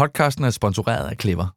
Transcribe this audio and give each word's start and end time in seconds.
Podcasten 0.00 0.44
er 0.44 0.50
sponsoreret 0.50 1.08
af 1.08 1.16
Clever. 1.20 1.54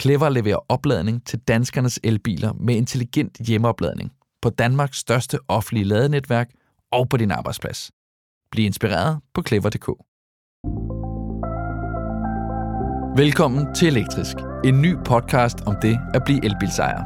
Clever 0.00 0.28
leverer 0.28 0.58
opladning 0.68 1.26
til 1.26 1.38
danskernes 1.38 2.00
elbiler 2.04 2.52
med 2.52 2.74
intelligent 2.74 3.38
hjemmeopladning 3.46 4.12
på 4.42 4.50
Danmarks 4.50 4.98
største 4.98 5.38
offentlige 5.48 5.84
ladenetværk 5.84 6.50
og 6.92 7.08
på 7.08 7.16
din 7.16 7.30
arbejdsplads. 7.30 7.90
Bliv 8.50 8.66
inspireret 8.66 9.20
på 9.34 9.42
clever.dk. 9.42 9.88
Velkommen 13.18 13.74
til 13.74 13.88
Elektrisk, 13.88 14.36
en 14.64 14.82
ny 14.82 14.96
podcast 15.04 15.60
om 15.66 15.76
det 15.82 15.98
at 16.14 16.22
blive 16.24 16.44
elbilsejer. 16.44 17.02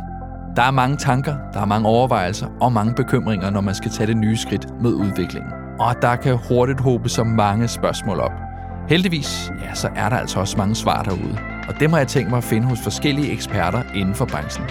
Der 0.57 0.63
er 0.63 0.71
mange 0.71 0.97
tanker, 0.97 1.37
der 1.53 1.61
er 1.61 1.67
mange 1.67 1.89
overvejelser 1.89 2.47
og 2.61 2.73
mange 2.73 2.95
bekymringer, 2.95 3.51
når 3.51 3.61
man 3.61 3.75
skal 3.75 3.91
tage 3.91 4.07
det 4.07 4.17
nye 4.17 4.37
skridt 4.37 4.67
med 4.83 4.91
udviklingen. 4.91 5.53
Og 5.81 6.03
der 6.03 6.17
kan 6.17 6.39
hurtigt 6.49 6.81
håbe 6.81 7.09
så 7.09 7.25
mange 7.25 7.69
spørgsmål 7.69 8.21
op. 8.21 8.48
Heldigvis, 8.89 9.53
ja, 9.63 9.75
så 9.75 9.89
er 9.97 10.09
der 10.09 10.17
altså 10.17 10.41
også 10.41 10.57
mange 10.57 10.75
svar 10.75 11.03
derude. 11.03 11.39
Og 11.69 11.81
dem 11.81 11.91
har 11.91 11.99
jeg 11.99 12.09
tænkt 12.09 12.31
mig 12.31 12.37
at 12.37 12.45
finde 12.45 12.67
hos 12.67 12.79
forskellige 12.83 13.33
eksperter 13.33 13.83
inden 13.95 14.15
for 14.15 14.25
branchen. 14.25 14.67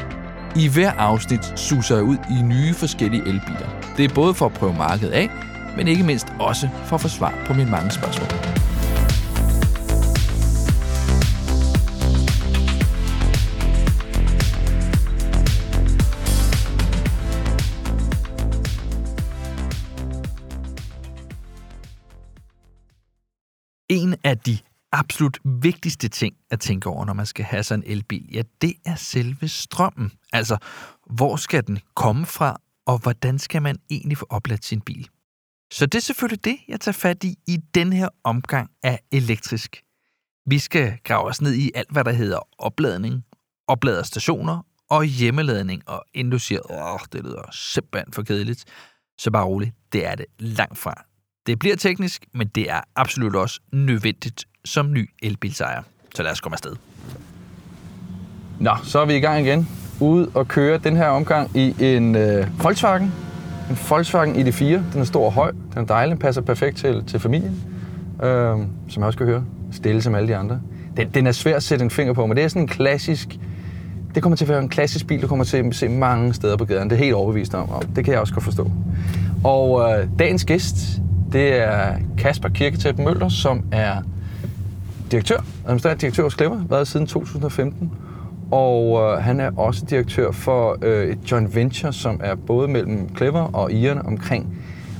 I 0.55 0.68
hver 0.68 0.92
afsnit 0.92 1.54
suser 1.55 1.96
jeg 1.96 2.04
ud 2.04 2.18
i 2.30 2.42
nye 2.42 2.73
forskellige 2.73 3.22
elbiler. 3.22 3.70
Det 3.98 4.06
er 4.06 4.16
både 4.16 4.34
for 4.34 4.45
at 4.45 4.54
prøve 4.54 4.73
markedet 4.73 5.12
af, 5.12 5.30
men 5.78 5.88
ikke 5.88 6.04
mindst 6.04 6.28
også 6.40 6.70
for 6.86 6.95
at 6.95 7.02
få 7.02 7.08
svar 7.08 7.34
på 7.45 7.54
mine 7.54 7.72
mange 7.72 7.92
spørgsmål. 7.92 8.30
Af 24.24 24.38
de 24.38 24.58
absolut 24.92 25.40
vigtigste 25.44 26.08
ting 26.08 26.36
at 26.52 26.60
tænke 26.60 26.90
over, 26.90 27.06
når 27.06 27.14
man 27.14 27.26
skal 27.26 27.46
have 27.46 27.64
sådan 27.64 27.84
en 27.84 27.92
elbil, 27.92 28.30
ja, 28.34 28.42
det 28.62 28.74
er 28.86 28.96
selve 28.96 29.48
strømmen. 29.48 30.12
Altså, 30.34 30.58
hvor 31.06 31.36
skal 31.36 31.68
den 31.68 31.80
komme 31.96 32.26
fra, 32.26 32.62
og 32.86 32.98
hvordan 32.98 33.40
skal 33.40 33.62
man 33.62 33.78
egentlig 33.90 34.18
få 34.18 34.26
opladt 34.30 34.66
sin 34.66 34.82
bil? 34.82 35.09
Så 35.72 35.86
det 35.86 35.96
er 35.96 36.02
selvfølgelig 36.02 36.46
det, 36.46 36.58
jeg 36.68 36.80
tager 36.80 36.94
fat 36.94 37.24
i 37.24 37.36
i 37.48 37.58
den 37.76 37.94
her 37.94 38.09
omgang 38.24 38.72
af 38.84 39.00
elektrisk. 39.12 39.84
Vi 40.46 40.59
skal 40.59 40.98
grave 41.04 41.24
os 41.30 41.42
ned 41.42 41.54
i 41.54 41.72
alt, 41.76 41.92
hvad 41.92 42.04
der 42.04 42.12
hedder 42.12 42.40
opladning, 42.58 43.26
opladerstationer 43.68 44.66
og 44.90 45.06
hjemmeladning. 45.06 45.90
Og 45.90 46.06
inden 46.14 46.31
du 46.31 46.40
siger, 46.40 46.72
åh, 46.72 47.00
det 47.12 47.24
lyder 47.24 47.52
simpelthen 47.52 48.14
for 48.14 48.24
kedeligt, 48.24 48.66
så 49.18 49.31
bare 49.31 49.46
roligt, 49.46 49.76
det 49.92 50.06
er 50.06 50.16
det 50.16 50.26
langt 50.40 50.78
fra. 50.78 51.06
Det 51.48 51.59
bliver 51.59 51.76
teknisk, 51.76 52.26
men 52.34 52.48
det 52.48 52.72
er 52.72 52.80
absolut 52.95 53.36
også 53.36 53.59
nødvendigt 53.72 54.45
som 54.66 54.92
ny 54.92 55.09
elbilsejer. 55.23 55.81
Så 56.16 56.23
lad 56.23 56.31
os 56.31 56.42
komme 56.42 56.56
afsted. 56.56 56.76
Nå, 58.59 58.72
så 58.84 59.00
er 59.00 59.06
vi 59.06 59.16
i 59.16 59.20
gang 59.20 59.45
igen. 59.45 59.70
Ude 60.00 60.31
og 60.34 60.48
køre 60.48 60.78
den 60.78 60.95
her 60.95 61.08
omgang 61.08 61.52
i 61.58 61.75
en 61.80 62.16
øh, 62.16 62.64
Volkswagen. 62.64 63.14
En 63.70 63.78
Volkswagen 63.90 64.36
ID4. 64.36 64.66
Den 64.66 65.02
er 65.02 65.03
stor 65.03 65.25
og 65.25 65.34
høj. 65.34 65.52
Den 65.52 65.81
er 65.81 65.86
dejlig. 65.86 66.12
Den 66.12 66.20
passer 66.20 66.42
perfekt 66.42 66.78
til, 66.78 67.03
til 67.06 67.20
familien. 67.20 67.64
Øh, 68.23 68.58
som 68.90 69.02
jeg 69.02 69.03
også 69.03 69.18
kan 69.18 69.28
høre. 69.28 69.44
Stille 69.72 70.02
som 70.02 70.16
alle 70.16 70.28
de 70.28 70.36
andre. 70.36 70.62
Den, 70.98 71.09
den 71.09 71.28
er 71.28 71.31
svær 71.31 71.56
at 71.56 71.64
sætte 71.64 71.84
en 71.84 71.92
finger 71.92 72.14
på, 72.14 72.25
men 72.25 72.38
det 72.38 72.44
er 72.44 72.48
sådan 72.48 72.62
en 72.62 72.68
klassisk... 72.68 73.40
Det 74.16 74.23
kommer 74.23 74.38
til 74.38 74.45
at 74.45 74.50
være 74.50 74.59
en 74.59 74.70
klassisk 74.70 75.08
bil, 75.08 75.22
du 75.22 75.28
kommer 75.28 75.45
til 75.45 75.58
at 75.58 75.75
se 75.75 75.88
mange 75.88 76.34
steder 76.34 76.58
på 76.58 76.66
gaden. 76.66 76.90
Det 76.90 76.95
er 76.95 77.00
helt 77.00 77.16
overbevist 77.16 77.53
om. 77.53 77.70
Og 77.70 77.84
det 77.95 78.06
kan 78.06 78.14
jeg 78.14 78.22
også 78.22 78.34
godt 78.34 78.44
forstå. 78.44 78.72
Og 79.44 79.92
øh, 79.92 80.08
dagens 80.20 80.45
gæst, 80.45 81.02
det 81.31 81.61
er 81.61 81.95
Kasper 82.17 82.50
Kirketæt 82.50 83.00
Møller, 83.00 83.30
som 83.30 83.64
er 83.72 84.02
direktør, 85.11 85.38
administrerende 85.66 86.02
direktør 86.02 86.23
hos 86.23 86.34
Clever, 86.34 86.64
været 86.69 86.88
siden 86.88 87.08
2015. 87.08 87.92
Og 88.52 89.02
øh, 89.02 89.23
han 89.23 89.39
er 89.39 89.52
også 89.58 89.86
direktør 89.89 90.31
for 90.31 90.78
øh, 90.81 91.08
et 91.08 91.31
joint 91.31 91.56
venture, 91.56 91.94
som 91.94 92.19
er 92.23 92.36
både 92.36 92.67
mellem 92.67 93.16
Clever 93.17 93.56
og 93.56 93.72
Iren 93.72 94.06
omkring 94.06 94.57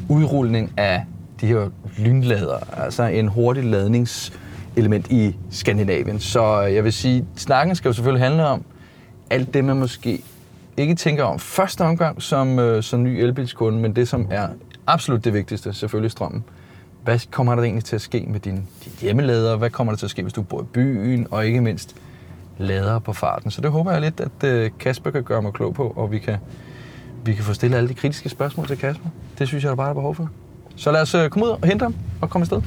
udrulning 0.09 0.72
af 0.78 1.03
de 1.41 1.47
her 1.47 1.69
lynlader, 1.97 2.84
altså 2.84 3.03
en 3.03 3.28
hurtig 3.28 3.63
ladningselement 3.63 5.12
i 5.12 5.35
Skandinavien. 5.50 6.19
Så 6.19 6.66
øh, 6.66 6.75
jeg 6.75 6.84
vil 6.84 6.94
sige, 6.94 7.25
snakken 7.35 7.75
skal 7.75 7.90
jo 7.90 7.94
selvfølgelig 7.94 8.23
handle 8.23 8.47
om 8.47 8.63
alt 9.29 9.53
det, 9.53 9.66
man 9.66 9.78
måske 9.78 10.23
ikke 10.78 10.96
tænker 10.96 11.24
om 11.24 11.40
første 11.40 11.82
omgang 11.82 12.22
som, 12.22 12.60
øh, 12.60 12.84
som 12.84 13.04
ny 13.04 13.08
elbilskunde, 13.08 13.80
men 13.80 13.96
det, 13.96 14.08
som 14.08 14.28
er 14.32 14.48
absolut 14.88 15.24
det 15.24 15.34
vigtigste, 15.34 15.74
selvfølgelig 15.74 16.12
strømmen. 16.12 16.44
Hvad 17.04 17.20
kommer 17.32 17.56
der 17.56 17.64
egentlig 17.64 17.86
til 17.86 17.96
at 17.96 18.02
ske 18.02 18.26
med 18.28 18.40
din, 18.40 18.56
din 18.56 18.94
hjemmelader? 19.02 19.56
Hvad 19.56 19.70
kommer 19.70 19.94
der 19.94 19.98
til 19.98 20.06
at 20.06 20.12
ske, 20.12 20.22
hvis 20.22 20.34
du 20.34 20.42
bor 20.42 20.62
i 20.62 20.66
byen? 20.66 21.28
Og 21.32 21.46
ikke 21.46 21.62
mindst 21.62 21.96
lader 22.58 23.00
på 23.00 23.14
farten. 23.14 23.52
Så 23.52 23.62
det 23.62 23.72
håber 23.72 23.92
jeg 23.92 24.02
lidt, 24.02 24.20
at 24.20 24.44
øh, 24.44 24.72
Kasper 24.80 25.12
kan 25.12 25.24
gøre 25.24 25.42
mig 25.42 25.54
klog 25.54 25.74
på, 25.74 25.94
og 25.96 26.12
vi 26.12 26.20
kan, 26.20 26.38
vi 27.26 27.34
kan 27.34 27.44
få 27.44 27.54
stillet 27.54 27.78
alle 27.78 27.90
de 27.90 27.94
kritiske 27.94 28.30
spørgsmål 28.30 28.68
til 28.68 28.78
Kasper. 28.78 29.09
Det 29.40 29.48
synes 29.48 29.64
jeg, 29.64 29.70
der 29.70 29.76
bare 29.76 29.90
er 29.90 29.94
behov 29.94 30.16
for. 30.16 30.30
Så 30.76 30.92
lad 30.92 31.02
os 31.02 31.16
øh, 31.16 31.30
komme 31.30 31.46
ud 31.46 31.50
og 31.50 31.68
hente 31.68 31.84
ham 31.84 31.96
og 32.22 32.30
komme 32.30 32.44
afsted. 32.44 32.62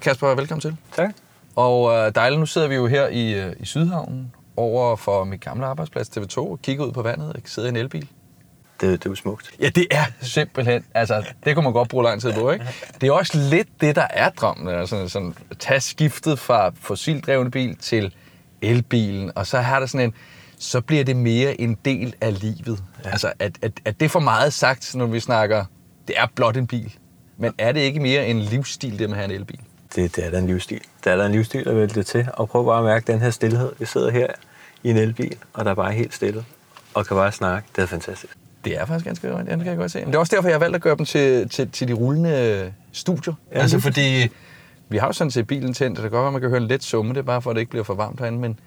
Kasper, 0.00 0.26
velkommen 0.26 0.60
til. 0.60 0.76
Tak. 0.92 1.23
Og 1.56 1.92
øh, 1.92 2.14
dejligt, 2.14 2.40
nu 2.40 2.46
sidder 2.46 2.68
vi 2.68 2.74
jo 2.74 2.86
her 2.86 3.08
i, 3.08 3.32
øh, 3.32 3.52
i 3.60 3.64
Sydhavnen 3.64 4.32
over 4.56 4.96
for 4.96 5.24
mit 5.24 5.40
gamle 5.40 5.66
arbejdsplads 5.66 6.08
TV2 6.08 6.38
og 6.38 6.58
kigger 6.62 6.84
ud 6.84 6.92
på 6.92 7.02
vandet 7.02 7.32
og 7.32 7.40
sidder 7.44 7.68
i 7.68 7.70
en 7.70 7.76
elbil. 7.76 8.08
Det, 8.80 8.90
det 8.90 9.06
er 9.06 9.10
jo 9.10 9.14
smukt. 9.14 9.50
Ja, 9.60 9.68
det 9.68 9.86
er 9.90 10.04
simpelthen. 10.20 10.84
Altså, 10.94 11.24
det 11.44 11.54
kunne 11.54 11.62
man 11.62 11.72
godt 11.72 11.88
bruge 11.88 12.04
lang 12.04 12.20
tid 12.20 12.32
på, 12.32 12.50
ikke? 12.50 12.66
Det 13.00 13.06
er 13.06 13.12
også 13.12 13.38
lidt 13.38 13.68
det, 13.80 13.96
der 13.96 14.06
er 14.10 14.30
drømmen. 14.30 14.68
Altså, 14.68 15.08
sådan, 15.08 15.34
at 15.50 15.58
tage 15.58 15.80
skiftet 15.80 16.38
fra 16.38 16.72
fossildrevne 16.80 17.50
bil 17.50 17.76
til 17.76 18.14
elbilen, 18.62 19.32
og 19.34 19.46
så 19.46 19.60
har 19.60 19.80
der 19.80 19.86
sådan 19.86 20.06
en, 20.06 20.14
så 20.58 20.80
bliver 20.80 21.04
det 21.04 21.16
mere 21.16 21.60
en 21.60 21.76
del 21.84 22.14
af 22.20 22.40
livet. 22.40 22.84
Ja. 23.04 23.10
Altså, 23.10 23.32
at, 23.38 23.58
at, 23.62 23.72
at 23.84 24.00
det 24.00 24.06
er 24.06 24.10
for 24.10 24.20
meget 24.20 24.52
sagt, 24.52 24.94
når 24.94 25.06
vi 25.06 25.20
snakker, 25.20 25.64
det 26.08 26.14
er 26.18 26.26
blot 26.34 26.56
en 26.56 26.66
bil. 26.66 26.94
Men 27.36 27.52
er 27.58 27.72
det 27.72 27.80
ikke 27.80 28.00
mere 28.00 28.26
en 28.26 28.40
livsstil, 28.40 28.98
det 28.98 29.10
med 29.10 29.18
at 29.18 29.24
have 29.24 29.34
en 29.34 29.40
elbil? 29.40 29.60
Det, 29.96 30.16
det 30.16 30.26
er 30.26 30.30
da 30.30 30.38
en 30.38 30.46
livsstil. 30.46 30.80
Det 31.04 31.12
er 31.12 31.16
da 31.16 31.26
en 31.26 31.32
livsstil 31.32 31.68
at 31.68 31.76
vælge 31.76 31.94
det 31.94 32.06
til. 32.06 32.28
Og 32.32 32.48
prøv 32.48 32.64
bare 32.64 32.78
at 32.78 32.84
mærke 32.84 33.12
den 33.12 33.20
her 33.20 33.30
stillhed. 33.30 33.72
Vi 33.78 33.86
sidder 33.86 34.10
her 34.10 34.26
i 34.82 34.90
en 34.90 34.96
elbil, 34.96 35.36
og 35.52 35.64
der 35.64 35.70
er 35.70 35.74
bare 35.74 35.92
helt 35.92 36.14
stille. 36.14 36.44
Og 36.94 37.06
kan 37.06 37.16
bare 37.16 37.32
snakke. 37.32 37.68
Det 37.76 37.82
er 37.82 37.86
fantastisk. 37.86 38.36
Det 38.64 38.80
er 38.80 38.84
faktisk 38.84 39.04
ganske 39.04 39.28
godt, 39.28 39.46
ja, 39.46 39.52
det 39.52 39.58
kan 39.58 39.66
jeg 39.66 39.76
godt 39.76 39.90
se. 39.90 39.98
Men 39.98 40.06
det 40.06 40.14
er 40.14 40.18
også 40.18 40.36
derfor, 40.36 40.48
jeg 40.48 40.54
har 40.54 40.60
valgt 40.60 40.76
at 40.76 40.82
gøre 40.82 40.96
dem 40.96 41.06
til, 41.06 41.48
til, 41.48 41.70
til 41.70 41.88
de 41.88 41.92
rullende 41.92 42.72
studier. 42.92 43.34
Ja, 43.52 43.58
altså 43.58 43.80
fordi, 43.80 44.28
vi 44.88 44.96
har 44.96 45.06
jo 45.06 45.12
sådan 45.12 45.30
set 45.30 45.46
bilen 45.46 45.74
tændt, 45.74 45.98
og 45.98 46.02
det 46.02 46.10
kan 46.10 46.16
godt 46.16 46.24
være, 46.24 46.32
man 46.32 46.40
kan 46.40 46.50
høre 46.50 46.60
en 46.60 46.68
let 46.68 46.84
summe, 46.84 47.12
det 47.12 47.18
er 47.18 47.22
bare 47.22 47.42
for, 47.42 47.50
at 47.50 47.54
det 47.54 47.60
ikke 47.60 47.70
bliver 47.70 47.84
for 47.84 47.94
varmt 47.94 48.20
herinde, 48.20 48.38
men, 48.38 48.58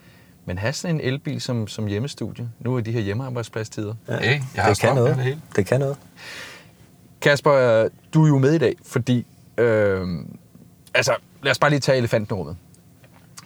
men 0.46 0.58
have 0.58 0.74
sådan 0.74 0.96
en 0.96 1.02
elbil 1.02 1.42
som, 1.42 1.68
som 1.68 1.88
hjemmestudie, 1.88 2.50
nu 2.60 2.76
er 2.76 2.82
de 2.82 2.92
her 2.92 3.02
hjemmearbejdspladstider. 3.02 3.94
Ja, 4.08 4.20
hey, 4.20 4.42
jeg 4.56 4.64
har 4.64 4.70
det 4.70 4.80
kan 4.80 4.96
noget. 4.96 5.16
Det, 5.16 5.24
hele. 5.24 5.42
det 5.56 5.66
kan 5.66 5.80
noget. 5.80 5.98
Kasper, 7.22 7.88
du 8.14 8.24
er 8.24 8.28
jo 8.28 8.38
med 8.38 8.54
i 8.54 8.58
dag, 8.58 8.76
fordi, 8.86 9.26
øh, 9.58 10.08
altså 10.98 11.16
lad 11.44 11.52
os 11.52 11.60
bare 11.60 11.70
lige 11.70 11.80
tage 11.80 11.98
elefanten 11.98 12.36
i 12.36 12.38
rummet. 12.38 12.58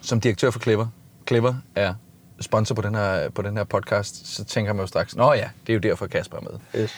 Som 0.02 0.20
direktør 0.20 0.50
for 0.50 0.60
Clever, 0.60 0.86
Clever 1.28 1.54
er 1.74 1.94
sponsor 2.40 2.74
på 2.74 2.82
den 2.82 2.94
her, 2.94 3.28
på 3.28 3.42
den 3.42 3.56
her 3.56 3.64
podcast, 3.64 4.34
så 4.34 4.44
tænker 4.44 4.72
man 4.72 4.80
jo 4.80 4.86
straks, 4.86 5.16
nå 5.16 5.32
ja, 5.32 5.48
det 5.66 5.72
er 5.72 5.74
jo 5.74 5.80
derfor 5.80 6.06
Kasper 6.06 6.36
er 6.36 6.40
med. 6.40 6.82
Yes. 6.82 6.94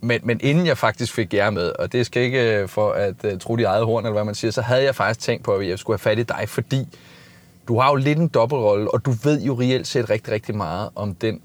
Men, 0.00 0.20
men 0.24 0.40
inden 0.42 0.66
jeg 0.66 0.78
faktisk 0.78 1.12
fik 1.12 1.34
jer 1.34 1.50
med, 1.50 1.72
og 1.78 1.92
det 1.92 2.06
skal 2.06 2.22
ikke 2.22 2.68
for 2.68 2.92
at 2.92 3.14
uh, 3.24 3.38
tro 3.38 3.56
de 3.56 3.62
eget 3.62 3.84
horn, 3.84 4.04
eller 4.04 4.12
hvad 4.12 4.24
man 4.24 4.34
siger, 4.34 4.50
så 4.50 4.62
havde 4.62 4.82
jeg 4.82 4.94
faktisk 4.94 5.20
tænkt 5.20 5.44
på, 5.44 5.54
at 5.54 5.68
jeg 5.68 5.78
skulle 5.78 5.94
have 5.94 6.10
fat 6.10 6.18
i 6.18 6.22
dig, 6.22 6.48
fordi 6.48 6.98
du 7.68 7.80
har 7.80 7.90
jo 7.90 7.94
lidt 7.94 8.18
en 8.18 8.28
dobbeltrolle, 8.28 8.94
og 8.94 9.04
du 9.04 9.10
ved 9.10 9.42
jo 9.42 9.60
reelt 9.60 9.86
set 9.86 10.10
rigtig, 10.10 10.32
rigtig 10.32 10.56
meget 10.56 10.90
om 10.94 11.14
den, 11.14 11.40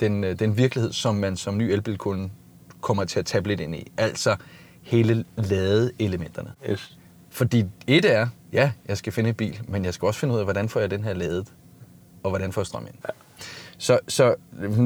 den, 0.00 0.22
den 0.22 0.56
virkelighed, 0.56 0.92
som 0.92 1.14
man 1.14 1.36
som 1.36 1.58
ny 1.58 1.62
elbilkunde 1.62 2.30
kommer 2.80 3.04
til 3.04 3.18
at 3.18 3.26
tabe 3.26 3.48
lidt 3.48 3.60
ind 3.60 3.74
i. 3.74 3.92
Altså 3.96 4.36
hele 4.82 5.24
ladeelementerne. 5.36 6.50
Yes. 6.70 6.98
Fordi 7.34 7.66
et 7.86 8.04
er, 8.04 8.26
ja, 8.52 8.70
jeg 8.88 8.98
skal 8.98 9.12
finde 9.12 9.28
en 9.28 9.34
bil, 9.34 9.60
men 9.68 9.84
jeg 9.84 9.94
skal 9.94 10.06
også 10.06 10.20
finde 10.20 10.34
ud 10.34 10.38
af, 10.38 10.44
hvordan 10.44 10.68
får 10.68 10.80
jeg 10.80 10.90
den 10.90 11.04
her 11.04 11.14
ladet, 11.14 11.46
og 12.22 12.30
hvordan 12.30 12.52
får 12.52 12.60
jeg 12.60 12.66
strøm 12.66 12.86
ind. 12.86 12.94
Ja. 13.04 13.12
Så, 13.78 13.98
så 14.08 14.34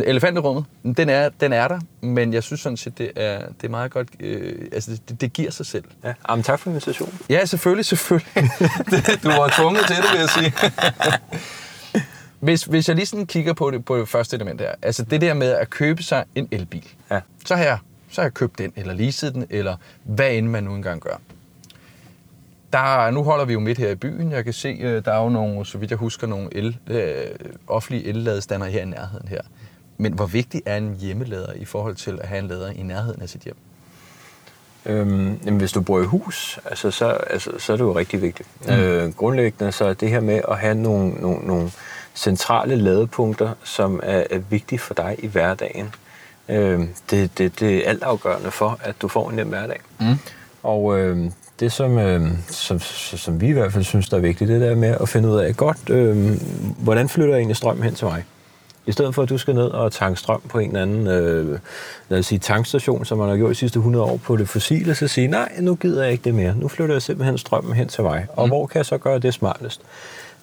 elefanterummet, 0.05 0.65
den 0.97 1.09
er, 1.09 1.29
den 1.29 1.53
er 1.53 1.69
der, 1.69 1.81
men 2.01 2.33
jeg 2.33 2.43
synes 2.43 2.61
sådan 2.61 2.77
set, 2.77 2.99
det 2.99 3.13
er, 3.17 3.39
det 3.39 3.65
er 3.65 3.69
meget 3.69 3.91
godt, 3.91 4.09
øh, 4.21 4.69
altså 4.73 4.99
det, 5.09 5.21
det 5.21 5.33
giver 5.33 5.51
sig 5.51 5.67
selv. 5.67 5.85
Ja, 6.05 6.15
Jamen, 6.29 6.43
tak 6.43 6.61
for 6.61 6.71
invitationen. 6.71 7.19
Ja, 7.31 7.45
selvfølgelig, 7.45 7.85
selvfølgelig. 7.85 8.51
du 9.23 9.29
var 9.29 9.53
tvunget 9.57 9.87
til 9.87 9.97
det, 9.97 10.05
vil 10.13 10.21
jeg 10.21 10.29
sige. 10.29 10.53
hvis, 12.47 12.65
hvis 12.65 12.89
jeg 12.89 12.97
lige 12.97 13.07
sådan 13.07 13.27
kigger 13.27 13.53
på 13.53 13.71
det, 13.71 13.85
på 13.85 13.99
det 13.99 14.09
første 14.09 14.37
element 14.37 14.61
her, 14.61 14.73
altså 14.83 15.03
det 15.03 15.21
der 15.21 15.35
med 15.35 15.51
at 15.51 15.71
købe 15.71 16.03
sig 16.03 16.25
en 16.35 16.49
elbil, 16.51 16.89
ja. 17.11 17.21
så, 17.47 17.57
har 17.57 17.65
jeg, 17.65 17.79
så 18.11 18.21
har 18.21 18.27
jeg 18.27 18.35
købt 18.35 18.59
den, 18.59 18.73
eller 18.77 18.95
leaset 18.95 19.35
den, 19.35 19.47
eller 19.51 19.77
hvad 20.05 20.31
end 20.31 20.49
man 20.49 20.65
nu 20.65 20.75
engang 20.75 21.01
gør. 21.01 21.17
Der, 22.73 23.11
nu 23.11 23.23
holder 23.23 23.45
vi 23.45 23.53
jo 23.53 23.61
midt 23.61 23.79
her 23.79 23.91
i 23.91 23.95
byen. 23.95 24.33
Jeg 24.33 24.45
kan 24.45 24.53
se, 24.53 24.69
øh, 24.69 25.05
der 25.05 25.13
er 25.13 25.23
jo 25.23 25.29
nogle, 25.29 25.67
så 25.67 25.79
vidt 25.79 25.91
jeg 25.91 25.99
husker, 25.99 26.27
nogle 26.27 26.49
el, 26.53 26.79
øh, 26.87 27.15
offentlige 27.67 28.07
elladestander 28.07 28.67
her 28.67 28.83
i 28.83 28.85
nærheden 28.85 29.29
her. 29.29 29.41
Men 29.99 30.13
hvor 30.13 30.27
vigtig 30.27 30.63
er 30.67 30.77
en 30.77 30.97
hjemmelader 31.01 31.53
i 31.53 31.65
forhold 31.65 31.95
til 31.95 32.19
at 32.23 32.29
have 32.29 32.39
en 32.39 32.49
lader 32.49 32.71
i 32.71 32.83
nærheden 32.83 33.23
af 33.23 33.29
sit 33.29 33.41
hjem? 33.41 33.57
Øhm, 34.87 35.41
jamen, 35.45 35.59
hvis 35.61 35.73
du 35.73 35.81
bor 35.81 36.01
i 36.01 36.05
hus, 36.05 36.59
altså, 36.65 36.91
så, 36.91 37.09
altså, 37.09 37.51
så 37.59 37.73
er 37.73 37.77
det 37.77 37.85
jo 37.85 37.99
rigtig 37.99 38.23
vigtigt. 38.23 38.49
Mm. 38.67 38.75
Øh, 38.75 39.15
grundlæggende 39.15 39.73
så 39.73 39.85
er 39.85 39.95
det 39.95 40.11
her 40.11 40.21
med 40.21 40.41
at 40.49 40.59
have 40.59 40.75
nogle, 40.75 41.11
nogle, 41.11 41.47
nogle 41.47 41.71
centrale 42.15 42.77
ladepunkter, 42.77 43.53
som 43.65 44.01
er, 44.03 44.25
er 44.31 44.39
vigtige 44.39 44.79
for 44.79 44.95
dig 44.95 45.17
i 45.19 45.27
hverdagen. 45.27 45.95
Øh, 46.49 46.81
det, 47.11 47.39
det, 47.39 47.61
det 47.61 47.77
er 47.77 47.89
altafgørende 47.91 48.51
for, 48.51 48.79
at 48.83 49.03
du 49.03 49.09
får 49.09 49.31
en 49.31 49.37
nem 49.37 49.49
hverdag. 49.49 49.81
Mm. 50.01 50.07
Og 50.63 50.99
øh, 50.99 51.31
det, 51.61 51.73
som, 51.73 51.99
øh, 51.99 52.31
som, 52.49 52.81
som 53.19 53.41
vi 53.41 53.49
i 53.49 53.53
hvert 53.53 53.73
fald 53.73 53.85
synes, 53.85 54.09
der 54.09 54.17
er 54.17 54.21
vigtigt, 54.21 54.49
det 54.49 54.69
er 54.69 54.75
med 54.75 54.97
at 55.01 55.09
finde 55.09 55.29
ud 55.29 55.39
af, 55.39 55.57
godt, 55.57 55.91
øh, 55.91 56.41
hvordan 56.79 57.09
flytter 57.09 57.35
jeg 57.35 57.39
egentlig 57.39 57.57
strøm 57.57 57.83
hen 57.83 57.95
til 57.95 58.07
mig? 58.07 58.25
I 58.87 58.93
stedet 58.93 59.15
for, 59.15 59.23
at 59.23 59.29
du 59.29 59.39
skal 59.39 59.55
ned 59.55 59.67
og 59.67 59.93
tanke 59.93 60.21
strøm 60.21 60.41
på 60.49 60.59
en 60.59 60.69
eller 60.69 60.83
anden 60.83 61.07
øh, 61.07 61.59
lad 62.09 62.19
os 62.19 62.27
sige, 62.27 62.39
tankstation, 62.39 63.05
som 63.05 63.19
man 63.19 63.29
har 63.29 63.37
gjort 63.37 63.51
de 63.51 63.55
sidste 63.55 63.77
100 63.77 64.05
år 64.05 64.17
på 64.17 64.37
det 64.37 64.49
fossile, 64.49 64.95
så 64.95 65.09
sige, 65.09 65.27
nej, 65.29 65.53
nu 65.61 65.75
gider 65.75 66.03
jeg 66.03 66.13
ikke 66.13 66.25
det 66.25 66.35
mere. 66.35 66.55
Nu 66.57 66.69
flytter 66.69 66.95
jeg 66.95 67.03
simpelthen 67.03 67.39
strømmen 67.39 67.73
hen 67.73 67.89
til 67.89 68.05
mig. 68.05 68.27
Og 68.33 68.47
mm. 68.47 68.51
hvor 68.51 68.67
kan 68.67 68.79
jeg 68.79 68.87
så 68.87 68.99
gøre 68.99 69.19
det 69.19 69.35
smartest? 69.35 69.81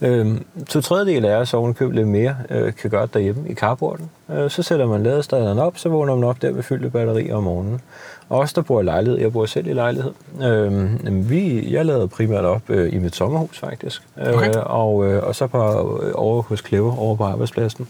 Øh, 0.02 0.38
to 0.68 0.82
tredjedel 0.82 1.26
af 1.26 1.36
os 1.36 1.54
ovenkøb 1.54 1.92
lidt 1.92 2.08
mere 2.08 2.36
øh, 2.50 2.74
kan 2.74 2.90
gøre 2.90 3.02
det 3.02 3.14
derhjemme 3.14 3.50
i 3.50 3.54
carporten. 3.54 4.10
Øh, 4.30 4.50
så 4.50 4.64
sætter 4.64 4.86
man 4.86 5.04
ladestanderen 5.04 5.60
op, 5.60 5.78
så 5.78 5.90
vågner 5.90 6.16
man 6.16 6.24
op 6.24 6.42
der 6.42 6.52
med 6.52 6.64
fyldte 6.64 6.90
batterier 6.90 7.36
om 7.36 7.44
morgenen. 7.44 7.82
Og 8.30 8.40
også 8.40 8.54
der 8.56 8.62
bor 8.62 8.82
i 8.82 8.84
lejlighed, 8.84 9.20
jeg 9.20 9.34
bor 9.34 9.46
selv 9.46 9.68
i 9.68 9.74
lejlighed. 9.74 10.12
Øh, 10.44 11.30
vi, 11.30 11.74
jeg 11.74 11.86
lader 11.86 12.08
primært 12.08 12.46
op 12.46 12.62
øh, 12.70 12.94
i 12.94 12.98
mit 12.98 13.16
sommerhus 13.16 13.60
faktisk, 13.60 14.02
øh, 14.18 14.34
okay. 14.34 14.54
og, 14.56 15.06
øh, 15.06 15.24
og 15.24 15.36
så 15.36 15.48
på, 15.48 15.58
øh, 16.04 16.12
over 16.16 16.42
hos 16.42 16.64
Clever, 16.68 16.98
over 16.98 17.16
på 17.16 17.24
arbejdspladsen. 17.24 17.88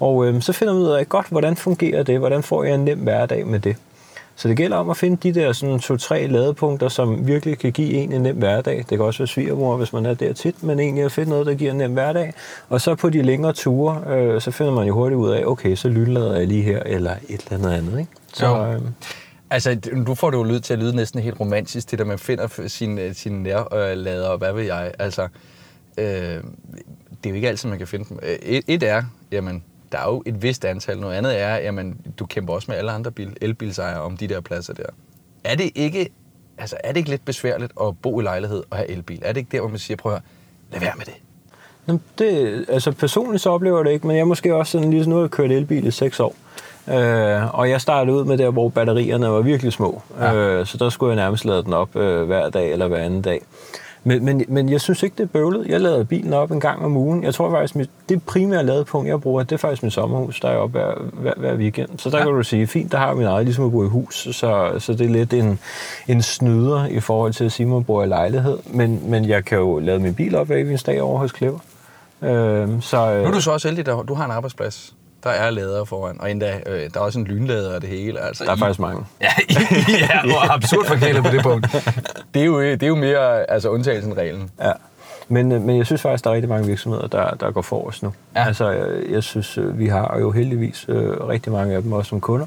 Og 0.00 0.26
øh, 0.26 0.42
så 0.42 0.52
finder 0.52 0.74
man 0.74 0.82
ud 0.82 0.88
af 0.88 1.08
godt, 1.08 1.26
hvordan 1.28 1.56
fungerer 1.56 2.02
det, 2.02 2.18
hvordan 2.18 2.42
får 2.42 2.64
jeg 2.64 2.74
en 2.74 2.84
nem 2.84 2.98
hverdag 2.98 3.46
med 3.46 3.60
det. 3.60 3.76
Så 4.38 4.48
det 4.48 4.56
gælder 4.56 4.76
om 4.76 4.90
at 4.90 4.96
finde 4.96 5.16
de 5.16 5.40
der 5.40 5.52
sådan 5.52 5.78
to-tre 5.78 6.26
ladepunkter, 6.26 6.88
som 6.88 7.26
virkelig 7.26 7.58
kan 7.58 7.72
give 7.72 7.92
en 7.92 8.12
en 8.12 8.22
nem 8.22 8.36
hverdag. 8.36 8.76
Det 8.76 8.98
kan 8.98 9.00
også 9.00 9.18
være 9.18 9.26
svigermor, 9.26 9.76
hvis 9.76 9.92
man 9.92 10.06
er 10.06 10.14
der 10.14 10.32
tit, 10.32 10.62
men 10.62 10.80
egentlig 10.80 11.04
at 11.04 11.12
finde 11.12 11.30
noget, 11.30 11.46
der 11.46 11.54
giver 11.54 11.70
en 11.70 11.78
nem 11.78 11.92
hverdag. 11.92 12.32
Og 12.68 12.80
så 12.80 12.94
på 12.94 13.10
de 13.10 13.22
længere 13.22 13.52
ture, 13.52 14.14
øh, 14.16 14.40
så 14.40 14.50
finder 14.50 14.72
man 14.72 14.86
jo 14.86 14.94
hurtigt 14.94 15.18
ud 15.18 15.30
af, 15.30 15.42
okay, 15.46 15.74
så 15.74 15.88
lynlader 15.88 16.36
jeg 16.36 16.46
lige 16.46 16.62
her, 16.62 16.82
eller 16.86 17.10
et 17.28 17.40
eller 17.40 17.58
andet 17.58 17.78
andet. 17.78 17.98
Ikke? 17.98 18.10
Så, 18.32 18.46
øh, 18.46 18.80
Altså, 19.50 19.74
du 20.06 20.14
får 20.14 20.30
det 20.30 20.38
jo 20.38 20.42
lyd 20.42 20.60
til 20.60 20.72
at 20.72 20.78
lyde 20.78 20.96
næsten 20.96 21.20
helt 21.20 21.40
romantisk, 21.40 21.90
det 21.90 21.98
der, 21.98 22.04
man 22.04 22.18
finder 22.18 22.64
sin, 22.66 22.98
øh, 22.98 23.14
sin 23.14 23.32
nærlader, 23.32 24.28
og 24.28 24.38
hvad 24.38 24.52
ved 24.52 24.62
jeg. 24.62 24.92
Altså, 24.98 25.28
øh, 25.98 26.04
det 26.04 27.24
er 27.24 27.30
jo 27.30 27.34
ikke 27.34 27.48
altid, 27.48 27.68
man 27.68 27.78
kan 27.78 27.86
finde 27.86 28.08
dem. 28.08 28.18
Øh, 28.22 28.38
et, 28.42 28.64
et 28.66 28.82
er, 28.82 29.02
jamen, 29.32 29.64
der 29.92 29.98
er 29.98 30.08
jo 30.08 30.22
et 30.26 30.42
vist 30.42 30.64
antal. 30.64 30.98
Noget 30.98 31.14
andet 31.14 31.40
er, 31.40 31.56
jamen, 31.56 32.00
du 32.18 32.26
kæmper 32.26 32.54
også 32.54 32.70
med 32.70 32.78
alle 32.78 32.92
andre 32.92 33.12
bil, 33.12 33.36
elbilsejere 33.40 34.00
om 34.00 34.16
de 34.16 34.26
der 34.26 34.40
pladser 34.40 34.74
der. 34.74 34.86
Er 35.44 35.54
det 35.54 35.70
ikke, 35.74 36.08
altså, 36.58 36.76
er 36.84 36.92
det 36.92 36.96
ikke 36.96 37.10
lidt 37.10 37.24
besværligt 37.24 37.72
at 37.82 37.98
bo 37.98 38.20
i 38.20 38.22
lejlighed 38.22 38.62
og 38.70 38.76
have 38.76 38.90
elbil? 38.90 39.20
Er 39.22 39.32
det 39.32 39.40
ikke 39.40 39.52
der, 39.52 39.60
hvor 39.60 39.68
man 39.68 39.78
siger, 39.78 39.96
prøv 39.96 40.14
at 40.14 40.22
lad 40.72 40.80
være 40.80 40.94
med 40.96 41.04
det? 41.04 41.14
det, 42.18 42.64
altså 42.68 42.92
personligt 42.92 43.42
så 43.42 43.50
oplever 43.50 43.78
jeg 43.78 43.84
det 43.84 43.92
ikke, 43.92 44.06
men 44.06 44.16
jeg 44.16 44.20
er 44.20 44.26
måske 44.26 44.54
også 44.54 44.72
sådan, 44.72 44.90
lige 44.90 45.08
nu 45.08 45.14
har 45.14 45.22
jeg 45.22 45.30
kørt 45.30 45.50
elbil 45.50 45.86
i 45.86 45.90
seks 45.90 46.20
år. 46.20 46.36
Øh, 46.88 47.54
og 47.54 47.70
jeg 47.70 47.80
startede 47.80 48.16
ud 48.16 48.24
med 48.24 48.38
der, 48.38 48.50
hvor 48.50 48.68
batterierne 48.68 49.30
var 49.30 49.40
virkelig 49.40 49.72
små. 49.72 50.02
Ja. 50.20 50.34
Øh, 50.34 50.66
så 50.66 50.78
der 50.78 50.88
skulle 50.88 51.10
jeg 51.10 51.16
nærmest 51.16 51.44
lade 51.44 51.62
den 51.62 51.72
op 51.72 51.96
øh, 51.96 52.22
hver 52.22 52.50
dag 52.50 52.72
eller 52.72 52.88
hver 52.88 52.98
anden 52.98 53.22
dag. 53.22 53.40
Men, 54.04 54.24
men, 54.24 54.44
men 54.48 54.68
jeg 54.68 54.80
synes 54.80 55.02
ikke, 55.02 55.14
det 55.18 55.22
er 55.22 55.28
bøvlet. 55.28 55.66
Jeg 55.66 55.80
lader 55.80 56.04
bilen 56.04 56.32
op 56.32 56.50
en 56.50 56.60
gang 56.60 56.84
om 56.84 56.96
ugen. 56.96 57.24
Jeg 57.24 57.34
tror 57.34 57.50
faktisk, 57.50 57.76
mit, 57.76 57.90
det 58.08 58.22
primære 58.22 58.66
ladepunkt, 58.66 59.08
jeg 59.08 59.20
bruger, 59.20 59.42
det 59.42 59.52
er 59.52 59.56
faktisk 59.56 59.82
mit 59.82 59.92
sommerhus, 59.92 60.40
der 60.40 60.48
er 60.48 60.56
oppe 60.56 60.78
hver, 60.78 60.94
hver, 61.12 61.32
hver 61.36 61.54
weekend. 61.54 61.88
Så 61.98 62.10
der 62.10 62.18
ja. 62.18 62.24
kan 62.24 62.32
du 62.32 62.42
sige, 62.42 62.66
fint, 62.66 62.92
der 62.92 62.98
har 62.98 63.06
jeg 63.06 63.16
min 63.16 63.26
eget, 63.26 63.44
ligesom 63.44 63.64
at 63.64 63.72
bo 63.72 63.84
i 63.84 63.88
hus. 63.88 64.28
Så, 64.32 64.72
så 64.78 64.92
det 64.92 65.00
er 65.00 65.10
lidt 65.10 65.32
en, 65.32 65.58
en 66.08 66.22
snyder 66.22 66.86
i 66.86 67.00
forhold 67.00 67.32
til 67.32 67.44
at 67.44 67.52
sige, 67.52 67.66
at 67.66 67.72
man 67.72 67.84
bor 67.84 68.02
i 68.02 68.06
lejlighed. 68.06 68.58
Men, 68.66 69.10
men 69.10 69.28
jeg 69.28 69.44
kan 69.44 69.58
jo 69.58 69.78
lade 69.78 69.98
min 69.98 70.14
bil 70.14 70.36
op 70.36 70.46
hver 70.46 70.82
dag 70.86 71.02
over 71.02 71.18
hos 71.18 71.32
Clever. 71.36 71.58
Øh, 72.22 72.68
så, 72.80 73.12
øh, 73.12 73.22
nu 73.22 73.28
er 73.28 73.32
du 73.32 73.40
så 73.40 73.50
også 73.50 73.68
heldig, 73.68 73.88
at 73.88 74.08
du 74.08 74.14
har 74.14 74.24
en 74.24 74.30
arbejdsplads. 74.30 74.94
Der 75.24 75.30
er 75.30 75.50
lader 75.50 75.84
foran, 75.84 76.20
og 76.20 76.30
endda, 76.30 76.60
øh, 76.66 76.90
der 76.94 77.00
er 77.00 77.04
også 77.04 77.18
en 77.18 77.24
lynlader 77.24 77.74
og 77.74 77.82
det 77.82 77.88
hele. 77.88 78.20
Altså, 78.20 78.44
der 78.44 78.50
er 78.50 78.56
I, 78.56 78.58
faktisk 78.58 78.80
mange. 78.80 79.04
Ja, 79.20 79.32
ja 79.88 80.36
og 80.36 80.54
absurd 80.54 80.86
forkælet 80.86 81.24
på 81.24 81.30
det 81.30 81.42
punkt. 81.42 81.66
Det 82.34 82.42
er 82.42 82.46
jo, 82.46 82.62
det 82.62 82.82
er 82.82 82.86
jo 82.86 82.94
mere 82.94 83.50
altså, 83.50 83.68
undtagelsen 83.68 84.12
end 84.12 84.18
reglen. 84.18 84.50
Ja. 84.60 84.72
Men, 85.28 85.52
øh, 85.52 85.62
men 85.62 85.76
jeg 85.76 85.86
synes 85.86 86.02
faktisk, 86.02 86.24
der 86.24 86.30
er 86.30 86.34
rigtig 86.34 86.48
mange 86.48 86.66
virksomheder, 86.66 87.06
der, 87.06 87.30
der 87.30 87.50
går 87.50 87.62
for 87.62 87.88
os 87.88 88.02
nu. 88.02 88.12
Ja. 88.36 88.46
Altså, 88.46 88.70
jeg, 88.70 89.10
jeg 89.10 89.22
synes, 89.22 89.58
øh, 89.58 89.78
vi 89.78 89.86
har 89.86 90.18
jo 90.18 90.30
heldigvis 90.30 90.86
øh, 90.88 91.28
rigtig 91.28 91.52
mange 91.52 91.74
af 91.74 91.82
dem 91.82 91.92
også 91.92 92.08
som 92.08 92.20
kunder, 92.20 92.46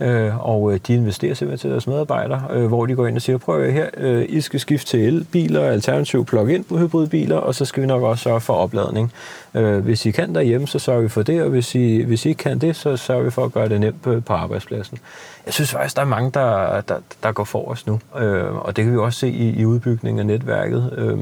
øh, 0.00 0.46
og 0.48 0.72
øh, 0.72 0.80
de 0.86 0.94
investerer 0.94 1.34
simpelthen 1.34 1.68
til 1.68 1.70
deres 1.70 1.86
medarbejdere, 1.86 2.42
øh, 2.50 2.66
hvor 2.66 2.86
de 2.86 2.94
går 2.94 3.06
ind 3.06 3.16
og 3.16 3.22
siger, 3.22 3.38
prøv 3.38 3.70
her, 3.70 3.86
øh, 3.96 4.26
I 4.28 4.40
skal 4.40 4.60
skifte 4.60 4.86
til 4.86 5.00
elbiler, 5.00 5.64
alternativ 5.64 6.24
plug-in 6.24 6.64
på 6.64 6.78
hybridbiler, 6.78 7.36
og 7.36 7.54
så 7.54 7.64
skal 7.64 7.82
vi 7.82 7.86
nok 7.86 8.02
også 8.02 8.22
sørge 8.22 8.40
for 8.40 8.54
opladning. 8.54 9.12
Øh, 9.54 9.78
hvis 9.78 10.06
I 10.06 10.10
kan 10.10 10.34
derhjemme, 10.34 10.66
så 10.66 10.78
sørger 10.78 11.00
vi 11.00 11.08
for 11.08 11.22
det, 11.22 11.42
og 11.42 11.50
hvis 11.50 11.74
I, 11.74 12.02
hvis 12.02 12.26
I 12.26 12.28
ikke 12.28 12.38
kan 12.38 12.58
det, 12.58 12.76
så 12.76 12.96
sørger 12.96 13.22
vi 13.22 13.30
for 13.30 13.44
at 13.44 13.52
gøre 13.52 13.68
det 13.68 13.80
nemt 13.80 14.02
på, 14.02 14.20
på 14.20 14.32
arbejdspladsen. 14.32 14.98
Jeg 15.46 15.54
synes 15.54 15.70
faktisk, 15.70 15.96
der 15.96 16.02
er 16.02 16.06
mange, 16.06 16.30
der, 16.30 16.80
der, 16.80 16.96
der 17.22 17.32
går 17.32 17.44
for 17.44 17.70
os 17.70 17.86
nu, 17.86 18.00
øh, 18.18 18.54
og 18.54 18.76
det 18.76 18.84
kan 18.84 18.92
vi 18.92 18.98
også 18.98 19.18
se 19.18 19.28
i, 19.28 19.60
i 19.60 19.64
udbygningen 19.64 20.20
af 20.20 20.26
netværket. 20.26 20.94
Øh, 20.96 21.18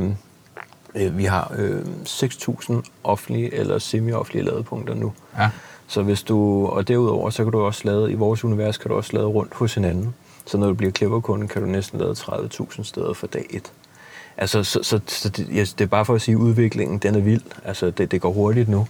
øh 0.94 1.18
vi 1.18 1.24
har 1.24 1.52
øh, 1.58 1.80
6.000 2.04 2.74
offentlige 3.04 3.54
eller 3.54 3.78
semi-offentlige 3.78 4.44
ladepunkter 4.44 4.94
nu. 4.94 5.12
Ja. 5.38 5.50
Så 5.88 6.02
hvis 6.02 6.22
du, 6.22 6.66
og 6.66 6.88
derudover, 6.88 7.30
så 7.30 7.42
kan 7.42 7.52
du 7.52 7.60
også 7.60 7.82
lade, 7.84 8.12
i 8.12 8.14
vores 8.14 8.44
univers 8.44 8.78
kan 8.78 8.88
du 8.88 8.96
også 8.96 9.10
lade 9.12 9.26
rundt 9.26 9.54
hos 9.54 9.74
hinanden. 9.74 10.14
Så 10.46 10.58
når 10.58 10.66
du 10.66 10.74
bliver 10.74 10.92
klipperkunde, 10.92 11.48
kan 11.48 11.62
du 11.62 11.68
næsten 11.68 11.98
lade 11.98 12.12
30.000 12.12 12.82
steder 12.82 13.12
for 13.12 13.26
dag 13.26 13.46
1. 13.50 13.72
Altså, 14.36 14.64
så, 14.64 14.82
så, 14.82 15.00
så 15.06 15.28
det, 15.28 15.48
ja, 15.54 15.60
det 15.60 15.80
er 15.80 15.86
bare 15.86 16.04
for 16.04 16.14
at 16.14 16.22
sige, 16.22 16.34
at 16.34 16.38
udviklingen 16.38 16.98
den 16.98 17.14
er 17.14 17.20
vild. 17.20 17.42
Altså, 17.64 17.90
det, 17.90 18.10
det 18.10 18.20
går 18.20 18.32
hurtigt 18.32 18.68
nu. 18.68 18.86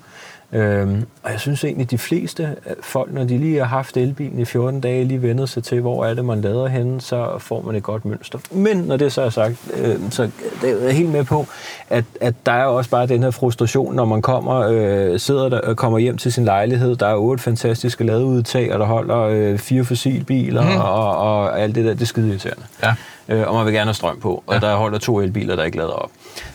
Øhm, 0.53 1.07
og 1.23 1.31
jeg 1.33 1.41
synes 1.41 1.65
egentlig, 1.65 1.85
at 1.85 1.91
de 1.91 1.99
fleste 1.99 2.57
folk, 2.81 3.13
når 3.13 3.25
de 3.25 3.39
lige 3.39 3.59
har 3.59 3.65
haft 3.65 3.97
elbilen 3.97 4.39
i 4.39 4.45
14 4.45 4.81
dage, 4.81 5.05
lige 5.05 5.23
vendet 5.23 5.49
sig 5.49 5.65
til, 5.65 5.81
hvor 5.81 6.05
er 6.05 6.15
det, 6.15 6.25
man 6.25 6.41
lader 6.41 6.67
henne, 6.67 7.01
så 7.01 7.39
får 7.39 7.63
man 7.63 7.75
et 7.75 7.83
godt 7.83 8.05
mønster. 8.05 8.39
Men 8.51 8.77
når 8.77 8.97
det 8.97 9.13
så 9.13 9.23
er 9.23 9.31
sagt, 9.31 9.57
øh, 9.75 9.97
så 10.11 10.31
det 10.63 10.71
er 10.71 10.85
jeg 10.85 10.95
helt 10.95 11.09
med 11.09 11.25
på, 11.25 11.47
at, 11.91 12.05
at 12.21 12.35
der 12.47 12.53
er 12.53 12.65
også 12.65 12.91
bare 12.91 13.07
den 13.07 13.23
her 13.23 13.31
frustration, 13.31 13.95
når 13.95 14.05
man 14.05 14.23
kommer, 14.23 14.69
øh, 14.71 15.21
sidder 15.21 15.49
der, 15.49 15.61
og 15.61 15.77
kommer 15.77 15.99
hjem 15.99 16.19
til 16.19 16.33
sin 16.33 16.45
lejlighed. 16.45 16.97
Der 16.97 17.07
er 17.07 17.17
otte 17.17 17.43
fantastiske 17.43 18.05
ladeudtag, 18.05 18.73
og 18.73 18.79
der 18.79 18.87
holder 18.87 19.19
øh, 19.19 19.59
fire 19.59 19.85
fossilbiler, 19.85 20.63
mm. 20.63 20.81
og, 20.81 21.17
og 21.17 21.61
alt 21.61 21.75
det 21.75 21.85
der, 21.85 21.93
det 21.93 22.03
er 22.03 22.07
skide 22.07 22.29
irriterende. 22.29 22.65
Ja 22.83 22.95
øh, 23.29 23.49
og 23.49 23.55
man 23.55 23.65
vil 23.65 23.75
gerne 23.75 23.89
have 23.89 23.95
strøm 23.95 24.21
på, 24.21 24.43
og 24.47 24.55
ja. 24.55 24.61
der 24.61 24.77
holder 24.77 24.99
to 24.99 25.21
elbiler, 25.21 25.57
der 25.57 25.65
ikke 25.65 25.77
lader 25.77 25.91
op. 25.91 26.11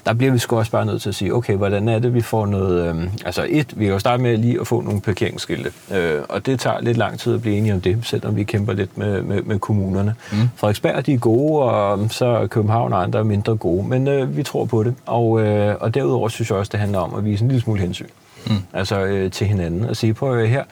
Der 0.06 0.14
bliver 0.14 0.34
vi 0.34 0.40
sgu 0.40 0.58
også 0.58 0.72
bare 0.72 0.86
nødt 0.86 1.02
til 1.02 1.10
at 1.10 1.16
sige, 1.16 1.34
okay, 1.34 1.56
hvordan 1.56 1.90
er 1.90 2.00
det, 2.00 2.14
vi 2.14 2.22
får 2.22 2.46
noget... 2.46 2.96
Øh, 2.96 3.04
altså 3.26 3.46
et, 3.50 3.80
vi 3.82 3.86
kan 3.86 3.94
jo 3.94 4.00
starte 4.00 4.24
med 4.24 4.38
lige 4.38 4.60
at 4.60 4.68
få 4.68 4.82
nogle 4.82 5.02
parkeringsskilte, 5.02 5.72
øh, 5.92 6.22
og 6.30 6.46
det 6.46 6.60
tager 6.60 6.82
lidt 6.82 6.98
lang 6.98 7.20
tid 7.20 7.34
at 7.34 7.42
blive 7.42 7.58
enige 7.58 7.74
om 7.74 7.82
det, 7.82 8.00
selvom 8.04 8.36
vi 8.36 8.44
kæmper 8.44 8.74
lidt 8.74 8.98
med, 8.98 9.22
med, 9.22 9.42
med 9.42 9.60
kommunerne. 9.60 10.16
Mm. 10.32 10.38
Frederiksberg, 10.56 11.06
de 11.06 11.14
er 11.14 11.18
gode, 11.18 11.64
og 11.64 12.08
så 12.10 12.48
København 12.50 12.94
og 12.94 13.04
andre 13.04 13.20
er 13.20 13.24
mindre 13.24 13.56
gode, 13.56 13.88
men 13.88 14.08
øh, 14.08 14.38
vi 14.38 14.44
tror 14.44 14.66
på 14.66 14.84
det. 14.84 14.96
Og, 15.06 15.42
øh, 15.42 15.76
og 15.80 15.94
derudover 15.94 16.30
synes 16.30 16.50
jeg 16.50 16.58
også, 16.58 16.70
det 16.70 16.80
handler 16.80 17.00
om 17.00 17.16
at 17.16 17.26
vise 17.26 17.44
en 17.44 17.48
lille 17.48 17.62
smule 17.62 17.82
hensyn. 17.82 18.08
Mm. 18.48 18.56
Altså 18.74 19.00
øh, 19.06 19.32
til 19.32 19.48
hinanden, 19.48 19.84
og 19.84 19.96
sige, 19.96 20.14
prøv 20.14 20.40
at 20.40 20.50
her, 20.50 20.64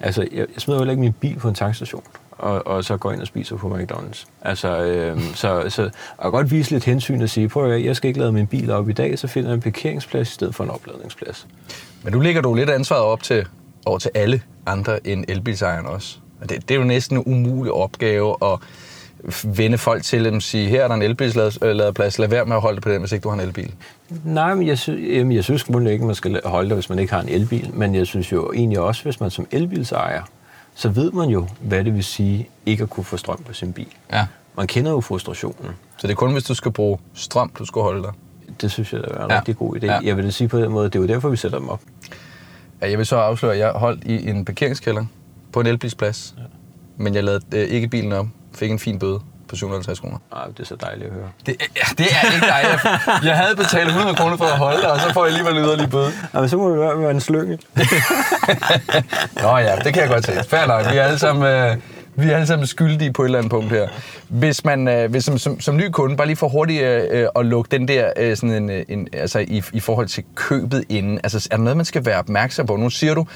altså 0.00 0.22
jeg, 0.22 0.38
jeg 0.38 0.46
smider 0.58 0.84
jo 0.84 0.90
ikke 0.90 1.00
min 1.00 1.12
bil 1.12 1.38
på 1.38 1.48
en 1.48 1.54
tankstation 1.54 2.02
og, 2.38 2.66
og 2.66 2.84
så 2.84 2.96
går 2.96 3.12
ind 3.12 3.20
og 3.20 3.26
spiser 3.26 3.56
på 3.56 3.78
McDonald's. 3.78 4.26
Altså, 4.42 4.82
øh, 4.82 5.20
så, 5.34 5.64
så 5.68 5.90
kan 6.22 6.30
godt 6.30 6.50
vise 6.50 6.70
lidt 6.70 6.84
hensyn 6.84 7.22
og 7.22 7.28
sige, 7.28 7.48
prøv 7.48 7.72
at 7.72 7.84
jeg 7.84 7.96
skal 7.96 8.08
ikke 8.08 8.20
lade 8.20 8.32
min 8.32 8.46
bil 8.46 8.70
op 8.70 8.88
i 8.88 8.92
dag, 8.92 9.18
så 9.18 9.26
finder 9.26 9.50
jeg 9.50 9.54
en 9.54 9.60
parkeringsplads 9.60 10.30
i 10.30 10.32
stedet 10.32 10.54
for 10.54 10.64
en 10.64 10.70
opladningsplads. 10.70 11.46
Men 12.02 12.12
du 12.12 12.20
lægger 12.20 12.42
du 12.42 12.54
lidt 12.54 12.70
ansvaret 12.70 13.02
op 13.02 13.22
til, 13.22 13.46
over 13.86 13.98
til 13.98 14.10
alle 14.14 14.42
andre 14.66 15.06
end 15.06 15.24
elbilsejerne 15.28 15.88
også. 15.88 16.18
Og 16.40 16.48
det, 16.48 16.68
det 16.68 16.74
er 16.74 16.78
jo 16.78 16.84
næsten 16.84 17.16
en 17.16 17.22
umulig 17.26 17.72
opgave 17.72 18.36
at 18.42 18.58
vende 19.44 19.78
folk 19.78 20.02
til 20.02 20.26
at 20.26 20.42
sige, 20.42 20.68
her 20.68 20.84
er 20.84 20.88
der 20.88 20.94
en 20.94 21.02
elbilsladeplads, 21.02 22.18
lad 22.18 22.28
være 22.28 22.44
med 22.44 22.56
at 22.56 22.62
holde 22.62 22.76
det 22.76 22.82
på 22.82 22.90
den, 22.90 23.00
hvis 23.00 23.12
ikke 23.12 23.22
du 23.22 23.28
har 23.28 23.36
en 23.36 23.48
elbil? 23.48 23.74
Nej, 24.24 24.54
men 24.54 24.66
jeg, 24.66 24.78
synes, 24.78 25.16
jamen, 25.16 25.32
jeg 25.32 25.44
synes 25.44 25.64
ikke, 25.68 25.92
at 25.92 26.00
man 26.00 26.14
skal 26.14 26.40
holde 26.44 26.68
det, 26.68 26.76
hvis 26.76 26.88
man 26.88 26.98
ikke 26.98 27.12
har 27.12 27.20
en 27.20 27.28
elbil, 27.28 27.70
men 27.74 27.94
jeg 27.94 28.06
synes 28.06 28.32
jo 28.32 28.52
egentlig 28.52 28.80
også, 28.80 29.02
hvis 29.02 29.20
man 29.20 29.30
som 29.30 29.46
elbilsejer 29.50 30.22
så 30.78 30.88
ved 30.88 31.12
man 31.12 31.28
jo, 31.28 31.46
hvad 31.60 31.84
det 31.84 31.94
vil 31.94 32.04
sige 32.04 32.48
ikke 32.66 32.82
at 32.82 32.90
kunne 32.90 33.04
få 33.04 33.16
strøm 33.16 33.42
på 33.42 33.52
sin 33.52 33.72
bil. 33.72 33.88
Ja. 34.12 34.26
Man 34.56 34.66
kender 34.66 34.90
jo 34.90 35.00
frustrationen. 35.00 35.70
Så 35.96 36.06
det 36.06 36.12
er 36.12 36.16
kun, 36.16 36.32
hvis 36.32 36.44
du 36.44 36.54
skal 36.54 36.72
bruge 36.72 36.98
strøm, 37.14 37.50
du 37.58 37.64
skal 37.64 37.82
holde 37.82 38.02
dig? 38.02 38.12
Det 38.60 38.70
synes 38.70 38.92
jeg 38.92 39.00
er 39.00 39.24
en 39.24 39.30
ja. 39.30 39.36
rigtig 39.36 39.56
god 39.56 39.76
idé. 39.76 39.86
Ja. 39.86 39.98
Jeg 40.04 40.16
vil 40.16 40.24
da 40.24 40.30
sige 40.30 40.48
på 40.48 40.58
den 40.58 40.70
måde, 40.70 40.84
det 40.84 40.94
er 40.94 41.00
jo 41.00 41.06
derfor, 41.06 41.28
vi 41.28 41.36
sætter 41.36 41.58
dem 41.58 41.68
op. 41.68 41.80
Ja, 42.82 42.90
jeg 42.90 42.98
vil 42.98 43.06
så 43.06 43.16
afsløre, 43.16 43.52
at 43.52 43.58
jeg 43.58 43.70
holdt 43.70 44.04
i 44.04 44.28
en 44.30 44.44
parkeringskælder 44.44 45.04
på 45.52 45.60
en 45.60 45.66
elbilsplads, 45.66 46.34
ja. 46.38 46.42
men 46.96 47.14
jeg 47.14 47.24
lavede 47.24 47.44
øh, 47.54 47.68
ikke 47.68 47.88
bilen 47.88 48.12
op, 48.12 48.26
fik 48.54 48.70
en 48.70 48.78
fin 48.78 48.98
bøde 48.98 49.20
på 49.48 49.56
750 49.56 50.00
kroner. 50.00 50.18
Ej, 50.32 50.46
det 50.46 50.60
er 50.60 50.64
så 50.64 50.76
dejligt 50.76 51.06
at 51.06 51.12
høre. 51.12 51.28
Det, 51.46 51.56
ja, 51.60 51.82
det 51.98 52.06
er 52.12 52.34
ikke 52.34 52.46
dejligt. 52.46 52.82
Jeg 53.24 53.36
havde 53.36 53.56
betalt 53.56 53.88
100 53.88 54.16
kroner 54.16 54.36
for 54.36 54.44
at 54.44 54.58
holde 54.58 54.82
dig, 54.82 54.92
og 54.92 55.00
så 55.00 55.12
får 55.12 55.24
jeg 55.24 55.34
alligevel 55.34 55.64
yderligere 55.64 55.90
bøde. 55.90 56.12
Ja, 56.34 56.40
men 56.40 56.48
så 56.48 56.56
må 56.56 56.70
det 56.70 56.78
være 56.78 57.10
en 57.10 57.20
slynge. 57.20 57.58
Nå 59.42 59.56
ja, 59.56 59.76
det 59.76 59.94
kan 59.94 60.02
jeg 60.02 60.08
godt 60.08 60.26
se. 60.26 60.32
Fair 60.48 60.66
nok. 60.66 60.92
Vi 60.92 60.96
er 60.96 61.02
alle 61.02 61.18
sammen... 61.18 61.44
Øh, 61.44 61.76
vi 62.18 62.30
er 62.30 62.34
alle 62.34 62.46
sammen 62.46 62.66
skyldige 62.66 63.12
på 63.12 63.22
et 63.22 63.26
eller 63.26 63.38
andet 63.38 63.50
punkt 63.50 63.70
her. 63.70 63.88
Hvis 64.28 64.64
man 64.64 64.88
øh, 64.88 65.10
hvis 65.10 65.24
som, 65.24 65.38
som, 65.38 65.60
som 65.60 65.76
ny 65.76 65.88
kunde, 65.90 66.16
bare 66.16 66.26
lige 66.26 66.36
for 66.36 66.48
hurtigt 66.48 66.82
øh, 66.82 67.02
øh 67.10 67.28
at 67.36 67.46
lukke 67.46 67.68
den 67.70 67.88
der, 67.88 68.12
øh, 68.16 68.36
sådan 68.36 68.62
en, 68.62 68.70
øh, 68.70 68.84
en, 68.88 69.08
altså 69.12 69.38
i, 69.38 69.62
i 69.72 69.80
forhold 69.80 70.06
til 70.06 70.24
købet 70.34 70.84
inden, 70.88 71.20
altså 71.22 71.48
er 71.50 71.56
der 71.56 71.64
noget, 71.64 71.76
man 71.76 71.86
skal 71.86 72.04
være 72.04 72.18
opmærksom 72.18 72.66
på? 72.66 72.76
Nu 72.76 72.90
siger 72.90 73.14
du, 73.14 73.26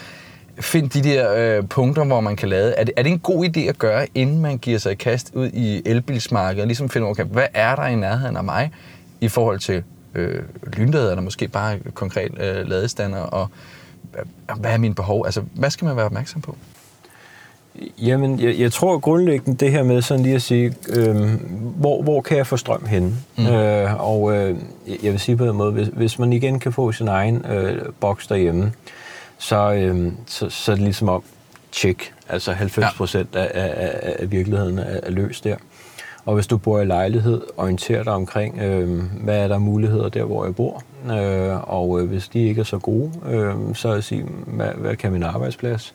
find 0.61 0.91
de 0.91 1.03
der 1.03 1.35
øh, 1.37 1.69
punkter, 1.69 2.05
hvor 2.05 2.21
man 2.21 2.37
kan 2.37 2.49
lade. 2.49 2.75
Er 2.75 2.85
det, 2.85 2.95
er 2.97 3.03
det 3.03 3.13
en 3.13 3.19
god 3.19 3.45
idé 3.45 3.61
at 3.61 3.79
gøre, 3.79 4.07
inden 4.15 4.39
man 4.39 4.59
giver 4.59 4.79
sig 4.79 4.93
i 4.93 4.95
kast 4.95 5.31
ud 5.35 5.51
i 5.53 5.83
elbilsmarkedet, 5.87 6.61
og 6.61 6.67
ligesom 6.67 6.89
finde, 6.89 7.07
okay, 7.07 7.25
hvad 7.25 7.47
er 7.55 7.77
der 7.77 7.87
i 7.87 7.95
nærheden 7.95 8.37
af 8.37 8.45
mig 8.45 8.71
i 9.21 9.29
forhold 9.29 9.59
til 9.59 9.83
øh, 10.15 10.43
lynlader, 10.73 11.11
eller 11.11 11.23
måske 11.23 11.49
bare 11.49 11.79
konkret 11.95 12.31
øh, 12.41 12.69
ladestander, 12.69 13.21
og 13.21 13.49
øh, 14.19 14.59
hvad 14.61 14.73
er 14.73 14.79
mine 14.79 14.95
behov? 14.95 15.23
Altså, 15.25 15.43
hvad 15.55 15.71
skal 15.71 15.85
man 15.85 15.97
være 15.97 16.07
opmærksom 16.07 16.41
på? 16.41 16.57
Jamen, 17.99 18.41
jeg, 18.41 18.59
jeg 18.59 18.73
tror 18.73 18.99
grundlæggende 18.99 19.65
det 19.65 19.73
her 19.73 19.83
med 19.83 20.03
sådan 20.03 20.23
lige 20.23 20.35
at 20.35 20.43
sige, 20.43 20.75
øh, 20.89 21.17
hvor, 21.77 22.03
hvor 22.03 22.21
kan 22.21 22.37
jeg 22.37 22.47
få 22.47 22.57
strøm 22.57 22.87
henne? 22.87 23.13
Mm. 23.39 23.47
Øh, 23.47 24.11
og 24.11 24.37
øh, 24.37 24.57
jeg 25.03 25.13
vil 25.13 25.21
sige 25.21 25.37
på 25.37 25.47
den 25.47 25.57
måde, 25.57 25.73
hvis, 25.73 25.89
hvis 25.93 26.19
man 26.19 26.33
igen 26.33 26.59
kan 26.59 26.73
få 26.73 26.93
sin 26.93 27.09
egen 27.09 27.47
øh, 27.47 27.83
boks 28.01 28.27
derhjemme, 28.27 28.73
så, 29.39 29.73
øh, 29.73 30.13
så, 30.27 30.51
så 30.51 30.73
er 30.73 30.77
det 30.77 30.85
ligesom 30.85 31.09
om, 31.09 31.23
tjek, 31.73 32.15
altså 32.29 32.53
90 32.53 32.95
procent 32.97 33.29
ja. 33.35 33.41
af, 33.41 33.51
af, 33.55 34.17
af 34.19 34.31
virkeligheden 34.31 34.79
er, 34.79 35.01
er 35.03 35.11
løst 35.11 35.45
der. 35.45 35.57
Og 36.25 36.35
hvis 36.35 36.47
du 36.47 36.57
bor 36.57 36.81
i 36.81 36.85
lejlighed, 36.85 37.41
orienter 37.57 38.03
dig 38.03 38.13
omkring, 38.13 38.59
øh, 38.59 39.03
hvad 39.25 39.39
er 39.39 39.49
der 39.49 39.59
muligheder 39.59 40.09
der, 40.09 40.25
hvor 40.25 40.45
jeg 40.45 40.57
bor. 40.57 40.83
Øh, 41.07 41.71
og 41.71 42.01
øh, 42.01 42.09
hvis 42.09 42.29
de 42.29 42.49
ikke 42.49 42.61
er 42.61 42.65
så 42.65 42.79
gode, 42.79 43.13
øh, 43.31 43.55
så 43.75 43.89
er 43.89 44.01
sige, 44.01 44.25
hvad, 44.47 44.69
hvad 44.77 44.97
kan 44.97 45.13
min 45.13 45.23
arbejdsplads? 45.23 45.95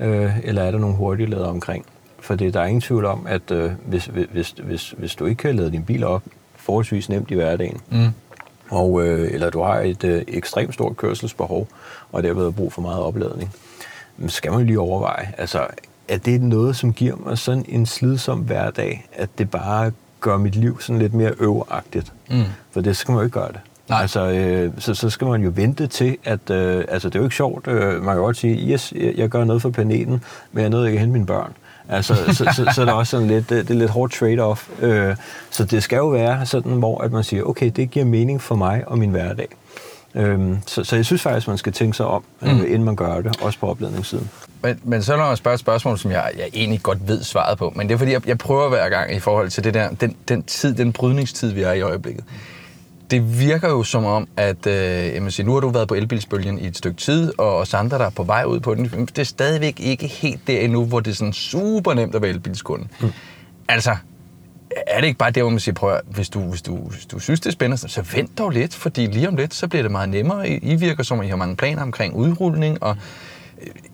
Øh, 0.00 0.38
eller 0.44 0.62
er 0.62 0.70
der 0.70 0.78
nogle 0.78 0.96
hurtige 0.96 1.30
lader 1.30 1.46
omkring? 1.46 1.86
For 2.20 2.34
det, 2.34 2.54
der 2.54 2.60
er 2.60 2.66
ingen 2.66 2.80
tvivl 2.80 3.04
om, 3.04 3.26
at 3.28 3.50
øh, 3.50 3.72
hvis, 3.86 4.10
hvis, 4.32 4.54
hvis, 4.62 4.94
hvis 4.98 5.14
du 5.14 5.26
ikke 5.26 5.38
kan 5.38 5.56
lade 5.56 5.70
din 5.70 5.84
bil 5.84 6.04
op 6.04 6.22
forholdsvis 6.56 7.08
nemt 7.08 7.30
i 7.30 7.34
hverdagen, 7.34 7.80
mm. 7.90 8.08
og, 8.70 9.06
øh, 9.06 9.34
eller 9.34 9.50
du 9.50 9.62
har 9.62 9.80
et 9.80 10.04
øh, 10.04 10.22
ekstremt 10.28 10.74
stort 10.74 10.96
kørselsbehov, 10.96 11.68
og 12.12 12.22
derved 12.22 12.44
har 12.44 12.50
brug 12.50 12.72
for 12.72 12.82
meget 12.82 13.02
opladning, 13.02 13.54
så 14.20 14.28
skal 14.28 14.52
man 14.52 14.66
lige 14.66 14.80
overveje, 14.80 15.32
altså 15.38 15.66
er 16.08 16.18
det 16.18 16.42
noget, 16.42 16.76
som 16.76 16.92
giver 16.92 17.16
mig 17.16 17.38
sådan 17.38 17.64
en 17.68 17.86
slidsom 17.86 18.38
hverdag, 18.38 19.06
at 19.12 19.28
det 19.38 19.50
bare 19.50 19.92
gør 20.20 20.36
mit 20.36 20.54
liv 20.54 20.80
sådan 20.80 20.98
lidt 20.98 21.14
mere 21.14 21.32
øveragtigt? 21.38 22.12
Mm. 22.30 22.42
For 22.70 22.80
det 22.80 22.96
skal 22.96 23.12
man 23.12 23.18
jo 23.18 23.24
ikke 23.24 23.38
gøre 23.38 23.52
det. 23.52 23.60
Nej. 23.90 24.00
Altså, 24.00 24.30
øh, 24.30 24.72
så, 24.78 24.94
så 24.94 25.10
skal 25.10 25.26
man 25.26 25.42
jo 25.42 25.52
vente 25.54 25.86
til, 25.86 26.16
at... 26.24 26.50
Øh, 26.50 26.84
altså, 26.88 27.08
det 27.08 27.14
er 27.14 27.18
jo 27.18 27.24
ikke 27.24 27.36
sjovt. 27.36 27.68
Øh, 27.68 28.02
man 28.02 28.14
kan 28.14 28.22
godt 28.22 28.36
sige, 28.36 28.72
yes, 28.72 28.92
jeg 29.16 29.28
gør 29.28 29.44
noget 29.44 29.62
for 29.62 29.70
planeten, 29.70 30.24
men 30.52 30.62
jeg 30.62 30.70
nåede 30.70 30.86
ikke 30.86 30.96
at 30.96 31.00
hente 31.00 31.12
mine 31.12 31.26
børn. 31.26 31.52
Altså, 31.88 32.14
så, 32.14 32.32
så, 32.34 32.72
så 32.74 32.80
er 32.80 32.84
der 32.84 32.92
også 32.92 33.10
sådan 33.10 33.26
lidt, 33.26 33.50
det, 33.50 33.68
det 33.68 33.74
er 33.74 33.78
lidt 33.78 33.90
hårdt 33.90 34.14
trade-off. 34.14 34.84
Øh, 34.84 35.16
så 35.50 35.64
det 35.64 35.82
skal 35.82 35.96
jo 35.96 36.08
være 36.08 36.46
sådan, 36.46 36.72
hvor 36.72 37.00
at 37.00 37.12
man 37.12 37.24
siger, 37.24 37.42
okay, 37.42 37.70
det 37.76 37.90
giver 37.90 38.04
mening 38.04 38.42
for 38.42 38.54
mig 38.54 38.84
og 38.86 38.98
min 38.98 39.10
hverdag. 39.10 39.48
Øhm, 40.14 40.58
så, 40.66 40.84
så 40.84 40.96
jeg 40.96 41.04
synes 41.04 41.22
faktisk, 41.22 41.48
man 41.48 41.58
skal 41.58 41.72
tænke 41.72 41.96
sig 41.96 42.06
om, 42.06 42.24
øh, 42.42 42.56
mm. 42.56 42.64
inden 42.64 42.84
man 42.84 42.96
gør 42.96 43.20
det, 43.20 43.36
også 43.42 43.58
på 43.58 43.66
opladningssiden. 43.66 44.30
Men, 44.62 44.80
men 44.84 45.02
så 45.02 45.12
er 45.12 45.16
der 45.16 45.34
spørge 45.34 45.54
et 45.54 45.60
spørgsmål, 45.60 45.98
som 45.98 46.10
jeg, 46.10 46.30
jeg 46.36 46.48
egentlig 46.54 46.82
godt 46.82 47.08
ved 47.08 47.22
svaret 47.22 47.58
på, 47.58 47.72
men 47.76 47.88
det 47.88 47.94
er 47.94 47.98
fordi, 47.98 48.12
jeg, 48.12 48.28
jeg 48.28 48.38
prøver 48.38 48.68
hver 48.68 48.88
gang 48.88 49.14
i 49.14 49.18
forhold 49.18 49.50
til 49.50 49.64
det 49.64 49.74
der, 49.74 49.88
den, 50.00 50.16
den 50.28 50.42
tid, 50.42 50.74
den 50.74 50.92
brydningstid, 50.92 51.52
vi 51.52 51.62
er 51.62 51.72
i 51.72 51.80
øjeblikket. 51.80 52.24
Det 53.10 53.40
virker 53.40 53.68
jo 53.68 53.82
som 53.82 54.04
om, 54.04 54.28
at 54.36 54.66
øh, 54.66 55.30
sige, 55.30 55.46
nu 55.46 55.52
har 55.52 55.60
du 55.60 55.68
været 55.68 55.88
på 55.88 55.94
elbilsbølgen 55.94 56.58
i 56.58 56.66
et 56.66 56.76
stykke 56.76 56.96
tid, 56.96 57.32
og 57.38 57.56
os 57.56 57.74
andre, 57.74 57.98
der 57.98 58.06
er 58.06 58.10
på 58.10 58.22
vej 58.22 58.44
ud 58.44 58.60
på 58.60 58.74
den, 58.74 58.84
det 58.84 59.18
er 59.18 59.24
stadigvæk 59.24 59.80
ikke 59.80 60.06
helt 60.06 60.46
der 60.46 60.60
endnu, 60.60 60.84
hvor 60.84 61.00
det 61.00 61.10
er 61.10 61.14
sådan 61.14 61.32
super 61.32 61.94
nemt 61.94 62.14
at 62.14 62.22
være 62.22 62.30
elbilskunde. 62.30 62.88
Mm. 63.00 63.12
Altså, 63.68 63.96
er 64.86 65.00
det 65.00 65.06
ikke 65.06 65.18
bare 65.18 65.30
det, 65.30 65.42
hvor 65.42 65.50
man 65.50 65.60
siger, 65.60 65.74
prøv 65.74 65.94
at, 65.94 66.00
hvis 66.06 66.28
du, 66.28 66.40
hvis, 66.40 66.62
du, 66.62 66.76
hvis 66.76 67.06
du 67.06 67.18
synes, 67.18 67.40
det 67.40 67.46
er 67.46 67.52
spændende, 67.52 67.88
så 67.88 68.02
vent 68.14 68.38
dog 68.38 68.50
lidt, 68.50 68.74
fordi 68.74 69.06
lige 69.06 69.28
om 69.28 69.36
lidt, 69.36 69.54
så 69.54 69.68
bliver 69.68 69.82
det 69.82 69.90
meget 69.90 70.08
nemmere. 70.08 70.48
I 70.48 70.74
virker 70.74 71.02
som, 71.02 71.20
at 71.20 71.26
I 71.26 71.28
har 71.28 71.36
mange 71.36 71.56
planer 71.56 71.82
omkring 71.82 72.14
udrulning, 72.14 72.82
og 72.82 72.96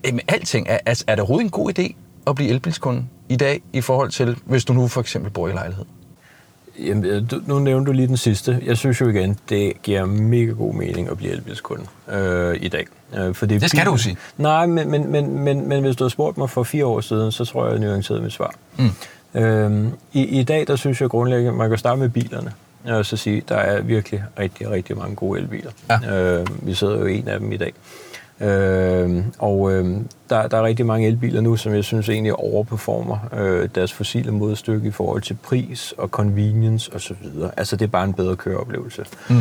øh, 0.04 0.18
alting. 0.28 0.68
Er, 0.68 0.78
er, 0.86 1.02
er 1.06 1.14
det 1.14 1.20
overhovedet 1.20 1.44
en 1.44 1.50
god 1.50 1.78
idé 1.78 1.94
at 2.26 2.34
blive 2.34 2.50
elbilskunde 2.50 3.04
i 3.28 3.36
dag, 3.36 3.62
i 3.72 3.80
forhold 3.80 4.10
til, 4.10 4.38
hvis 4.44 4.64
du 4.64 4.72
nu 4.72 4.88
for 4.88 5.00
eksempel 5.00 5.30
bor 5.30 5.48
i 5.48 5.52
lejlighed? 5.52 5.84
Jamen, 6.78 7.04
øh, 7.04 7.30
du, 7.30 7.40
nu 7.46 7.58
nævnte 7.58 7.86
du 7.86 7.92
lige 7.92 8.08
den 8.08 8.16
sidste. 8.16 8.62
Jeg 8.64 8.76
synes 8.76 9.00
jo 9.00 9.08
igen, 9.08 9.38
det 9.48 9.72
giver 9.82 10.04
mega 10.04 10.52
god 10.52 10.74
mening 10.74 11.10
at 11.10 11.16
blive 11.16 11.32
elbilskunde 11.32 11.84
øh, 12.12 12.56
i 12.60 12.68
dag. 12.68 12.86
Øh, 13.16 13.34
fordi 13.34 13.58
det 13.58 13.70
skal 13.70 13.80
bil... 13.84 13.92
du 13.92 13.96
sige. 13.96 14.16
Nej, 14.36 14.66
men, 14.66 14.90
men, 14.90 15.10
men, 15.12 15.38
men, 15.38 15.68
men 15.68 15.84
hvis 15.84 15.96
du 15.96 16.04
havde 16.04 16.12
spurgt 16.12 16.38
mig 16.38 16.50
for 16.50 16.62
fire 16.62 16.86
år 16.86 17.00
siden, 17.00 17.32
så 17.32 17.44
tror 17.44 17.64
jeg, 17.66 17.74
at 17.74 17.80
jeg 17.80 17.88
nuancerede 17.88 18.22
mit 18.22 18.32
svar. 18.32 18.54
Mm. 18.78 19.40
Øhm, 19.40 19.90
i, 20.12 20.24
I 20.24 20.42
dag, 20.42 20.66
der 20.66 20.76
synes 20.76 21.00
jeg 21.00 21.08
grundlæggende, 21.08 21.58
man 21.58 21.68
kan 21.68 21.78
starte 21.78 22.00
med 22.00 22.08
bilerne. 22.08 22.52
Og 22.84 23.06
så 23.06 23.16
sige, 23.16 23.42
der 23.48 23.56
er 23.56 23.82
virkelig 23.82 24.24
rigtig, 24.38 24.70
rigtig 24.70 24.96
mange 24.96 25.16
gode 25.16 25.40
elbiler. 25.40 25.70
Ja. 25.90 26.38
Øh, 26.38 26.46
vi 26.62 26.74
sidder 26.74 26.98
jo 26.98 27.06
en 27.06 27.28
af 27.28 27.40
dem 27.40 27.52
i 27.52 27.56
dag. 27.56 27.72
Øh, 28.40 29.24
og 29.38 29.72
øh, 29.72 29.96
der, 30.30 30.48
der 30.48 30.58
er 30.58 30.62
rigtig 30.62 30.86
mange 30.86 31.06
elbiler 31.06 31.40
nu, 31.40 31.56
som 31.56 31.74
jeg 31.74 31.84
synes 31.84 32.08
egentlig 32.08 32.34
overperformer 32.34 33.18
øh, 33.32 33.68
deres 33.74 33.92
fossile 33.92 34.32
modstykke 34.32 34.88
i 34.88 34.90
forhold 34.90 35.22
til 35.22 35.34
pris 35.34 35.94
og 35.98 36.08
convenience 36.08 36.94
osv. 36.94 37.16
Altså 37.56 37.76
det 37.76 37.84
er 37.84 37.90
bare 37.90 38.04
en 38.04 38.14
bedre 38.14 38.36
køreoplevelse. 38.36 39.04
Mm. 39.30 39.36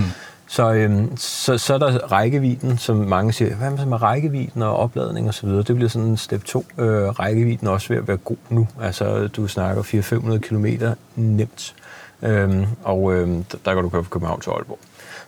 Så, 0.47 0.73
øhm, 0.73 1.17
så, 1.17 1.57
så 1.57 1.73
er 1.73 1.77
der 1.77 2.11
rækkevidden, 2.11 2.77
som 2.77 2.97
mange 2.97 3.33
siger, 3.33 3.55
hvad 3.55 3.85
med 3.85 4.01
rækkevidden 4.01 4.61
og 4.61 4.77
opladning 4.77 5.29
osv., 5.29 5.49
det 5.49 5.75
bliver 5.75 5.89
sådan 5.89 6.07
en 6.07 6.17
step 6.17 6.43
2. 6.43 6.65
Øh, 6.77 6.85
rækkevidden 7.07 7.67
er 7.67 7.71
også 7.71 7.87
ved 7.89 7.97
at 7.97 8.07
være 8.07 8.17
god 8.17 8.37
nu. 8.49 8.67
Altså, 8.81 9.27
du 9.27 9.47
snakker 9.47 9.83
400-500 9.83 10.37
km 10.37 10.65
nemt. 11.15 11.75
Øhm, 12.21 12.65
og 12.83 13.13
øhm, 13.13 13.43
der 13.65 13.73
kan 13.73 13.83
du 13.83 13.89
køre 13.89 14.03
fra 14.03 14.09
København 14.09 14.41
til 14.41 14.49
Aalborg. 14.49 14.79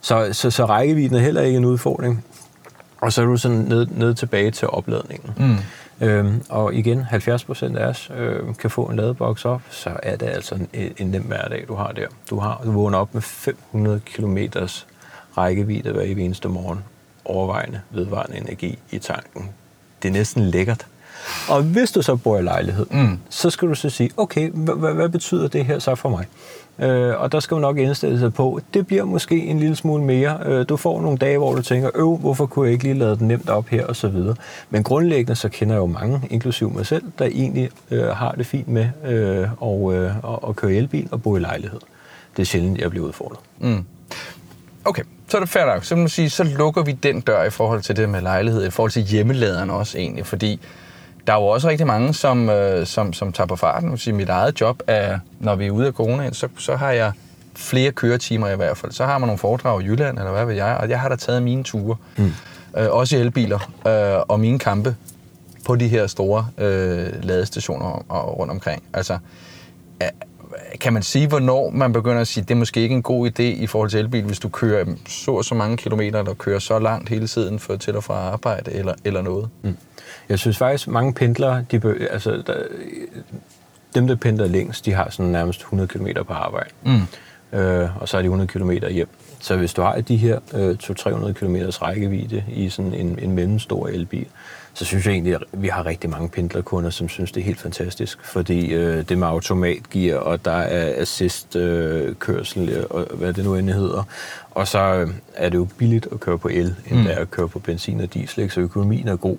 Så, 0.02 0.30
så, 0.32 0.52
så 0.52 0.66
rækkevidden 0.66 1.18
er 1.18 1.22
heller 1.22 1.42
ikke 1.42 1.58
en 1.58 1.66
udfordring. 1.66 2.26
Og 3.02 3.14
så 3.14 3.22
er 3.22 3.26
du 3.26 3.38
sådan 3.38 3.58
ned, 3.58 3.88
ned 3.92 4.14
tilbage 4.14 4.52
til 4.52 4.68
opladningen. 4.68 5.32
Mm. 5.38 5.58
Øhm, 6.08 6.44
og 6.50 6.74
igen, 6.74 7.04
70 7.04 7.44
procent 7.44 7.78
af 7.78 7.88
os 7.88 8.12
øh, 8.18 8.56
kan 8.56 8.70
få 8.70 8.86
en 8.86 8.96
ladeboks 8.96 9.46
op, 9.46 9.62
så 9.70 9.90
er 10.04 10.16
det 10.16 10.26
altså 10.26 10.56
en, 10.56 10.94
en 10.98 11.08
nem 11.08 11.22
hverdag, 11.22 11.66
du 11.68 11.76
har 11.76 11.92
der. 11.92 12.08
Du 12.30 12.40
har 12.40 12.62
du 12.66 12.72
vågner 12.72 12.98
op 12.98 13.14
med 13.14 13.22
500 13.22 14.02
kilometers 14.06 14.88
rækkevidde 15.38 15.92
hver 15.92 16.02
eneste 16.02 16.50
morgen. 16.50 16.84
Overvejende 17.26 17.82
vedvarende 17.92 18.38
energi 18.38 18.80
i 18.92 19.00
tanken. 19.00 19.50
Det 20.02 20.08
er 20.08 20.14
næsten 20.14 20.44
lækkert. 20.44 20.86
Og 21.50 21.64
hvis 21.64 21.92
du 21.92 22.02
så 22.02 22.16
bor 22.16 22.38
i 22.38 22.42
lejlighed, 22.42 22.86
mm. 22.92 23.20
så 23.30 23.50
skal 23.50 23.68
du 23.68 23.76
så 23.76 23.90
sige, 23.90 24.12
okay, 24.18 24.50
hvad 24.52 25.10
betyder 25.10 25.48
det 25.48 25.66
her 25.66 25.80
så 25.80 25.96
for 25.96 26.10
mig? 26.10 26.26
Øh, 26.80 27.22
og 27.22 27.32
der 27.32 27.40
skal 27.40 27.56
man 27.56 27.62
nok 27.62 27.78
indstille 27.78 28.20
sig 28.20 28.34
på, 28.34 28.60
det 28.74 28.88
bliver 28.88 29.06
måske 29.06 29.46
en 29.46 29.60
lille 29.60 29.76
smule 29.76 30.04
mere. 30.04 30.40
Øh, 30.46 30.66
du 30.70 30.78
får 30.78 31.02
nogle 31.02 31.18
dage, 31.18 31.38
hvor 31.38 31.56
du 31.56 31.62
tænker, 31.62 31.90
øv, 31.96 32.18
hvorfor 32.18 32.46
kunne 32.46 32.66
jeg 32.66 32.74
ikke 32.74 32.84
lige 32.84 32.98
lade 32.98 33.18
den 33.18 33.28
nemt 33.28 33.50
op 33.50 33.68
her, 33.68 33.86
og 33.86 33.96
så 33.96 34.08
videre. 34.08 34.36
Men 34.70 34.84
grundlæggende 34.84 35.36
så 35.36 35.50
kender 35.50 35.76
jeg 35.76 35.80
jo 35.80 35.86
mange, 35.86 36.22
inklusive 36.30 36.70
mig 36.70 36.86
selv, 36.86 37.04
der 37.20 37.26
egentlig 37.26 37.70
øh, 37.92 38.08
har 38.08 38.32
det 38.32 38.46
fint 38.46 38.68
med 38.68 38.90
øh, 39.06 39.48
og, 39.58 39.94
øh, 39.96 40.16
at 40.50 40.56
køre 40.56 40.74
elbil 40.74 41.08
og 41.12 41.22
bo 41.22 41.38
i 41.38 41.40
lejlighed. 41.40 41.80
Det 42.38 42.42
er 42.42 42.46
sjældent, 42.46 42.82
jeg 42.82 42.90
bliver 42.90 43.08
udfordret. 43.08 43.40
Mm. 43.60 43.86
Okay, 44.86 45.04
så 45.28 45.38
er 45.38 45.42
det 45.42 45.50
fair 45.50 45.66
nok. 45.66 45.84
Så, 45.84 45.96
man 45.96 46.10
sige, 46.10 46.30
så 46.30 46.44
lukker 46.44 46.84
vi 46.84 46.92
den 46.92 47.22
dør 47.22 47.44
i 47.44 47.50
forhold 47.50 47.82
til 47.82 47.96
det 47.96 48.10
med 48.10 48.22
lejlighed, 48.22 48.68
i 48.68 48.70
forhold 48.70 48.92
til 48.92 49.02
hjemmeladeren 49.02 49.70
også 49.70 49.98
egentlig, 49.98 50.26
fordi 50.26 50.60
der 51.28 51.34
er 51.34 51.38
jo 51.38 51.46
også 51.46 51.70
rigtig 51.70 51.88
mange, 51.88 52.14
som, 52.14 52.50
øh, 52.50 52.86
som, 52.86 53.14
som 53.14 53.32
tager 53.32 53.48
på 53.48 53.56
farten. 53.56 53.92
Jeg 53.92 54.00
sige, 54.00 54.14
mit 54.14 54.30
eget 54.30 54.62
job 54.62 54.84
er, 54.88 55.20
når 55.40 55.56
vi 55.56 55.66
er 55.68 55.72
ude 55.72 55.88
af 55.88 55.94
coronaen, 55.94 56.34
så, 56.34 56.48
så 56.58 56.76
har 56.76 56.92
jeg 56.92 57.12
flere 57.56 57.92
køretimer 57.92 58.50
i 58.50 58.56
hvert 58.56 58.78
fald. 58.78 58.92
Så 58.92 59.06
har 59.06 59.18
man 59.18 59.28
nogle 59.28 59.38
foredrag 59.38 59.82
i 59.82 59.86
Jylland, 59.86 60.18
eller 60.18 60.32
hvad 60.32 60.46
ved 60.46 60.56
jeg, 60.56 60.78
og 60.78 60.90
jeg 60.90 61.00
har 61.00 61.10
da 61.10 61.16
taget 61.16 61.44
mine 61.44 61.64
ture. 61.64 61.96
Mm. 62.18 62.34
Øh, 62.78 62.88
også 62.92 63.18
i 63.18 63.20
elbiler, 63.20 63.72
øh, 63.88 64.24
og 64.28 64.40
mine 64.40 64.60
kampe 64.60 64.96
på 65.66 65.76
de 65.76 65.88
her 65.88 66.08
store 66.08 66.48
øh, 66.58 67.24
ladestationer 67.24 68.06
og, 68.10 68.40
rundt 68.40 68.52
omkring. 68.52 68.84
Altså, 68.94 69.18
kan 70.82 70.94
man 70.94 71.04
sige, 71.04 71.28
hvornår 71.28 71.70
man 71.70 71.94
begynder 71.94 72.22
at 72.22 72.28
sige, 72.28 72.42
at 72.42 72.48
det 72.48 72.54
er 72.54 72.58
måske 72.58 72.82
ikke 72.82 72.96
en 72.96 73.04
god 73.04 73.30
idé 73.30 73.44
i 73.44 73.68
forhold 73.68 73.90
til 73.90 74.00
elbil, 74.00 74.24
hvis 74.24 74.40
du 74.40 74.50
kører 74.50 74.86
så 75.08 75.32
og 75.32 75.46
så 75.46 75.56
mange 75.56 75.78
kilometer, 75.78 76.24
der 76.24 76.34
kører 76.34 76.60
så 76.60 76.80
langt 76.80 77.10
hele 77.10 77.28
tiden 77.28 77.60
for 77.60 77.76
til 77.76 77.96
og 77.96 78.04
fra 78.04 78.14
arbejde 78.14 78.72
eller, 78.72 78.94
eller 79.04 79.22
noget? 79.22 79.50
Mm. 79.62 79.78
Jeg 80.30 80.40
synes 80.40 80.58
faktisk, 80.58 80.88
mange 80.88 81.14
pendlere, 81.14 81.66
de, 81.72 82.08
altså, 82.12 82.44
der, 82.48 82.56
dem, 83.96 84.08
der 84.08 84.16
pendler 84.16 84.48
længst, 84.48 84.86
de 84.86 84.94
har 84.94 85.10
sådan 85.10 85.32
nærmest 85.32 85.60
100 85.60 85.88
km 85.88 86.08
på 86.28 86.34
arbejde. 86.34 86.70
Mm. 86.84 87.02
Øh, 87.60 88.02
og 88.02 88.10
så 88.10 88.18
er 88.18 88.22
de 88.22 88.26
100 88.26 88.48
km 88.48 88.72
hjem. 88.90 89.10
Så 89.40 89.58
hvis 89.58 89.74
du 89.74 89.82
har 89.82 90.02
de 90.02 90.18
her 90.18 90.40
øh, 90.54 90.76
200-300 90.84 91.32
km 91.32 91.56
rækkevidde 91.56 92.44
i 92.54 92.70
sådan 92.70 92.94
en, 92.94 93.20
en 93.22 93.32
mellemstor 93.32 93.88
elbil, 93.88 94.28
så 94.78 94.86
synes 94.86 95.06
jeg 95.06 95.12
egentlig, 95.12 95.36
at 95.36 95.44
vi 95.52 95.68
har 95.68 95.86
rigtig 95.86 96.10
mange 96.10 96.30
pendlerkunder, 96.30 96.90
som 96.90 97.10
synes, 97.10 97.32
det 97.32 97.42
er 97.42 97.46
helt 97.46 97.60
fantastisk, 97.60 98.26
fordi 98.26 98.74
øh, 98.74 99.10
det 99.10 99.18
med 99.18 99.28
automatgear, 99.28 100.18
og 100.18 100.46
der 100.46 100.52
er 100.52 101.02
assist-kørsel, 101.02 102.70
øh, 102.70 102.86
og 102.90 103.08
hvad 103.14 103.34
det 103.34 103.46
nu 103.46 103.56
end 103.56 103.70
hedder, 103.70 104.04
og 104.52 104.68
så 104.68 104.80
øh, 104.80 105.10
er 105.36 105.50
det 105.50 105.58
jo 105.58 105.68
billigt 105.78 106.08
at 106.12 106.20
køre 106.20 106.38
på 106.38 106.48
el, 106.48 106.76
end 106.88 106.98
mm. 106.98 107.04
det 107.04 107.14
er 107.14 107.20
at 107.20 107.32
køre 107.32 107.48
på 107.48 107.60
benzin 107.60 108.02
og 108.02 108.14
diesel, 108.14 108.42
ikke? 108.42 108.54
så 108.54 108.62
økonomien 108.62 109.08
er 109.08 109.16
god. 109.16 109.38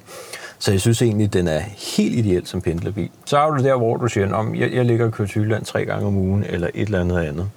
Så 0.58 0.70
jeg 0.70 0.80
synes 0.80 1.02
egentlig, 1.02 1.32
den 1.32 1.48
er 1.48 1.60
helt 1.96 2.14
ideel 2.14 2.46
som 2.46 2.60
pendlerbil. 2.60 3.10
Så 3.24 3.38
har 3.38 3.50
du 3.50 3.64
der, 3.64 3.76
hvor 3.76 3.96
du 3.96 4.08
siger, 4.08 4.34
om 4.34 4.54
jeg, 4.54 4.72
jeg 4.72 4.84
ligger 4.84 5.06
og 5.06 5.12
kører 5.12 5.28
Tyland 5.28 5.64
tre 5.64 5.84
gange 5.84 6.06
om 6.06 6.16
ugen, 6.16 6.44
eller 6.44 6.68
et 6.74 6.86
eller 6.86 7.00
andet 7.00 7.18
andet. 7.18 7.50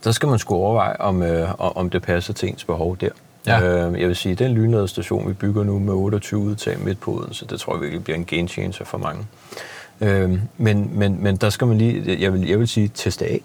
Så 0.00 0.12
skal 0.12 0.28
man 0.28 0.38
sgu 0.38 0.54
overveje, 0.54 0.96
om, 0.96 1.22
øh, 1.22 1.48
om 1.58 1.90
det 1.90 2.02
passer 2.02 2.32
til 2.32 2.48
ens 2.48 2.64
behov 2.64 2.96
der. 2.96 3.10
Ja. 3.46 3.86
Øh, 3.88 4.00
jeg 4.00 4.08
vil 4.08 4.16
sige, 4.16 4.34
den 4.34 4.52
lynladestation, 4.52 5.28
vi 5.28 5.32
bygger 5.32 5.64
nu 5.64 5.78
med 5.78 5.92
28 5.92 6.40
udtag 6.40 6.78
midt 6.84 7.00
på 7.00 7.10
Odense, 7.10 7.46
det 7.46 7.60
tror 7.60 7.74
jeg 7.74 7.80
virkelig 7.80 8.04
bliver 8.04 8.16
en 8.16 8.24
game 8.24 8.48
changer 8.48 8.84
for 8.84 8.98
mange. 8.98 9.26
Øh, 10.00 10.38
men, 10.56 10.90
men, 10.92 11.22
men 11.22 11.36
der 11.36 11.50
skal 11.50 11.66
man 11.66 11.78
lige, 11.78 12.16
jeg 12.20 12.32
vil, 12.32 12.48
jeg 12.48 12.58
vil 12.58 12.68
sige, 12.68 12.90
teste 12.94 13.24
af. 13.24 13.40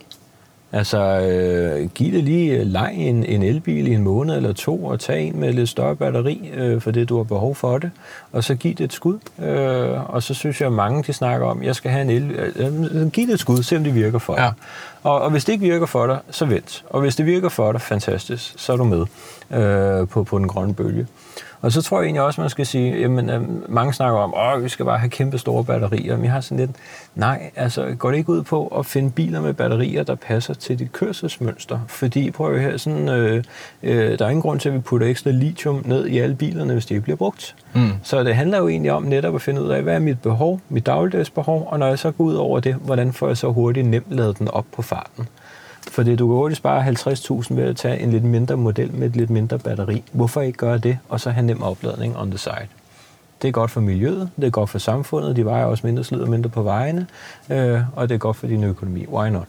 Altså, 0.71 1.19
øh, 1.19 1.89
giv 1.89 2.13
det 2.13 2.23
lige 2.23 2.63
leg 2.63 2.93
en, 2.97 3.23
en 3.23 3.43
elbil 3.43 3.87
i 3.87 3.93
en 3.93 4.03
måned 4.03 4.35
eller 4.35 4.53
to, 4.53 4.85
og 4.85 4.99
tag 4.99 5.21
en 5.23 5.39
med 5.39 5.53
lidt 5.53 5.69
større 5.69 5.95
batteri, 5.95 6.51
øh, 6.53 6.81
for 6.81 6.91
det 6.91 7.09
du 7.09 7.17
har 7.17 7.23
behov 7.23 7.55
for 7.55 7.77
det, 7.77 7.91
og 8.31 8.43
så 8.43 8.55
giv 8.55 8.75
det 8.75 8.83
et 8.83 8.93
skud. 8.93 9.17
Øh, 9.41 10.13
og 10.13 10.23
så 10.23 10.33
synes 10.33 10.61
jeg, 10.61 10.67
at 10.67 10.73
mange 10.73 11.03
de 11.03 11.13
snakker 11.13 11.47
om, 11.47 11.63
jeg 11.63 11.75
skal 11.75 11.91
have 11.91 12.01
en 12.01 12.09
el... 12.09 12.31
Øh, 12.55 13.09
giv 13.09 13.27
det 13.27 13.33
et 13.33 13.39
skud, 13.39 13.63
se 13.63 13.77
om 13.77 13.83
det 13.83 13.95
virker 13.95 14.19
for 14.19 14.35
dig. 14.35 14.43
Ja. 14.43 14.51
Og, 15.03 15.21
og 15.21 15.31
hvis 15.31 15.45
det 15.45 15.53
ikke 15.53 15.65
virker 15.65 15.85
for 15.85 16.07
dig, 16.07 16.19
så 16.31 16.45
vent. 16.45 16.85
Og 16.89 17.01
hvis 17.01 17.15
det 17.15 17.25
virker 17.25 17.49
for 17.49 17.71
dig, 17.71 17.81
fantastisk, 17.81 18.53
så 18.57 18.73
er 18.73 18.77
du 18.77 18.83
med 18.83 19.05
øh, 19.51 20.07
på, 20.07 20.23
på 20.23 20.37
den 20.37 20.47
grønne 20.47 20.73
bølge. 20.73 21.07
Og 21.61 21.71
så 21.71 21.81
tror 21.81 21.99
jeg 21.99 22.05
egentlig 22.05 22.21
også, 22.21 22.41
man 22.41 22.49
skal 22.49 22.65
sige, 22.65 22.99
jamen, 22.99 23.29
øh, 23.29 23.41
mange 23.71 23.93
snakker 23.93 24.19
om, 24.19 24.33
at 24.37 24.63
vi 24.63 24.69
skal 24.69 24.85
bare 24.85 24.97
have 24.97 25.09
kæmpe 25.09 25.37
store 25.37 25.63
batterier. 25.63 26.15
Men 26.15 26.25
jeg 26.25 26.33
har 26.33 26.41
sådan 26.41 26.57
lidt, 26.57 26.71
nej, 27.15 27.51
altså 27.55 27.95
går 27.99 28.11
det 28.11 28.17
ikke 28.17 28.29
ud 28.29 28.43
på 28.43 28.67
at 28.67 28.85
finde 28.85 29.11
biler 29.11 29.41
med 29.41 29.53
batterier, 29.53 30.03
der 30.03 30.15
passer 30.15 30.53
til 30.53 30.79
dit 30.79 30.91
kørselsmønster? 30.91 31.79
Fordi, 31.87 32.31
prøv 32.31 32.53
at 32.53 32.61
høre, 32.61 32.77
sådan, 32.77 33.09
øh, 33.09 33.43
øh, 33.83 34.19
der 34.19 34.25
er 34.25 34.29
ingen 34.29 34.41
grund 34.41 34.59
til, 34.59 34.69
at 34.69 34.75
vi 34.75 34.79
putter 34.79 35.07
ekstra 35.07 35.31
lithium 35.31 35.81
ned 35.85 36.05
i 36.07 36.19
alle 36.19 36.35
bilerne, 36.35 36.73
hvis 36.73 36.85
de 36.85 36.93
ikke 36.93 37.03
bliver 37.03 37.17
brugt. 37.17 37.55
Mm. 37.73 37.91
Så 38.03 38.23
det 38.23 38.35
handler 38.35 38.57
jo 38.57 38.67
egentlig 38.67 38.91
om 38.91 39.03
netop 39.03 39.35
at 39.35 39.41
finde 39.41 39.61
ud 39.61 39.69
af, 39.69 39.83
hvad 39.83 39.95
er 39.95 39.99
mit 39.99 40.21
behov, 40.21 40.61
mit 40.69 40.85
dagligdagsbehov, 40.85 41.67
og 41.71 41.79
når 41.79 41.87
jeg 41.87 41.99
så 41.99 42.11
går 42.11 42.23
ud 42.23 42.35
over 42.35 42.59
det, 42.59 42.75
hvordan 42.75 43.13
får 43.13 43.27
jeg 43.27 43.37
så 43.37 43.51
hurtigt 43.51 43.87
nemt 43.87 44.11
lavet 44.11 44.39
den 44.39 44.47
op 44.47 44.65
på 44.75 44.81
farten? 44.89 45.27
Fordi 45.91 46.15
du 46.15 46.27
kan 46.27 46.35
hurtigt 46.35 46.57
spare 46.57 46.87
50.000 46.87 47.53
ved 47.53 47.63
at 47.63 47.75
tage 47.75 47.99
en 47.99 48.11
lidt 48.11 48.23
mindre 48.23 48.57
model 48.57 48.93
med 48.93 49.07
et 49.07 49.15
lidt 49.15 49.29
mindre 49.29 49.59
batteri. 49.59 50.03
Hvorfor 50.11 50.41
ikke 50.41 50.57
gøre 50.57 50.77
det, 50.77 50.97
og 51.09 51.19
så 51.19 51.29
have 51.29 51.45
nem 51.45 51.63
opladning 51.63 52.17
on 52.17 52.29
the 52.29 52.37
side? 52.37 52.67
Det 53.41 53.47
er 53.47 53.51
godt 53.51 53.71
for 53.71 53.81
miljøet, 53.81 54.29
det 54.35 54.43
er 54.43 54.49
godt 54.49 54.69
for 54.69 54.79
samfundet, 54.79 55.35
de 55.35 55.45
vejer 55.45 55.65
også 55.65 55.87
mindre 55.87 56.03
slid 56.03 56.19
og 56.19 56.29
mindre 56.29 56.49
på 56.49 56.63
vejene, 56.63 57.07
øh, 57.49 57.81
og 57.95 58.09
det 58.09 58.15
er 58.15 58.19
godt 58.19 58.37
for 58.37 58.47
din 58.47 58.63
økonomi. 58.63 59.05
Why 59.05 59.29
not? 59.29 59.47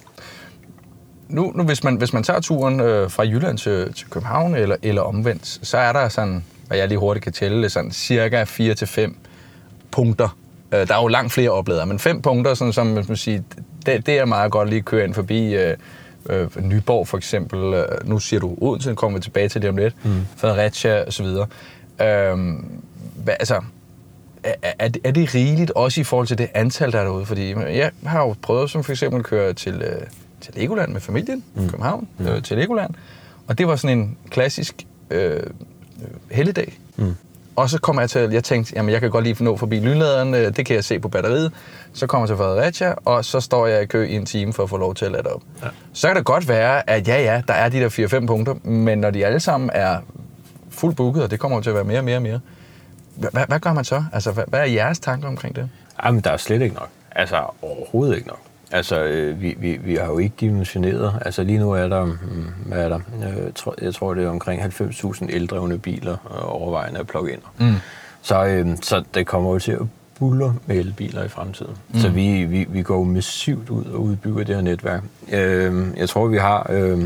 Nu, 1.28 1.52
nu 1.54 1.62
hvis, 1.62 1.84
man, 1.84 1.96
hvis 1.96 2.12
man 2.12 2.22
tager 2.22 2.40
turen 2.40 2.80
øh, 2.80 3.10
fra 3.10 3.22
Jylland 3.22 3.58
til, 3.58 3.92
til 3.94 4.10
København 4.10 4.54
eller, 4.54 4.76
eller 4.82 5.02
omvendt, 5.02 5.58
så 5.62 5.78
er 5.78 5.92
der 5.92 6.08
sådan, 6.08 6.44
hvad 6.66 6.78
jeg 6.78 6.88
lige 6.88 6.98
hurtigt 6.98 7.24
kan 7.24 7.32
tælle, 7.32 7.68
sådan 7.68 7.90
cirka 7.90 8.44
4-5 8.44 9.14
punkter. 9.90 10.36
Øh, 10.72 10.88
der 10.88 10.94
er 10.94 11.02
jo 11.02 11.08
langt 11.08 11.32
flere 11.32 11.50
opladere, 11.50 11.86
men 11.86 11.98
fem 11.98 12.22
punkter, 12.22 12.54
sådan, 12.54 12.72
som 12.72 12.86
man 12.86 13.16
sige, 13.16 13.44
det, 13.86 14.06
det 14.06 14.18
er 14.18 14.24
meget 14.24 14.52
godt 14.52 14.68
lige 14.68 14.78
at 14.78 14.84
køre 14.84 15.04
ind 15.04 15.14
forbi 15.14 15.54
øh, 15.54 15.76
øh, 16.30 16.48
Nyborg 16.62 17.08
for 17.08 17.16
eksempel, 17.16 17.74
øh, 17.74 18.08
nu 18.08 18.18
siger 18.18 18.40
du 18.40 18.56
Odense, 18.60 18.94
kommer 18.94 19.18
vi 19.18 19.22
tilbage 19.22 19.48
til 19.48 19.62
det 19.62 19.70
om 19.70 19.76
lidt, 19.76 20.04
mm. 20.04 20.26
Fredericia 20.36 21.04
osv. 21.06 21.26
Øh, 21.26 21.46
hvad, 23.16 23.34
altså, 23.40 23.60
er, 24.42 24.54
er, 24.78 24.88
det, 24.88 25.00
er 25.04 25.10
det 25.10 25.34
rigeligt, 25.34 25.70
også 25.70 26.00
i 26.00 26.04
forhold 26.04 26.26
til 26.26 26.38
det 26.38 26.48
antal, 26.54 26.92
der 26.92 26.98
er 26.98 27.04
derude? 27.04 27.26
Fordi 27.26 27.54
jeg 27.54 27.90
har 28.04 28.20
jo 28.20 28.34
prøvet 28.42 28.70
som 28.70 28.84
for 28.84 28.92
eksempel 28.92 29.18
at 29.18 29.24
køre 29.24 29.52
til, 29.52 29.74
øh, 29.74 30.06
til 30.40 30.54
Legoland 30.54 30.92
med 30.92 31.00
familien, 31.00 31.44
mm. 31.54 31.68
København, 31.68 32.08
mm. 32.18 32.26
øh, 32.26 32.42
til 32.42 32.56
Legoland, 32.56 32.94
og 33.46 33.58
det 33.58 33.66
var 33.66 33.76
sådan 33.76 33.98
en 33.98 34.16
klassisk 34.30 34.86
øh, 35.10 35.42
helligdag. 36.30 36.78
Mm. 36.96 37.14
Og 37.60 37.70
så 37.70 37.78
kommer 37.78 38.02
jeg 38.02 38.10
til, 38.10 38.30
jeg 38.32 38.44
tænkte, 38.44 38.72
jamen 38.76 38.92
jeg 38.92 39.00
kan 39.00 39.10
godt 39.10 39.24
lige 39.24 39.44
nå 39.44 39.56
forbi 39.56 39.80
lynladeren, 39.80 40.34
øh, 40.34 40.56
det 40.56 40.66
kan 40.66 40.76
jeg 40.76 40.84
se 40.84 40.98
på 40.98 41.08
batteriet. 41.08 41.52
Så 41.92 42.06
kommer 42.06 42.26
jeg 42.26 42.28
til 42.28 42.36
Fredericia, 42.36 42.94
og 43.04 43.24
så 43.24 43.40
står 43.40 43.66
jeg 43.66 43.82
i 43.82 43.86
kø 43.86 44.06
i 44.06 44.14
en 44.14 44.26
time 44.26 44.52
for 44.52 44.62
at 44.62 44.70
få 44.70 44.76
lov 44.76 44.94
til 44.94 45.04
at 45.04 45.12
lade 45.12 45.26
op. 45.26 45.42
Ja. 45.62 45.68
Så 45.92 46.06
kan 46.06 46.16
det 46.16 46.24
godt 46.24 46.48
være, 46.48 46.90
at 46.90 47.08
ja, 47.08 47.22
ja, 47.22 47.42
der 47.48 47.54
er 47.54 47.68
de 47.68 47.80
der 47.80 48.20
4-5 48.20 48.26
punkter, 48.26 48.54
men 48.64 48.98
når 48.98 49.10
de 49.10 49.26
alle 49.26 49.40
sammen 49.40 49.70
er 49.72 49.98
fuldt 50.70 50.96
booket, 50.96 51.22
og 51.22 51.30
det 51.30 51.40
kommer 51.40 51.60
til 51.60 51.70
at 51.70 51.76
være 51.76 51.84
mere 51.84 51.98
og 51.98 52.04
mere 52.04 52.16
og 52.16 52.22
mere, 52.22 52.40
hvad, 53.16 53.42
hvad 53.48 53.60
gør 53.60 53.72
man 53.72 53.84
så? 53.84 54.04
Altså, 54.12 54.32
hvad, 54.32 54.44
hvad 54.48 54.60
er 54.60 54.64
jeres 54.64 54.98
tanker 54.98 55.28
omkring 55.28 55.56
det? 55.56 55.68
Jamen, 56.04 56.20
der 56.20 56.30
er 56.30 56.36
slet 56.36 56.62
ikke 56.62 56.74
nok. 56.74 56.88
Altså, 57.12 57.36
overhovedet 57.62 58.16
ikke 58.16 58.28
nok. 58.28 58.40
Altså, 58.72 59.02
øh, 59.02 59.42
vi, 59.42 59.56
vi, 59.58 59.80
vi 59.84 59.94
har 59.94 60.06
jo 60.06 60.18
ikke 60.18 60.34
dimensioneret. 60.40 61.14
Altså, 61.24 61.42
lige 61.42 61.58
nu 61.58 61.72
er 61.72 61.88
der, 61.88 62.04
hmm, 62.04 62.46
hvad 62.66 62.84
er 62.84 62.88
der? 62.88 63.00
Jeg 63.20 63.54
tror, 63.54 63.74
jeg 63.82 63.94
tror 63.94 64.14
det 64.14 64.24
er 64.24 64.28
omkring 64.28 64.62
90.000 64.62 65.26
eldrevne 65.28 65.78
biler, 65.78 66.16
overvejende 66.48 67.00
af 67.00 67.06
plug-in. 67.06 67.38
Mm. 67.58 67.74
Så, 68.22 68.46
øh, 68.46 68.66
så 68.82 69.04
det 69.14 69.26
kommer 69.26 69.52
jo 69.52 69.58
til 69.58 69.72
at 69.72 69.86
buller 70.18 70.52
med 70.66 70.76
elbiler 70.76 71.24
i 71.24 71.28
fremtiden. 71.28 71.76
Mm. 71.88 72.00
Så 72.00 72.08
vi, 72.08 72.44
vi, 72.44 72.66
vi 72.68 72.82
går 72.82 73.04
massivt 73.04 73.70
ud 73.70 73.84
og 73.84 74.00
udbygger 74.02 74.44
det 74.44 74.54
her 74.54 74.62
netværk. 74.62 75.02
Øh, 75.32 75.86
jeg 75.96 76.08
tror, 76.08 76.26
vi 76.26 76.38
har... 76.38 76.66
Øh, 76.70 77.04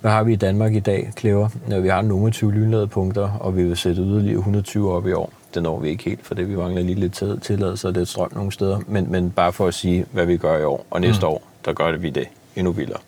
hvad 0.00 0.10
har 0.10 0.22
vi 0.22 0.32
i 0.32 0.36
Danmark 0.36 0.74
i 0.74 0.80
dag, 0.80 1.12
Clever? 1.18 1.48
Vi 1.80 1.88
har 1.88 2.02
nogle 2.02 2.32
20 2.32 2.52
lynladepunkter, 2.52 3.30
og 3.40 3.56
vi 3.56 3.64
vil 3.64 3.76
sætte 3.76 4.02
yderligere 4.02 4.38
120 4.38 4.92
op 4.92 5.06
i 5.06 5.12
år. 5.12 5.32
Det 5.54 5.62
når 5.62 5.78
vi 5.78 5.88
ikke 5.88 6.04
helt, 6.04 6.26
for 6.26 6.34
det 6.34 6.48
vi 6.48 6.56
mangler 6.56 6.82
lige 6.82 7.00
lidt 7.00 7.22
tilladelse 7.42 7.88
og 7.88 7.92
lidt 7.92 8.08
strøm 8.08 8.30
nogle 8.34 8.52
steder. 8.52 8.78
Men, 8.86 9.10
men 9.10 9.30
bare 9.30 9.52
for 9.52 9.66
at 9.66 9.74
sige, 9.74 10.06
hvad 10.12 10.26
vi 10.26 10.36
gør 10.36 10.58
i 10.58 10.64
år, 10.64 10.86
og 10.90 11.00
næste 11.00 11.26
mm. 11.26 11.32
år, 11.32 11.42
der 11.64 11.72
gør 11.72 11.90
det 11.90 12.02
vi 12.02 12.10
det 12.10 12.28
endnu 12.56 12.72
vildere. 12.72 12.98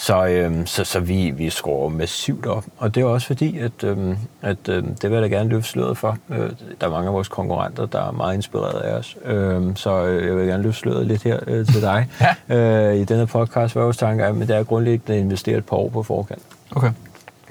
Så, 0.00 0.26
øhm, 0.26 0.66
så, 0.66 0.84
så 0.84 1.00
vi, 1.00 1.30
vi 1.30 1.50
skruer 1.50 1.88
massivt 1.88 2.46
op. 2.46 2.64
Og 2.76 2.94
det 2.94 3.00
er 3.00 3.04
også 3.04 3.26
fordi, 3.26 3.58
at, 3.58 3.84
øhm, 3.84 4.16
at 4.42 4.68
øhm, 4.68 4.94
det 4.94 5.10
vil 5.10 5.16
jeg 5.16 5.30
da 5.30 5.36
gerne 5.36 5.48
løfte 5.48 5.70
sløret 5.70 5.98
for. 5.98 6.18
Øh, 6.30 6.50
der 6.80 6.86
er 6.86 6.90
mange 6.90 7.08
af 7.08 7.14
vores 7.14 7.28
konkurrenter, 7.28 7.86
der 7.86 8.08
er 8.08 8.10
meget 8.10 8.34
inspireret 8.34 8.80
af 8.80 8.98
os. 8.98 9.16
Øhm, 9.24 9.76
så 9.76 10.04
øh, 10.04 10.26
jeg 10.26 10.36
vil 10.36 10.46
gerne 10.46 10.62
løfte 10.62 10.80
sløret 10.80 11.06
lidt 11.06 11.22
her 11.22 11.38
øh, 11.46 11.66
til 11.66 11.82
dig. 11.82 12.08
ja. 12.48 12.90
øh, 12.90 12.96
I 12.96 13.04
denne 13.04 13.26
podcast, 13.26 13.76
vores 13.76 13.96
tanke 13.96 14.24
er, 14.24 14.28
at 14.28 14.48
det 14.48 14.50
er 14.50 14.62
grundlæggende 14.62 15.14
at 15.14 15.24
investere 15.24 15.58
et 15.58 15.66
par 15.66 15.76
år 15.76 15.88
på 15.88 16.02
forkant. 16.02 16.42
Okay. 16.70 16.90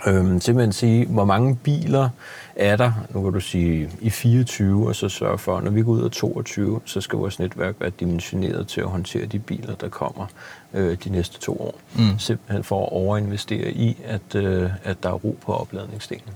Øhm, 0.06 0.42
simpelthen 0.42 0.74
sige, 0.74 1.06
hvor 1.06 1.26
mange 1.26 1.56
biler 1.56 2.10
er 2.56 2.76
der, 2.76 2.92
nu 3.10 3.24
kan 3.24 3.34
du 3.34 3.40
sige, 3.40 3.92
i 4.02 4.10
24, 4.10 4.88
og 4.88 4.96
så 4.96 5.10
sørge 5.10 5.38
for, 5.38 5.62
når 5.62 5.72
vi 5.72 5.84
går 5.84 5.92
ud 5.92 6.04
af 6.04 6.12
22, 6.12 6.80
så 6.86 7.02
skal 7.02 7.20
vores 7.20 7.40
netværk 7.40 7.76
være 7.80 7.92
dimensioneret 8.00 8.68
til 8.68 8.82
at 8.82 8.88
håndtere 8.88 9.26
de 9.26 9.40
biler, 9.40 9.76
der 9.76 9.90
kommer 9.90 10.26
øh, 10.74 10.98
de 11.04 11.10
næste 11.10 11.40
to 11.40 11.62
år. 11.62 11.80
Mm. 11.96 12.20
Simpelthen 12.20 12.64
for 12.64 12.86
at 12.86 12.92
overinvestere 12.92 13.72
i, 13.72 13.98
at, 14.06 14.36
øh, 14.36 14.70
at 14.84 15.04
der 15.04 15.10
er 15.10 15.14
ro 15.14 15.38
på 15.46 15.54
opladningsdelen. 15.54 16.34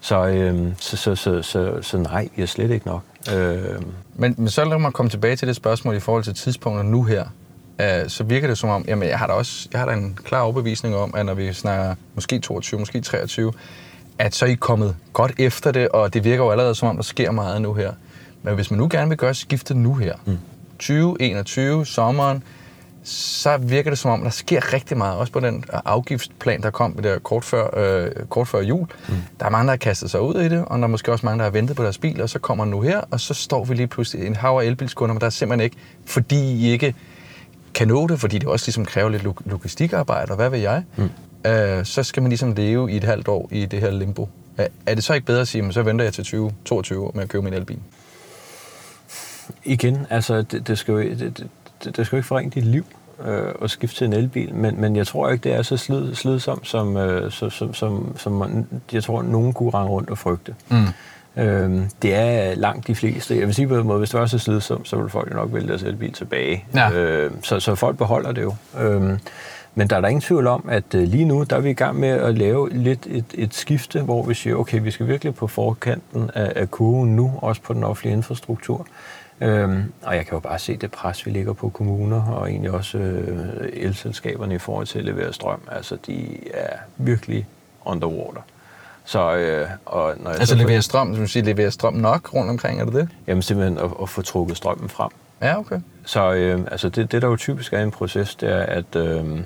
Så, 0.00 0.26
øh, 0.26 0.72
så, 0.78 0.96
så, 0.96 1.14
så, 1.14 1.42
så, 1.42 1.82
så 1.82 1.98
nej, 1.98 2.28
vi 2.36 2.42
er 2.42 2.46
slet 2.46 2.70
ikke 2.70 2.86
nok. 2.86 3.02
Øh. 3.34 3.82
Men, 4.14 4.34
men 4.38 4.48
så 4.48 4.64
lad 4.64 4.78
mig 4.78 4.92
komme 4.92 5.10
tilbage 5.10 5.36
til 5.36 5.48
det 5.48 5.56
spørgsmål 5.56 5.96
i 5.96 6.00
forhold 6.00 6.24
til 6.24 6.34
tidspunkter 6.34 6.82
nu 6.82 7.02
her. 7.02 7.24
Uh, 7.78 8.08
så 8.08 8.24
virker 8.24 8.48
det 8.48 8.58
som 8.58 8.70
om, 8.70 8.84
jamen 8.88 9.08
jeg 9.08 9.18
har 9.18 9.26
da 9.26 9.32
også 9.32 9.68
jeg 9.72 9.80
har 9.80 9.86
da 9.86 9.92
en 9.92 10.18
klar 10.24 10.40
overbevisning 10.40 10.96
om, 10.96 11.14
at 11.16 11.26
når 11.26 11.34
vi 11.34 11.52
snakker 11.52 11.94
måske 12.14 12.38
22, 12.38 12.80
måske 12.80 13.00
23, 13.00 13.52
at 14.18 14.34
så 14.34 14.44
er 14.44 14.48
I 14.48 14.54
kommet 14.54 14.96
godt 15.12 15.32
efter 15.38 15.72
det, 15.72 15.88
og 15.88 16.14
det 16.14 16.24
virker 16.24 16.44
jo 16.44 16.50
allerede 16.50 16.74
som 16.74 16.88
om, 16.88 16.96
der 16.96 17.02
sker 17.02 17.30
meget 17.30 17.62
nu 17.62 17.74
her. 17.74 17.92
Men 18.42 18.54
hvis 18.54 18.70
man 18.70 18.78
nu 18.78 18.88
gerne 18.90 19.08
vil 19.08 19.18
gøre 19.18 19.34
skiftet 19.34 19.76
nu 19.76 19.94
her, 19.94 20.14
mm. 20.24 20.38
2021, 20.78 21.86
sommeren, 21.86 22.42
så 23.04 23.56
virker 23.56 23.90
det 23.90 23.98
som 23.98 24.10
om, 24.10 24.22
der 24.22 24.30
sker 24.30 24.72
rigtig 24.72 24.98
meget, 24.98 25.18
også 25.18 25.32
på 25.32 25.40
den 25.40 25.64
afgiftsplan, 25.70 26.62
der 26.62 26.70
kom 26.70 26.92
der 26.92 27.18
kort 27.18 27.44
før, 27.44 27.78
øh, 27.78 28.10
kort 28.28 28.48
før 28.48 28.60
jul. 28.60 28.86
Mm. 29.08 29.14
Der 29.40 29.46
er 29.46 29.50
mange, 29.50 29.66
der 29.66 29.72
har 29.72 29.76
kastet 29.76 30.10
sig 30.10 30.20
ud 30.20 30.34
i 30.34 30.48
det, 30.48 30.64
og 30.66 30.78
der 30.78 30.84
er 30.84 30.88
måske 30.88 31.12
også 31.12 31.26
mange, 31.26 31.38
der 31.38 31.44
har 31.44 31.50
ventet 31.50 31.76
på 31.76 31.82
deres 31.82 31.98
bil, 31.98 32.22
og 32.22 32.28
så 32.28 32.38
kommer 32.38 32.64
nu 32.64 32.80
her, 32.80 33.00
og 33.10 33.20
så 33.20 33.34
står 33.34 33.64
vi 33.64 33.74
lige 33.74 33.86
pludselig 33.86 34.26
en 34.26 34.36
hav 34.36 34.58
af 34.58 34.64
elbilskunder, 34.64 35.12
men 35.14 35.20
der 35.20 35.26
er 35.26 35.30
simpelthen 35.30 35.64
ikke, 35.64 35.76
fordi 36.06 36.52
I 36.52 36.70
ikke 36.70 36.94
kan 37.74 37.88
nå 37.88 38.06
det, 38.06 38.20
fordi 38.20 38.38
det 38.38 38.48
også 38.48 38.66
ligesom 38.66 38.84
kræver 38.84 39.08
lidt 39.08 39.22
logistikarbejde, 39.46 40.30
og 40.30 40.36
hvad 40.36 40.50
ved 40.50 40.58
jeg, 40.58 40.84
mm 40.96 41.10
øh, 41.46 41.84
så 41.84 42.02
skal 42.02 42.22
man 42.22 42.30
ligesom 42.30 42.52
leve 42.52 42.92
i 42.92 42.96
et 42.96 43.04
halvt 43.04 43.28
år 43.28 43.48
i 43.50 43.66
det 43.66 43.80
her 43.80 43.90
limbo. 43.90 44.28
Er, 44.86 44.94
det 44.94 45.04
så 45.04 45.14
ikke 45.14 45.26
bedre 45.26 45.40
at 45.40 45.48
sige, 45.48 45.64
at 45.64 45.74
så 45.74 45.82
venter 45.82 46.04
jeg 46.04 46.14
til 46.14 46.24
2022 46.24 47.10
med 47.14 47.22
at 47.22 47.28
købe 47.28 47.44
min 47.44 47.54
elbil? 47.54 47.78
Igen, 49.64 50.06
altså 50.10 50.42
det, 50.42 50.68
det, 50.68 50.78
skal 50.78 50.92
jo, 50.92 51.00
det, 51.00 51.48
det, 51.84 51.96
det 51.96 52.06
skal 52.06 52.16
jo 52.16 52.18
ikke 52.18 52.28
forringe 52.28 52.50
dit 52.50 52.64
liv 52.64 52.84
øh, 53.24 53.54
at 53.62 53.70
skifte 53.70 53.96
til 53.96 54.04
en 54.04 54.12
elbil, 54.12 54.54
men, 54.54 54.80
men 54.80 54.96
jeg 54.96 55.06
tror 55.06 55.30
ikke, 55.30 55.44
det 55.44 55.52
er 55.52 55.62
så 55.62 55.76
slid, 55.76 56.14
slidsomt, 56.14 56.66
som, 56.66 56.96
øh, 56.96 57.32
som, 57.32 57.50
som, 57.50 57.74
som, 57.74 58.14
som 58.18 58.32
man, 58.32 58.66
jeg 58.92 59.04
tror, 59.04 59.22
nogen 59.22 59.52
kunne 59.52 59.70
rende 59.70 59.90
rundt 59.90 60.10
og 60.10 60.18
frygte. 60.18 60.54
Mm. 60.68 60.76
Øh, 61.36 61.80
det 62.02 62.14
er 62.14 62.54
langt 62.54 62.86
de 62.86 62.94
fleste. 62.94 63.38
Jeg 63.38 63.46
vil 63.46 63.54
sige 63.54 63.68
på 63.68 63.98
hvis 63.98 64.10
det 64.10 64.20
var 64.20 64.26
så 64.26 64.38
slidsomt, 64.38 64.88
så 64.88 64.96
ville 64.96 65.10
folk 65.10 65.30
jo 65.30 65.36
nok 65.36 65.52
vælge 65.52 65.68
deres 65.68 65.82
elbil 65.82 66.12
tilbage. 66.12 66.64
Ja. 66.74 66.90
Øh, 66.90 67.30
så, 67.42 67.60
så 67.60 67.74
folk 67.74 67.96
beholder 67.96 68.32
det 68.32 68.42
jo. 68.42 68.54
Øh, 68.80 69.18
men 69.74 69.90
der 69.90 69.96
er 69.96 70.00
der 70.00 70.08
ingen 70.08 70.20
tvivl 70.20 70.46
om, 70.46 70.68
at 70.68 70.94
øh, 70.94 71.02
lige 71.02 71.24
nu 71.24 71.42
der 71.42 71.56
er 71.56 71.60
vi 71.60 71.70
i 71.70 71.74
gang 71.74 72.00
med 72.00 72.08
at 72.08 72.38
lave 72.38 72.70
lidt 72.70 73.06
et, 73.10 73.24
et 73.34 73.54
skifte, 73.54 74.02
hvor 74.02 74.22
vi 74.22 74.34
siger, 74.34 74.56
okay, 74.56 74.80
vi 74.82 74.90
skal 74.90 75.06
virkelig 75.06 75.34
på 75.34 75.46
forkanten 75.46 76.30
af, 76.34 76.52
af 76.56 76.70
kurven 76.70 77.16
nu, 77.16 77.34
også 77.42 77.62
på 77.62 77.72
den 77.72 77.84
offentlige 77.84 78.12
infrastruktur. 78.12 78.86
Øhm, 79.40 79.92
og 80.02 80.16
jeg 80.16 80.26
kan 80.26 80.32
jo 80.32 80.40
bare 80.40 80.58
se 80.58 80.76
det 80.76 80.90
pres, 80.90 81.26
vi 81.26 81.30
ligger 81.30 81.52
på 81.52 81.68
kommuner, 81.68 82.22
og 82.22 82.50
egentlig 82.50 82.70
også 82.70 82.98
øh, 82.98 83.68
elselskaberne 83.72 84.54
i 84.54 84.58
forhold 84.58 84.86
til 84.86 84.98
at 84.98 85.04
levere 85.04 85.32
strøm. 85.32 85.60
Altså, 85.72 85.96
de 86.06 86.38
er 86.54 86.76
virkelig 86.96 87.46
underwater. 87.84 88.40
Så, 89.04 89.34
øh, 89.34 89.68
og 89.86 90.14
når 90.20 90.30
jeg 90.30 90.40
Altså 90.40 90.56
så 90.56 90.62
levere 90.62 90.82
strøm, 90.82 91.16
du 91.16 91.26
siger, 91.26 91.44
levere 91.44 91.70
strøm 91.70 91.94
nok 91.94 92.34
rundt 92.34 92.50
omkring, 92.50 92.80
er 92.80 92.84
det 92.84 92.94
det? 92.94 93.08
Jamen 93.26 93.42
simpelthen 93.42 93.78
at, 93.78 93.90
at 94.02 94.08
få 94.08 94.22
trukket 94.22 94.56
strømmen 94.56 94.88
frem. 94.88 95.10
Ja, 95.42 95.58
okay. 95.58 95.80
Så 96.04 96.32
øh, 96.32 96.60
altså 96.70 96.88
det, 96.88 97.12
det, 97.12 97.22
der 97.22 97.28
jo 97.28 97.36
typisk 97.36 97.72
er 97.72 97.82
en 97.82 97.90
proces, 97.90 98.34
det 98.34 98.48
er, 98.52 98.62
at 98.62 98.96
øh, 98.96 99.40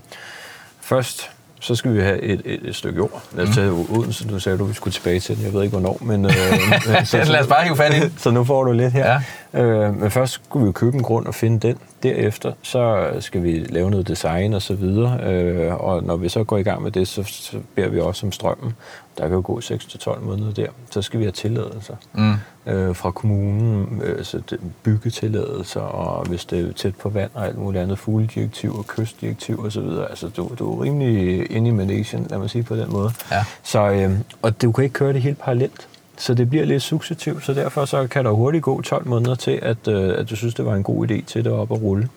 først 0.81 1.31
så 1.61 1.75
skal 1.75 1.95
vi 1.95 2.01
have 2.01 2.23
et, 2.23 2.43
et, 2.45 2.61
et 2.63 2.77
stykke 2.77 2.97
jord. 2.97 3.23
Lad 3.33 3.49
os 3.49 3.55
tage 3.55 3.71
Odense, 3.71 4.29
du 4.29 4.39
sagde, 4.39 4.59
du 4.59 4.65
vi 4.65 4.75
skulle 4.75 4.95
tilbage 4.95 5.21
til 5.21 5.37
den. 5.37 5.45
Jeg 5.45 5.53
ved 5.53 5.63
ikke, 5.63 5.79
hvornår, 5.79 5.99
men... 6.01 6.25
Øh, 6.25 6.31
så, 7.05 7.17
Lad 7.17 7.41
os 7.41 7.47
bare 7.47 7.65
hive 7.65 7.77
fat 7.77 7.95
i 7.95 8.01
det. 8.01 8.13
Så 8.17 8.31
nu 8.31 8.45
får 8.45 8.65
du 8.65 8.73
lidt 8.73 8.93
her. 8.93 9.21
Ja. 9.55 9.63
Øh, 9.63 10.01
men 10.01 10.11
først 10.11 10.33
skulle 10.33 10.63
vi 10.63 10.67
jo 10.67 10.73
købe 10.73 10.97
en 10.97 11.03
grund 11.03 11.27
og 11.27 11.35
finde 11.35 11.69
den. 11.69 11.77
Derefter 12.03 12.53
så 12.63 13.11
skal 13.21 13.43
vi 13.43 13.67
lave 13.69 13.91
noget 13.91 14.09
design 14.09 14.55
og 14.55 14.63
så 14.63 14.75
videre. 14.75 15.21
Øh, 15.23 15.75
og 15.75 16.03
når 16.03 16.17
vi 16.17 16.29
så 16.29 16.45
går 16.45 16.59
i 16.59 16.63
gang 16.63 16.83
med 16.83 16.91
det, 16.91 17.09
så, 17.09 17.23
så 17.23 17.57
beder 17.75 17.89
vi 17.89 18.01
også 18.01 18.27
om 18.27 18.33
strømmen. 18.33 18.77
Der 19.19 19.25
kan 19.25 19.35
jo 19.35 19.43
gå 19.45 19.61
6-12 19.61 20.21
måneder 20.21 20.53
der. 20.53 20.67
Så 20.91 21.03
skal 21.03 21.21
vi 21.21 21.25
have 21.25 21.33
tilladelser 21.33 21.95
mm. 22.15 22.73
øh, 22.73 22.97
fra 22.97 23.11
kommunen, 23.11 24.03
øh, 24.05 24.25
så 24.25 24.43
det, 24.51 24.61
byggetilladelser, 24.83 25.81
og 25.81 26.27
hvis 26.29 26.45
det 26.45 26.69
er 26.69 26.73
tæt 26.73 26.97
på 26.97 27.09
vand 27.09 27.31
og 27.35 27.47
alt 27.47 27.59
muligt 27.59 27.83
andet, 27.83 27.99
fugledirektiv 27.99 28.79
og 28.79 28.87
kystdirektiv 28.87 29.59
og 29.59 29.73
så 29.73 29.81
videre. 29.81 30.11
Altså, 30.11 30.29
du, 30.29 30.51
du 30.59 30.79
er 30.79 30.83
rimelig 30.85 31.51
inde 31.51 31.69
i 31.69 31.73
managen, 31.73 32.27
lad 32.31 32.39
mig 32.39 32.51
sige 32.51 32.63
på 32.63 32.77
den 32.77 32.93
måde. 32.93 33.11
Ja. 33.31 33.45
Så, 33.63 33.91
øh, 33.91 34.19
og 34.43 34.63
du 34.63 34.73
kan 34.73 34.85
ikke 34.85 34.95
køre 34.95 35.13
det 35.13 35.23
helt 35.23 35.39
parallelt. 35.39 35.89
Så 36.19 36.35
det 36.35 36.51
bliver 36.51 36.65
lidt 36.65 36.83
successivt, 36.83 37.45
så 37.45 37.55
derfor 37.55 37.85
så 37.85 38.07
kan 38.07 38.25
der 38.25 38.31
hurtigt 38.31 38.65
gå 38.65 38.81
12 38.83 39.09
måneder 39.09 39.35
til, 39.35 39.59
at, 39.63 39.89
øh, 39.89 40.19
at 40.19 40.31
du 40.31 40.37
synes, 40.37 40.55
det 40.55 40.65
var 40.65 40.75
en 40.75 40.83
god 40.83 41.11
idé 41.11 41.25
til 41.25 41.45
det 41.45 41.53
op 41.53 41.73
at 41.73 41.83
rulle. 41.83 42.09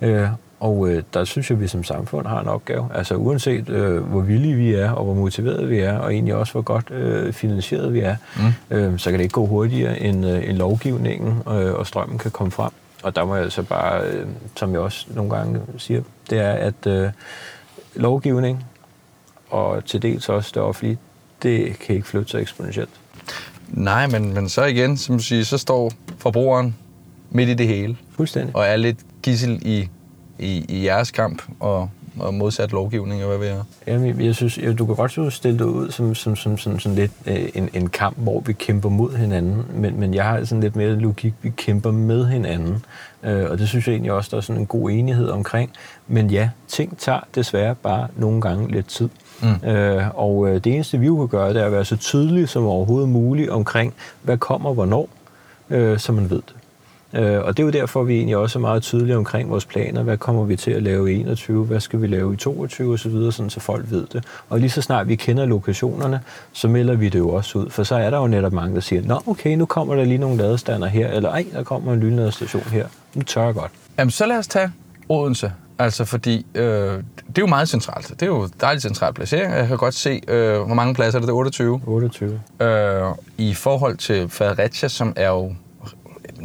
Øh, 0.00 0.28
og 0.60 0.88
øh, 0.88 1.02
der 1.14 1.24
synes 1.24 1.50
jeg, 1.50 1.56
at 1.56 1.62
vi 1.62 1.68
som 1.68 1.84
samfund 1.84 2.26
har 2.26 2.40
en 2.40 2.48
opgave. 2.48 2.88
Altså 2.94 3.14
uanset 3.14 3.68
øh, 3.68 4.02
hvor 4.02 4.20
villige 4.20 4.54
vi 4.54 4.74
er, 4.74 4.90
og 4.90 5.04
hvor 5.04 5.14
motiverede 5.14 5.68
vi 5.68 5.78
er, 5.78 5.98
og 5.98 6.12
egentlig 6.12 6.34
også 6.34 6.52
hvor 6.52 6.62
godt 6.62 6.90
øh, 6.90 7.32
finansieret 7.32 7.94
vi 7.94 8.00
er, 8.00 8.16
mm. 8.36 8.76
øh, 8.76 8.98
så 8.98 9.10
kan 9.10 9.18
det 9.18 9.24
ikke 9.24 9.32
gå 9.32 9.46
hurtigere 9.46 10.00
end, 10.00 10.26
øh, 10.26 10.48
end 10.48 10.56
lovgivningen, 10.56 11.42
øh, 11.48 11.74
og 11.74 11.86
strømmen 11.86 12.18
kan 12.18 12.30
komme 12.30 12.50
frem. 12.50 12.70
Og 13.02 13.16
der 13.16 13.24
må 13.24 13.34
jeg 13.34 13.44
altså 13.44 13.62
bare, 13.62 14.02
øh, 14.06 14.26
som 14.56 14.72
jeg 14.72 14.80
også 14.80 15.06
nogle 15.14 15.30
gange 15.30 15.60
siger, 15.78 16.02
det 16.30 16.38
er, 16.38 16.52
at 16.52 16.86
øh, 16.86 17.10
lovgivning, 17.94 18.64
og 19.50 19.84
til 19.84 20.02
dels 20.02 20.28
også 20.28 20.50
det 20.54 20.62
offentlige, 20.62 20.98
det 21.42 21.78
kan 21.78 21.94
ikke 21.96 22.08
flytte 22.08 22.30
sig 22.30 22.40
eksponentielt. 22.40 22.90
Nej, 23.68 24.06
men, 24.06 24.34
men 24.34 24.48
så 24.48 24.64
igen, 24.64 24.96
som 24.96 25.16
du 25.16 25.22
siger, 25.22 25.44
så 25.44 25.58
står 25.58 25.92
forbrugeren 26.18 26.76
midt 27.30 27.48
i 27.48 27.54
det 27.54 27.66
hele. 27.66 27.96
Fuldstændig. 28.16 28.56
Og 28.56 28.64
er 28.64 28.76
lidt 28.76 28.98
gissel 29.22 29.58
i, 29.62 29.88
i, 30.38 30.64
i 30.68 30.84
jeres 30.84 31.10
kamp 31.10 31.42
og, 31.60 31.90
og 32.18 32.34
modsat 32.34 32.72
lovgivning, 32.72 33.22
og 33.22 33.28
hvad 33.28 33.38
ved 33.38 33.46
jeg? 33.46 33.62
Jamen, 33.86 34.20
jeg 34.20 34.34
synes, 34.34 34.58
jeg, 34.58 34.78
du 34.78 34.86
kan 34.86 34.94
godt 34.94 35.32
stille 35.32 35.58
det 35.58 35.64
ud 35.64 35.90
som, 35.90 36.14
som, 36.14 36.36
som, 36.36 36.58
som 36.58 36.78
sådan 36.78 36.96
lidt 36.96 37.12
øh, 37.26 37.48
en, 37.54 37.68
en 37.72 37.88
kamp, 37.88 38.16
hvor 38.18 38.40
vi 38.40 38.52
kæmper 38.52 38.88
mod 38.88 39.16
hinanden, 39.16 39.66
men, 39.74 40.00
men 40.00 40.14
jeg 40.14 40.24
har 40.24 40.44
sådan 40.44 40.62
lidt 40.62 40.76
mere 40.76 40.96
logik, 40.96 41.34
vi 41.42 41.50
kæmper 41.50 41.90
med 41.90 42.26
hinanden, 42.26 42.84
øh, 43.22 43.50
og 43.50 43.58
det 43.58 43.68
synes 43.68 43.86
jeg 43.86 43.92
egentlig 43.92 44.12
også, 44.12 44.28
der 44.30 44.36
er 44.36 44.40
sådan 44.40 44.60
en 44.60 44.66
god 44.66 44.90
enighed 44.90 45.28
omkring. 45.28 45.70
Men 46.08 46.30
ja, 46.30 46.50
ting 46.68 46.98
tager 46.98 47.20
desværre 47.34 47.74
bare 47.74 48.08
nogle 48.16 48.40
gange 48.40 48.72
lidt 48.72 48.86
tid. 48.86 49.08
Mm. 49.42 49.68
Øh, 49.68 50.04
og 50.14 50.48
øh, 50.48 50.54
det 50.54 50.74
eneste, 50.74 50.98
vi 50.98 51.06
jo 51.06 51.16
kan 51.16 51.28
gøre, 51.28 51.54
det 51.54 51.62
er 51.62 51.66
at 51.66 51.72
være 51.72 51.84
så 51.84 51.96
tydelige 51.96 52.46
som 52.46 52.64
overhovedet 52.64 53.08
muligt 53.08 53.50
omkring, 53.50 53.94
hvad 54.22 54.38
kommer 54.38 54.74
hvornår, 54.74 55.08
øh, 55.70 55.98
så 55.98 56.12
man 56.12 56.30
ved 56.30 56.36
det. 56.36 56.54
Øh, 57.16 57.44
og 57.44 57.56
det 57.56 57.62
er 57.62 57.66
jo 57.66 57.70
derfor, 57.70 58.02
vi 58.02 58.16
egentlig 58.16 58.36
også 58.36 58.58
er 58.58 58.60
meget 58.60 58.82
tydelige 58.82 59.16
omkring 59.16 59.50
vores 59.50 59.64
planer. 59.64 60.02
Hvad 60.02 60.18
kommer 60.18 60.44
vi 60.44 60.56
til 60.56 60.70
at 60.70 60.82
lave 60.82 61.12
i 61.12 61.20
21? 61.20 61.64
Hvad 61.64 61.80
skal 61.80 62.02
vi 62.02 62.06
lave 62.06 62.34
i 62.34 62.36
22 62.36 62.94
osv., 62.94 63.30
sådan, 63.30 63.50
så 63.50 63.60
folk 63.60 63.90
ved 63.90 64.06
det. 64.12 64.24
Og 64.48 64.60
lige 64.60 64.70
så 64.70 64.82
snart 64.82 65.08
vi 65.08 65.14
kender 65.14 65.46
lokationerne, 65.46 66.20
så 66.52 66.68
melder 66.68 66.94
vi 66.94 67.08
det 67.08 67.18
jo 67.18 67.28
også 67.28 67.58
ud. 67.58 67.70
For 67.70 67.82
så 67.84 67.94
er 67.94 68.10
der 68.10 68.18
jo 68.18 68.26
netop 68.26 68.52
mange, 68.52 68.74
der 68.74 68.80
siger, 68.80 69.02
Nå, 69.02 69.20
okay, 69.26 69.56
nu 69.56 69.66
kommer 69.66 69.94
der 69.94 70.04
lige 70.04 70.18
nogle 70.18 70.36
ladestander 70.36 70.86
her, 70.86 71.08
eller 71.08 71.30
ej, 71.30 71.46
der 71.52 71.62
kommer 71.62 71.92
en 71.92 72.00
lynladestation 72.00 72.62
her. 72.62 72.86
Nu 73.14 73.22
tør 73.22 73.44
jeg 73.44 73.54
godt. 73.54 73.70
Jamen, 73.98 74.10
så 74.10 74.26
lad 74.26 74.38
os 74.38 74.48
tage 74.48 74.72
Odense. 75.08 75.52
Altså, 75.78 76.04
fordi 76.04 76.46
øh, 76.54 76.62
det 76.62 77.38
er 77.38 77.40
jo 77.40 77.46
meget 77.46 77.68
centralt. 77.68 78.08
Det 78.08 78.22
er 78.22 78.26
jo 78.26 78.48
dejligt 78.60 78.82
centralt 78.82 79.14
placering. 79.14 79.52
Jeg 79.52 79.68
kan 79.68 79.76
godt 79.76 79.94
se, 79.94 80.20
øh, 80.28 80.60
hvor 80.60 80.74
mange 80.74 80.94
pladser 80.94 81.18
er 81.18 81.20
det? 81.20 81.26
Det 81.26 81.32
er 81.32 81.36
28. 81.36 81.80
28. 81.86 82.40
Øh, 82.60 83.02
I 83.38 83.54
forhold 83.54 83.96
til 83.96 84.28
Fredericia, 84.28 84.88
som 84.88 85.12
er 85.16 85.28
jo 85.28 85.52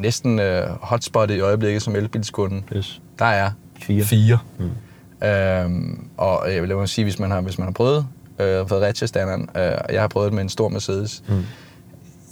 næsten 0.01 0.39
øh, 0.39 0.67
hotspottet 0.81 1.35
i 1.35 1.39
øjeblikket 1.39 1.81
som 1.81 1.95
elbilskunden. 1.95 2.63
Yes. 2.75 3.01
Der 3.19 3.25
er 3.25 3.51
fire. 3.81 4.03
fire. 4.03 4.39
Mm. 4.59 5.27
Øhm, 5.27 6.07
og 6.17 6.53
jeg 6.53 6.63
vil 6.63 6.87
sige, 6.87 7.05
hvis 7.05 7.19
man 7.19 7.31
har, 7.31 7.41
hvis 7.41 7.57
man 7.57 7.67
har 7.67 7.73
prøvet 7.73 8.07
øh, 8.39 8.67
Fredericia-standarden, 8.67 9.49
øh, 9.57 9.71
og 9.85 9.93
jeg 9.93 10.01
har 10.01 10.07
prøvet 10.07 10.25
det 10.25 10.33
med 10.33 10.43
en 10.43 10.49
stor 10.49 10.69
Mercedes, 10.69 11.23
mm. 11.27 11.45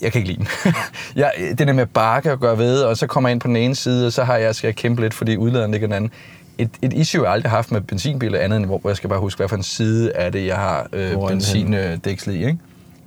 jeg 0.01 0.11
kan 0.11 0.21
ikke 0.21 0.33
lide 0.33 0.37
den. 0.37 0.47
jeg, 1.21 1.31
det 1.57 1.67
der 1.67 1.73
med 1.73 1.85
bakke 1.85 2.31
og 2.31 2.39
gøre 2.39 2.57
ved, 2.57 2.81
og 2.81 2.97
så 2.97 3.07
kommer 3.07 3.29
jeg 3.29 3.33
ind 3.33 3.41
på 3.41 3.47
den 3.47 3.55
ene 3.55 3.75
side, 3.75 4.07
og 4.07 4.13
så 4.13 4.23
har 4.23 4.37
jeg, 4.37 4.55
skal 4.55 4.67
jeg 4.67 4.75
kæmpe 4.75 5.01
lidt, 5.01 5.13
fordi 5.13 5.37
udladeren 5.37 5.71
ligger 5.71 5.87
den 5.87 5.95
anden. 5.95 6.11
Et, 6.57 6.69
et 6.81 6.93
issue, 6.93 7.23
jeg 7.23 7.31
aldrig 7.31 7.51
har 7.51 7.57
haft 7.57 7.71
med 7.71 7.81
benzinbiler 7.81 8.39
andet, 8.39 8.57
end 8.57 8.65
hvor 8.65 8.81
jeg 8.85 8.97
skal 8.97 9.09
bare 9.09 9.19
huske, 9.19 9.37
hvad 9.39 9.49
for 9.49 9.55
en 9.55 9.63
side 9.63 10.11
er 10.11 10.29
det, 10.29 10.45
jeg 10.45 10.55
har 10.55 10.87
øh, 10.93 11.27
benzindæksel 11.27 12.35
i. 12.35 12.45
Ikke? 12.45 12.57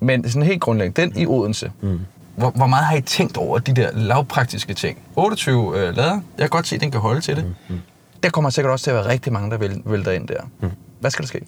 Men 0.01 0.29
sådan 0.29 0.43
helt 0.43 0.61
grundlæggende, 0.61 1.03
den 1.03 1.23
i 1.23 1.27
Odense, 1.27 1.73
mm. 1.81 2.01
Hvor, 2.37 2.51
hvor 2.51 2.67
meget 2.67 2.85
har 2.85 2.97
I 2.97 3.01
tænkt 3.01 3.37
over 3.37 3.59
de 3.59 3.75
der 3.75 3.91
lavpraktiske 3.93 4.75
ting? 4.75 4.99
28 5.17 5.79
øh, 5.79 5.97
lader. 5.97 6.13
Jeg 6.13 6.21
kan 6.39 6.49
godt 6.49 6.67
se, 6.67 6.75
at 6.75 6.81
den 6.81 6.91
kan 6.91 7.01
holde 7.01 7.21
til 7.21 7.37
det. 7.37 7.45
Mm, 7.45 7.55
mm. 7.69 7.81
Der 8.23 8.31
kommer 8.31 8.51
sikkert 8.51 8.73
også 8.73 8.85
til 8.85 8.91
at 8.91 8.97
være 8.97 9.09
rigtig 9.09 9.33
mange, 9.33 9.51
der 9.51 9.81
vælter 9.85 10.13
ind 10.13 10.29
der. 10.29 10.43
Mm. 10.61 10.71
Hvad 11.01 11.11
skal 11.11 11.23
der 11.23 11.29
ske? 11.29 11.41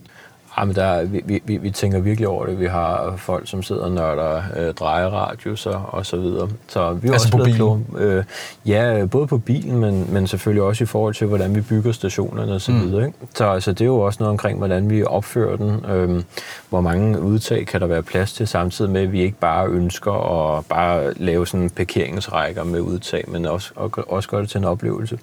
Jamen, 0.58 0.74
der, 0.74 1.04
vi, 1.04 1.42
vi, 1.44 1.56
vi 1.56 1.70
tænker 1.70 2.00
virkelig 2.00 2.28
over 2.28 2.46
det. 2.46 2.60
Vi 2.60 2.66
har 2.66 3.14
folk, 3.16 3.48
som 3.48 3.62
sidder 3.62 3.82
og 3.82 3.90
nørder 3.90 4.42
øh, 4.56 4.74
drejeradius 4.74 5.66
og, 5.66 5.82
og 5.88 6.06
så 6.06 6.16
videre. 6.16 6.48
Så 6.68 6.92
vi 6.92 7.08
er 7.08 7.12
altså 7.12 7.26
også 7.26 7.38
på 7.38 7.44
bilen? 7.44 7.86
Øh, 7.98 8.24
ja, 8.66 9.06
både 9.10 9.26
på 9.26 9.38
bilen, 9.38 9.78
men, 9.78 10.08
men 10.12 10.26
selvfølgelig 10.26 10.62
også 10.62 10.84
i 10.84 10.86
forhold 10.86 11.14
til, 11.14 11.26
hvordan 11.26 11.54
vi 11.54 11.60
bygger 11.60 11.92
stationerne 11.92 12.52
og 12.52 12.60
så 12.60 12.72
mm. 12.72 12.80
videre. 12.80 13.06
Ikke? 13.06 13.18
Så 13.34 13.46
altså, 13.46 13.72
det 13.72 13.80
er 13.80 13.84
jo 13.84 14.00
også 14.00 14.16
noget 14.20 14.30
omkring, 14.30 14.58
hvordan 14.58 14.90
vi 14.90 15.04
opfører 15.04 15.56
den. 15.56 15.84
Øh, 15.90 16.22
hvor 16.68 16.80
mange 16.80 17.20
udtag 17.20 17.66
kan 17.66 17.80
der 17.80 17.86
være 17.86 18.02
plads 18.02 18.32
til, 18.32 18.48
samtidig 18.48 18.90
med, 18.90 19.00
at 19.00 19.12
vi 19.12 19.22
ikke 19.22 19.38
bare 19.38 19.68
ønsker 19.68 20.12
at 20.12 20.66
bare 20.66 21.14
lave 21.16 21.46
sådan 21.46 21.70
parkeringsrækker 21.70 22.64
med 22.64 22.80
udtag, 22.80 23.24
men 23.28 23.46
også, 23.46 23.72
og, 23.76 23.90
også 24.08 24.28
gøre 24.28 24.40
det 24.42 24.50
til 24.50 24.58
en 24.58 24.64
oplevelse. 24.64 25.18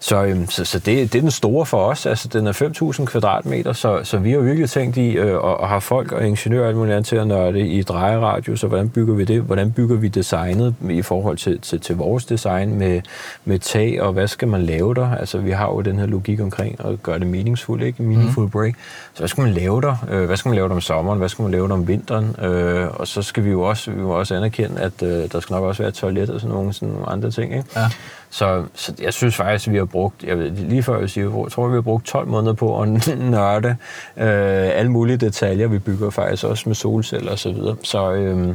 Så, 0.00 0.24
øh, 0.24 0.48
så, 0.48 0.64
så 0.64 0.78
det, 0.78 1.12
det 1.12 1.18
er 1.18 1.22
den 1.22 1.30
store 1.30 1.66
for 1.66 1.84
os. 1.84 2.06
Altså, 2.06 2.28
den 2.28 2.46
er 2.46 2.52
5.000 2.98 3.04
kvadratmeter, 3.04 3.72
så, 3.72 4.00
så 4.04 4.18
vi 4.18 4.32
har 4.32 4.38
virkelig 4.38 4.61
tænkt 4.66 4.96
i 4.96 5.12
øh, 5.12 5.38
at 5.62 5.68
have 5.68 5.80
folk 5.80 6.12
og 6.12 6.26
ingeniører 6.26 6.62
og 6.62 6.68
alt 6.68 6.76
muligt 6.76 6.94
andet 6.94 7.08
til 7.08 7.16
at 7.16 7.26
nørde 7.26 7.60
i 7.60 7.82
drejeradius, 7.82 8.60
så 8.60 8.66
hvordan 8.66 8.88
bygger 8.88 9.14
vi 9.14 9.24
det? 9.24 9.42
Hvordan 9.42 9.72
bygger 9.72 9.96
vi 9.96 10.08
designet 10.08 10.74
i 10.90 11.02
forhold 11.02 11.36
til, 11.36 11.60
til, 11.60 11.80
til 11.80 11.96
vores 11.96 12.24
design 12.24 12.78
med, 12.78 13.00
med 13.44 13.58
tag, 13.58 14.02
og 14.02 14.12
hvad 14.12 14.28
skal 14.28 14.48
man 14.48 14.62
lave 14.62 14.94
der? 14.94 15.16
Altså, 15.16 15.38
vi 15.38 15.50
har 15.50 15.68
jo 15.68 15.80
den 15.80 15.98
her 15.98 16.06
logik 16.06 16.40
omkring 16.40 16.84
at 16.84 17.02
gøre 17.02 17.18
det 17.18 17.26
meningsfuldt, 17.26 17.84
ikke? 17.84 18.02
Meaningful 18.02 18.44
mm. 18.44 18.50
break. 18.50 18.74
Så 19.14 19.18
hvad 19.18 19.28
skal 19.28 19.42
man 19.42 19.52
lave 19.52 19.80
der? 19.80 19.96
Øh, 20.10 20.26
hvad 20.26 20.36
skal 20.36 20.48
man 20.48 20.56
lave 20.56 20.68
der 20.68 20.74
om 20.74 20.80
sommeren? 20.80 21.18
Hvad 21.18 21.28
skal 21.28 21.42
man 21.42 21.52
lave 21.52 21.68
der 21.68 21.74
om 21.74 21.88
vinteren? 21.88 22.36
Øh, 22.44 22.88
og 23.00 23.06
så 23.06 23.22
skal 23.22 23.44
vi 23.44 23.50
jo 23.50 23.62
også, 23.62 23.90
vi 23.90 24.00
må 24.00 24.18
også 24.18 24.34
anerkende, 24.34 24.80
at 24.80 25.02
øh, 25.02 25.32
der 25.32 25.40
skal 25.40 25.54
nok 25.54 25.64
også 25.64 25.82
være 25.82 25.88
et 25.88 25.94
toilet 25.94 26.30
og 26.30 26.40
sådan 26.40 26.54
nogle, 26.54 26.72
sådan 26.72 26.88
nogle 26.88 27.08
andre 27.08 27.30
ting, 27.30 27.52
ikke? 27.54 27.68
Ja. 27.76 27.86
Så, 28.32 28.64
så 28.74 28.94
jeg 29.02 29.12
synes 29.12 29.36
faktisk, 29.36 29.68
at 29.68 29.72
vi 29.72 29.78
har 29.78 29.84
brugt, 29.84 30.24
jeg 30.24 30.38
ved, 30.38 30.50
lige 30.50 30.82
før 30.82 31.00
jeg 31.00 31.10
siger, 31.10 31.42
jeg 31.42 31.52
tror, 31.52 31.68
vi 31.68 31.74
har 31.74 31.80
brugt 31.80 32.06
12 32.06 32.28
måneder 32.28 32.52
på 32.52 32.80
at 32.80 32.88
nørde 33.18 33.68
øh, 34.16 34.78
alle 34.78 34.90
mulige 34.90 35.16
detaljer. 35.16 35.66
Vi 35.66 35.78
bygger 35.78 36.10
faktisk 36.10 36.44
også 36.44 36.68
med 36.68 36.74
solceller 36.74 37.32
og 37.32 37.38
så 37.38 37.52
videre. 37.52 37.76
Så, 37.82 38.12
øh, 38.12 38.54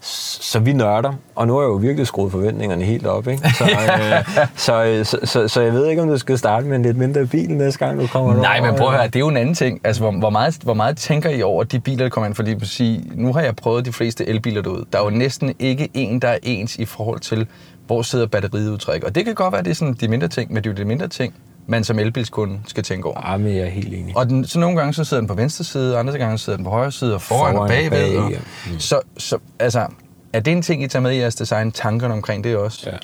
så 0.00 0.58
vi 0.58 0.72
nørder, 0.72 1.12
og 1.34 1.46
nu 1.46 1.56
er 1.58 1.62
jeg 1.62 1.68
jo 1.68 1.74
virkelig 1.74 2.06
skruet 2.06 2.32
forventningerne 2.32 2.84
helt 2.84 3.06
op. 3.06 3.28
Ikke? 3.28 3.50
Så, 3.50 3.64
øh, 4.88 5.04
så, 5.04 5.04
så, 5.04 5.26
så, 5.26 5.48
så 5.48 5.60
jeg 5.60 5.72
ved 5.72 5.86
ikke, 5.86 6.02
om 6.02 6.08
du 6.08 6.18
skal 6.18 6.38
starte 6.38 6.66
med 6.66 6.76
en 6.76 6.82
lidt 6.82 6.96
mindre 6.96 7.26
bil 7.26 7.50
næste 7.50 7.78
gang, 7.78 8.00
du 8.00 8.06
kommer 8.06 8.34
Nej, 8.34 8.60
men 8.60 8.74
prøv 8.74 8.88
at 8.88 8.94
høre, 8.94 9.06
det 9.06 9.16
er 9.16 9.20
jo 9.20 9.28
en 9.28 9.36
anden 9.36 9.54
ting. 9.54 9.80
Altså, 9.84 10.02
hvor, 10.02 10.10
hvor, 10.10 10.30
meget, 10.30 10.58
hvor 10.62 10.74
meget 10.74 10.96
tænker 10.96 11.30
I 11.30 11.42
over 11.42 11.64
de 11.64 11.80
biler, 11.80 12.04
der 12.04 12.08
kommer 12.08 12.26
ind? 12.26 12.34
Fordi 12.34 12.52
at 12.52 12.66
sige, 12.66 13.04
nu 13.14 13.32
har 13.32 13.40
jeg 13.40 13.56
prøvet 13.56 13.84
de 13.84 13.92
fleste 13.92 14.28
elbiler 14.28 14.62
derude. 14.62 14.84
Der 14.92 14.98
er 14.98 15.04
jo 15.04 15.10
næsten 15.10 15.54
ikke 15.58 15.88
en, 15.94 16.18
der 16.18 16.28
er 16.28 16.38
ens 16.42 16.76
i 16.76 16.84
forhold 16.84 17.20
til, 17.20 17.46
hvor 17.86 18.02
sidder 18.02 18.26
batteriet 18.26 18.70
udtræk. 18.70 19.04
Og 19.04 19.14
det 19.14 19.24
kan 19.24 19.34
godt 19.34 19.52
være, 19.52 19.58
at 19.58 19.64
det 19.64 19.70
er 19.70 19.74
sådan 19.74 19.94
de 19.94 20.08
mindre 20.08 20.28
ting, 20.28 20.52
men 20.52 20.64
det 20.64 20.70
er 20.70 20.74
jo 20.74 20.76
de 20.76 20.84
mindre 20.84 21.08
ting, 21.08 21.34
man 21.68 21.84
som 21.84 21.98
elbilskunde 21.98 22.60
skal 22.66 22.84
tænke 22.84 23.08
over. 23.08 23.30
Ja, 23.30 23.36
men 23.36 23.56
jeg 23.56 23.62
er 23.62 23.70
helt 23.70 23.94
enig. 23.94 24.16
Og 24.16 24.28
den, 24.28 24.44
så 24.44 24.58
nogle 24.58 24.76
gange 24.76 24.94
så 24.94 25.04
sidder 25.04 25.20
den 25.20 25.28
på 25.28 25.34
venstre 25.34 25.64
side, 25.64 25.94
og 25.94 26.00
andre 26.00 26.18
gange 26.18 26.38
sidder 26.38 26.56
den 26.56 26.64
på 26.64 26.70
højre 26.70 26.92
side, 26.92 27.14
og 27.14 27.22
foran, 27.22 27.54
foran 27.54 27.62
og 27.62 27.68
bagved. 27.68 27.90
Bag, 27.90 28.18
og, 28.18 28.30
ja. 28.30 28.38
mm. 28.66 28.78
så, 28.78 29.00
så 29.18 29.38
altså, 29.58 29.86
er 30.32 30.40
det 30.40 30.52
en 30.52 30.62
ting, 30.62 30.82
I 30.82 30.88
tager 30.88 31.02
med 31.02 31.12
i 31.12 31.18
jeres 31.18 31.34
design, 31.34 31.72
tankerne 31.72 32.14
omkring 32.14 32.44
det 32.44 32.56
også? 32.56 32.90
Ja. 32.90 32.96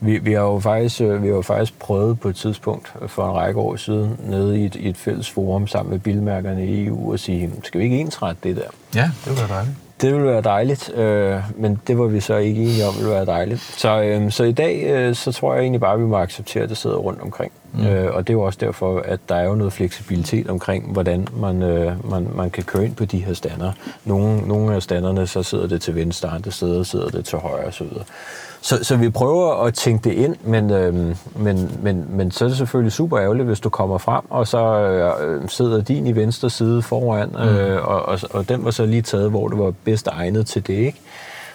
Vi, 0.00 0.18
vi, 0.18 0.32
har 0.32 0.40
jo 0.40 0.60
faktisk, 0.60 1.00
vi 1.00 1.06
har 1.06 1.34
jo 1.34 1.42
faktisk 1.42 1.78
prøvet 1.78 2.20
på 2.20 2.28
et 2.28 2.36
tidspunkt 2.36 2.92
for 3.06 3.30
en 3.30 3.36
række 3.36 3.60
år 3.60 3.76
siden 3.76 4.16
nede 4.24 4.60
i 4.60 4.64
et, 4.64 4.74
i 4.74 4.88
et 4.88 4.96
fælles 4.96 5.30
forum 5.30 5.66
sammen 5.66 5.90
med 5.90 5.98
bilmærkerne 5.98 6.66
i 6.66 6.86
EU 6.86 7.12
at 7.12 7.20
sige, 7.20 7.50
skal 7.64 7.80
vi 7.80 7.84
ikke 7.84 7.98
ensrette 7.98 8.48
det 8.48 8.56
der? 8.56 8.68
Ja, 8.94 9.10
det 9.24 9.38
være 9.38 9.48
dejligt. 9.48 9.76
Det 10.00 10.12
ville 10.12 10.26
være 10.26 10.42
dejligt, 10.42 10.94
øh, 10.94 11.40
men 11.56 11.80
det 11.86 11.98
var 11.98 12.06
vi 12.06 12.20
så 12.20 12.36
ikke 12.36 12.62
enige 12.62 12.86
om, 12.86 12.94
ville 12.94 13.10
være 13.10 13.26
dejligt. 13.26 13.60
Så, 13.60 14.02
øh, 14.02 14.30
så 14.30 14.44
i 14.44 14.52
dag, 14.52 14.84
øh, 14.84 15.14
så 15.14 15.32
tror 15.32 15.54
jeg 15.54 15.62
egentlig 15.62 15.80
bare, 15.80 15.94
at 15.94 16.00
vi 16.00 16.04
må 16.04 16.16
acceptere, 16.16 16.62
at 16.62 16.68
det 16.68 16.76
sidder 16.76 16.96
rundt 16.96 17.20
omkring. 17.20 17.52
Mm. 17.72 17.86
Øh, 17.86 18.14
og 18.14 18.26
det 18.26 18.32
er 18.32 18.34
jo 18.34 18.42
også 18.42 18.58
derfor, 18.60 19.00
at 19.00 19.20
der 19.28 19.34
er 19.34 19.44
jo 19.44 19.54
noget 19.54 19.72
fleksibilitet 19.72 20.50
omkring, 20.50 20.92
hvordan 20.92 21.28
man, 21.36 21.62
øh, 21.62 22.10
man, 22.10 22.28
man 22.34 22.50
kan 22.50 22.64
køre 22.64 22.84
ind 22.84 22.94
på 22.94 23.04
de 23.04 23.24
her 23.24 23.34
stander. 23.34 23.72
Nogle, 24.04 24.48
nogle 24.48 24.74
af 24.74 24.82
standerne, 24.82 25.26
så 25.26 25.42
sidder 25.42 25.66
det 25.66 25.82
til 25.82 25.94
venstre, 25.94 26.28
andre 26.28 26.50
steder 26.50 26.82
sidder 26.82 27.08
det 27.08 27.24
til 27.24 27.38
højre 27.38 27.66
osv. 27.66 27.86
Så, 28.66 28.84
så 28.84 28.96
vi 28.96 29.10
prøver 29.10 29.64
at 29.64 29.74
tænke 29.74 30.10
det 30.10 30.14
ind, 30.14 30.36
men, 30.44 30.70
øh, 30.70 30.94
men, 31.36 31.78
men, 31.82 32.06
men 32.08 32.30
så 32.30 32.44
er 32.44 32.48
det 32.48 32.58
selvfølgelig 32.58 32.92
super 32.92 33.18
ærgerligt, 33.18 33.46
hvis 33.46 33.60
du 33.60 33.68
kommer 33.68 33.98
frem, 33.98 34.24
og 34.30 34.48
så 34.48 34.80
øh, 34.80 35.48
sidder 35.48 35.82
din 35.82 36.06
i 36.06 36.16
venstre 36.16 36.50
side 36.50 36.82
foran, 36.82 37.36
øh, 37.38 37.72
mm. 37.72 37.82
og, 37.82 38.02
og, 38.02 38.18
og 38.30 38.48
den 38.48 38.64
var 38.64 38.70
så 38.70 38.86
lige 38.86 39.02
taget, 39.02 39.30
hvor 39.30 39.48
det 39.48 39.58
var 39.58 39.72
bedst 39.84 40.06
egnet 40.06 40.46
til 40.46 40.66
det, 40.66 40.74
ikke? 40.74 41.00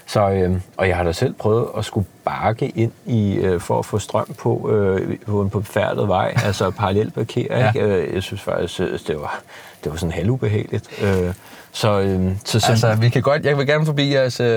Så, 0.06 0.30
øh, 0.30 0.52
og 0.78 0.88
jeg 0.88 0.98
har 0.98 1.04
da 1.04 1.12
selv 1.12 1.34
prøvet 1.34 1.68
at 1.78 1.86
skulle 1.86 2.08
bakke 2.26 2.70
ind 2.70 2.92
i 3.06 3.36
øh, 3.36 3.60
for 3.60 3.80
at 3.80 3.86
få 3.86 4.00
strøm 4.00 4.28
på 4.38 4.72
øh, 4.72 5.18
på 5.28 5.42
en 5.42 5.50
befærdet 5.50 6.08
vej, 6.08 6.34
altså 6.46 6.70
parallelt 6.70 7.14
parkere. 7.14 7.60
Ja. 7.60 7.68
Ikke? 7.68 7.88
Øh, 7.88 8.14
jeg 8.14 8.24
synes 8.24 8.42
faktisk, 8.42 9.08
det 9.08 9.16
var, 9.16 9.42
det 9.84 9.92
var 9.92 9.98
sådan 9.98 10.14
halvubehageligt. 10.14 10.90
Øh, 11.04 11.34
så, 11.72 12.00
øh, 12.00 12.32
så 12.46 12.58
sim- 12.58 12.70
altså, 12.70 12.96
vi 12.96 13.10
kan 13.10 13.22
godt, 13.22 13.46
jeg 13.46 13.58
vil 13.58 13.68
gerne 13.68 13.86
forbi 13.86 14.14
jeres, 14.14 14.40
øh, 14.40 14.48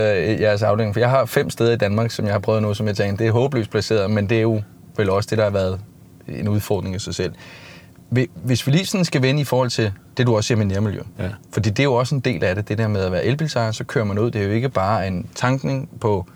jeres 0.40 0.62
afdeling, 0.62 0.94
for 0.94 1.00
jeg 1.00 1.10
har 1.10 1.24
fem 1.24 1.50
steder 1.50 1.72
i 1.72 1.76
Danmark, 1.76 2.10
som 2.10 2.24
jeg 2.24 2.34
har 2.34 2.38
prøvet 2.38 2.62
nu, 2.62 2.74
som 2.74 2.86
jeg 2.86 2.96
tænker, 2.96 3.16
det 3.16 3.26
er 3.26 3.32
håbløst 3.32 3.70
placeret, 3.70 4.10
men 4.10 4.28
det 4.28 4.36
er 4.38 4.42
jo 4.42 4.62
vel 4.96 5.10
også 5.10 5.26
det, 5.30 5.38
der 5.38 5.44
har 5.44 5.50
været 5.50 5.80
en 6.28 6.48
udfordring 6.48 6.94
i 6.94 6.98
sig 6.98 7.14
selv. 7.14 7.32
Hvis 8.34 8.66
vi 8.66 8.72
lige 8.72 8.86
sådan 8.86 9.04
skal 9.04 9.22
vende 9.22 9.40
i 9.40 9.44
forhold 9.44 9.70
til 9.70 9.92
det, 10.16 10.26
du 10.26 10.36
også 10.36 10.46
siger 10.46 10.58
med 10.58 10.66
nærmiljø. 10.66 11.00
Ja. 11.18 11.28
Fordi 11.52 11.70
det 11.70 11.78
er 11.78 11.84
jo 11.84 11.94
også 11.94 12.14
en 12.14 12.20
del 12.20 12.44
af 12.44 12.54
det, 12.54 12.68
det 12.68 12.78
der 12.78 12.88
med 12.88 13.00
at 13.00 13.12
være 13.12 13.24
elbilsejer, 13.24 13.72
så 13.72 13.84
kører 13.84 14.04
man 14.04 14.18
ud. 14.18 14.30
Det 14.30 14.40
er 14.40 14.46
jo 14.46 14.52
ikke 14.52 14.68
bare 14.68 15.06
en 15.08 15.26
tankning 15.34 15.88
på 16.00 16.26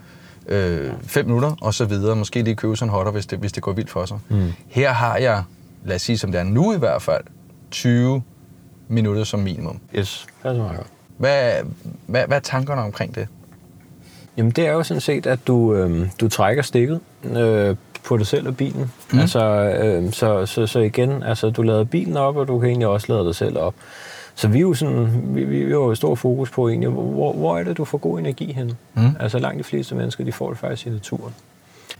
øh, 0.47 0.91
fem 1.03 1.25
minutter 1.25 1.55
og 1.61 1.73
så 1.73 1.85
videre. 1.85 2.15
Måske 2.15 2.41
lige 2.41 2.55
købe 2.55 2.75
sådan 2.75 2.89
en 2.89 2.93
hotter, 2.93 3.11
hvis 3.11 3.25
det, 3.25 3.39
hvis 3.39 3.51
det 3.51 3.63
går 3.63 3.73
vildt 3.73 3.89
for 3.89 4.05
sig. 4.05 4.17
Mm. 4.29 4.53
Her 4.67 4.91
har 4.93 5.17
jeg, 5.17 5.43
lad 5.85 5.95
os 5.95 6.01
sige 6.01 6.17
som 6.17 6.31
det 6.31 6.39
er 6.39 6.43
nu 6.43 6.73
i 6.73 6.77
hvert 6.77 7.01
fald, 7.01 7.23
20 7.71 8.21
minutter 8.89 9.23
som 9.23 9.39
minimum. 9.39 9.79
Yes, 9.95 10.27
det 10.43 10.49
er 10.49 10.53
så 10.53 10.59
meget 10.59 10.77
godt. 10.77 10.87
Hvad, 11.17 11.51
hvad, 12.07 12.27
hvad 12.27 12.37
er 12.37 12.41
tankerne 12.41 12.81
omkring 12.81 13.15
det? 13.15 13.27
Jamen 14.37 14.51
det 14.51 14.67
er 14.67 14.71
jo 14.71 14.83
sådan 14.83 15.01
set, 15.01 15.27
at 15.27 15.39
du, 15.47 15.75
øh, 15.75 16.07
du 16.19 16.29
trækker 16.29 16.63
stikket 16.63 16.99
øh, 17.23 17.75
på 18.03 18.17
dig 18.17 18.27
selv 18.27 18.47
og 18.47 18.57
bilen. 18.57 18.91
Mm. 19.13 19.19
Altså, 19.19 19.43
øh, 19.83 20.11
så, 20.11 20.45
så, 20.45 20.67
så 20.67 20.79
igen, 20.79 21.23
altså, 21.23 21.49
du 21.49 21.61
lader 21.61 21.83
bilen 21.83 22.17
op, 22.17 22.35
og 22.35 22.47
du 22.47 22.59
kan 22.59 22.69
egentlig 22.69 22.87
også 22.87 23.13
lade 23.13 23.25
dig 23.25 23.35
selv 23.35 23.57
op. 23.57 23.75
Så 24.35 24.47
vi 24.47 24.57
er 24.57 24.61
jo 24.61 24.73
sådan, 24.73 25.21
vi, 25.35 25.43
vi 25.43 25.61
er 25.61 25.69
jo 25.69 25.95
stor 25.95 26.15
fokus 26.15 26.49
på 26.49 26.69
egentlig, 26.69 26.89
hvor, 26.89 27.33
hvor 27.33 27.57
er 27.57 27.63
det, 27.63 27.77
du 27.77 27.85
får 27.85 27.97
god 27.97 28.19
energi 28.19 28.53
hen? 28.53 28.71
Mm. 28.93 29.15
Altså 29.19 29.39
langt 29.39 29.57
de 29.57 29.63
fleste 29.63 29.95
mennesker, 29.95 30.23
de 30.23 30.31
får 30.31 30.49
det 30.49 30.57
faktisk 30.57 30.87
i 30.87 30.89
naturen. 30.89 31.33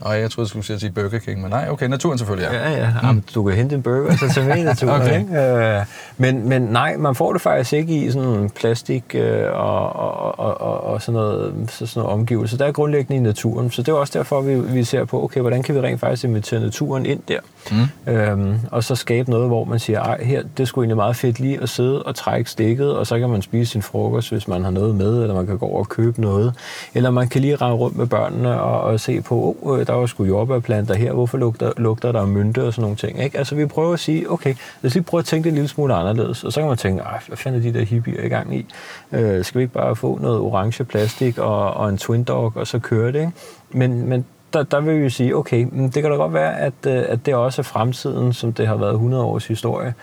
Og 0.01 0.19
jeg 0.19 0.31
troede, 0.31 0.45
du 0.45 0.49
skulle 0.49 0.79
sige 0.79 0.91
Burger 0.91 1.19
King, 1.19 1.41
men 1.41 1.49
nej, 1.49 1.67
okay, 1.69 1.87
naturen 1.87 2.17
selvfølgelig, 2.17 2.49
ja. 2.51 2.69
Ja, 2.69 2.77
ja, 2.77 2.89
mm. 2.89 3.07
Jamen, 3.07 3.23
du 3.35 3.43
kan 3.43 3.55
hente 3.55 3.75
en 3.75 3.81
burger, 3.81 4.17
så 4.17 4.33
tage 4.33 4.47
med 4.47 4.57
i 4.57 4.63
naturen, 4.63 5.01
okay. 5.01 5.19
ikke? 5.19 5.39
Øh, 5.39 5.85
men, 6.17 6.49
men 6.49 6.61
nej, 6.61 6.97
man 6.97 7.15
får 7.15 7.33
det 7.33 7.41
faktisk 7.41 7.73
ikke 7.73 7.93
i 7.95 8.11
sådan 8.11 8.49
plastik 8.49 9.03
øh, 9.13 9.53
og, 9.53 9.95
og, 9.95 10.39
og, 10.39 10.61
og, 10.61 10.78
og 10.99 11.03
sådan 11.03 11.13
noget, 11.13 11.53
så 11.69 11.85
sådan 11.85 12.03
noget 12.03 12.19
omgivelse. 12.19 12.57
Der 12.57 12.65
er 12.65 12.71
grundlæggende 12.71 13.17
i 13.17 13.19
naturen, 13.19 13.71
så 13.71 13.81
det 13.81 13.91
er 13.91 13.95
også 13.95 14.19
derfor, 14.19 14.41
vi, 14.41 14.59
vi 14.59 14.83
ser 14.83 15.05
på, 15.05 15.23
okay, 15.23 15.41
hvordan 15.41 15.63
kan 15.63 15.75
vi 15.75 15.79
rent 15.79 15.99
faktisk 15.99 16.23
invitere 16.23 16.59
naturen 16.59 17.05
ind 17.05 17.19
der? 17.27 17.39
Mm. 17.71 18.13
Øhm, 18.13 18.59
og 18.71 18.83
så 18.83 18.95
skabe 18.95 19.29
noget, 19.29 19.47
hvor 19.47 19.63
man 19.63 19.79
siger, 19.79 20.01
ej, 20.01 20.23
her, 20.23 20.43
det 20.57 20.67
skulle 20.67 20.83
egentlig 20.83 20.95
meget 20.95 21.15
fedt 21.15 21.39
lige 21.39 21.61
at 21.61 21.69
sidde 21.69 22.03
og 22.03 22.15
trække 22.15 22.49
stikket, 22.49 22.95
og 22.95 23.07
så 23.07 23.19
kan 23.19 23.29
man 23.29 23.41
spise 23.41 23.71
sin 23.71 23.81
frokost, 23.81 24.31
hvis 24.31 24.47
man 24.47 24.63
har 24.63 24.71
noget 24.71 24.95
med, 24.95 25.21
eller 25.21 25.35
man 25.35 25.47
kan 25.47 25.57
gå 25.57 25.65
over 25.65 25.79
og 25.79 25.89
købe 25.89 26.21
noget. 26.21 26.53
Eller 26.93 27.09
man 27.09 27.27
kan 27.27 27.41
lige 27.41 27.55
rende 27.55 27.75
rundt 27.75 27.97
med 27.97 28.05
børnene 28.05 28.61
og, 28.61 28.81
og 28.81 28.99
se 28.99 29.21
på, 29.21 29.57
oh, 29.61 29.85
der 29.85 29.93
var 29.93 30.05
sgu 30.05 30.23
jordbærplanter 30.23 30.95
her, 30.95 31.13
hvorfor 31.13 31.37
lugter, 31.37 31.71
lugter 31.77 32.11
der 32.11 32.25
mynte 32.25 32.63
og 32.63 32.73
sådan 32.73 32.81
nogle 32.81 32.97
ting. 32.97 33.23
Ikke? 33.23 33.37
Altså 33.37 33.55
vi 33.55 33.65
prøver 33.65 33.93
at 33.93 33.99
sige, 33.99 34.31
okay, 34.31 34.55
lad 34.81 34.89
os 34.89 34.93
lige 34.93 35.03
prøve 35.03 35.19
at 35.19 35.25
tænke 35.25 35.43
det 35.43 35.49
en 35.49 35.55
lille 35.55 35.67
smule 35.67 35.93
anderledes. 35.93 36.43
Og 36.43 36.53
så 36.53 36.59
kan 36.59 36.67
man 36.67 36.77
tænke, 36.77 37.01
ej, 37.01 37.19
hvad 37.27 37.37
fanden 37.37 37.61
er 37.61 37.71
de 37.71 37.79
der 37.79 37.85
hippier 37.85 38.23
i 38.23 38.27
gang 38.29 38.55
i? 38.55 38.65
Øh, 39.11 39.45
skal 39.45 39.59
vi 39.59 39.63
ikke 39.63 39.73
bare 39.73 39.95
få 39.95 40.19
noget 40.21 40.39
orange 40.39 40.83
plastik 40.89 41.37
og, 41.37 41.73
og 41.73 41.89
en 41.89 41.97
twin 41.97 42.23
dog, 42.23 42.53
og 42.55 42.67
så 42.67 42.79
køre 42.79 43.11
det? 43.11 43.19
Ikke? 43.19 43.31
Men, 43.69 44.09
men 44.09 44.25
der, 44.53 44.63
der 44.63 44.79
vil 44.79 45.03
vi 45.03 45.09
sige, 45.09 45.35
okay, 45.35 45.67
det 45.71 45.93
kan 45.93 46.03
da 46.03 46.09
godt 46.09 46.33
være, 46.33 46.59
at, 46.59 46.73
øh, 46.87 47.03
at 47.07 47.25
det 47.25 47.35
også 47.35 47.61
er 47.61 47.63
fremtiden, 47.63 48.33
som 48.33 48.53
det 48.53 48.67
har 48.67 48.75
været 48.75 48.93
100 48.93 49.23
års 49.23 49.47
historie. 49.47 49.93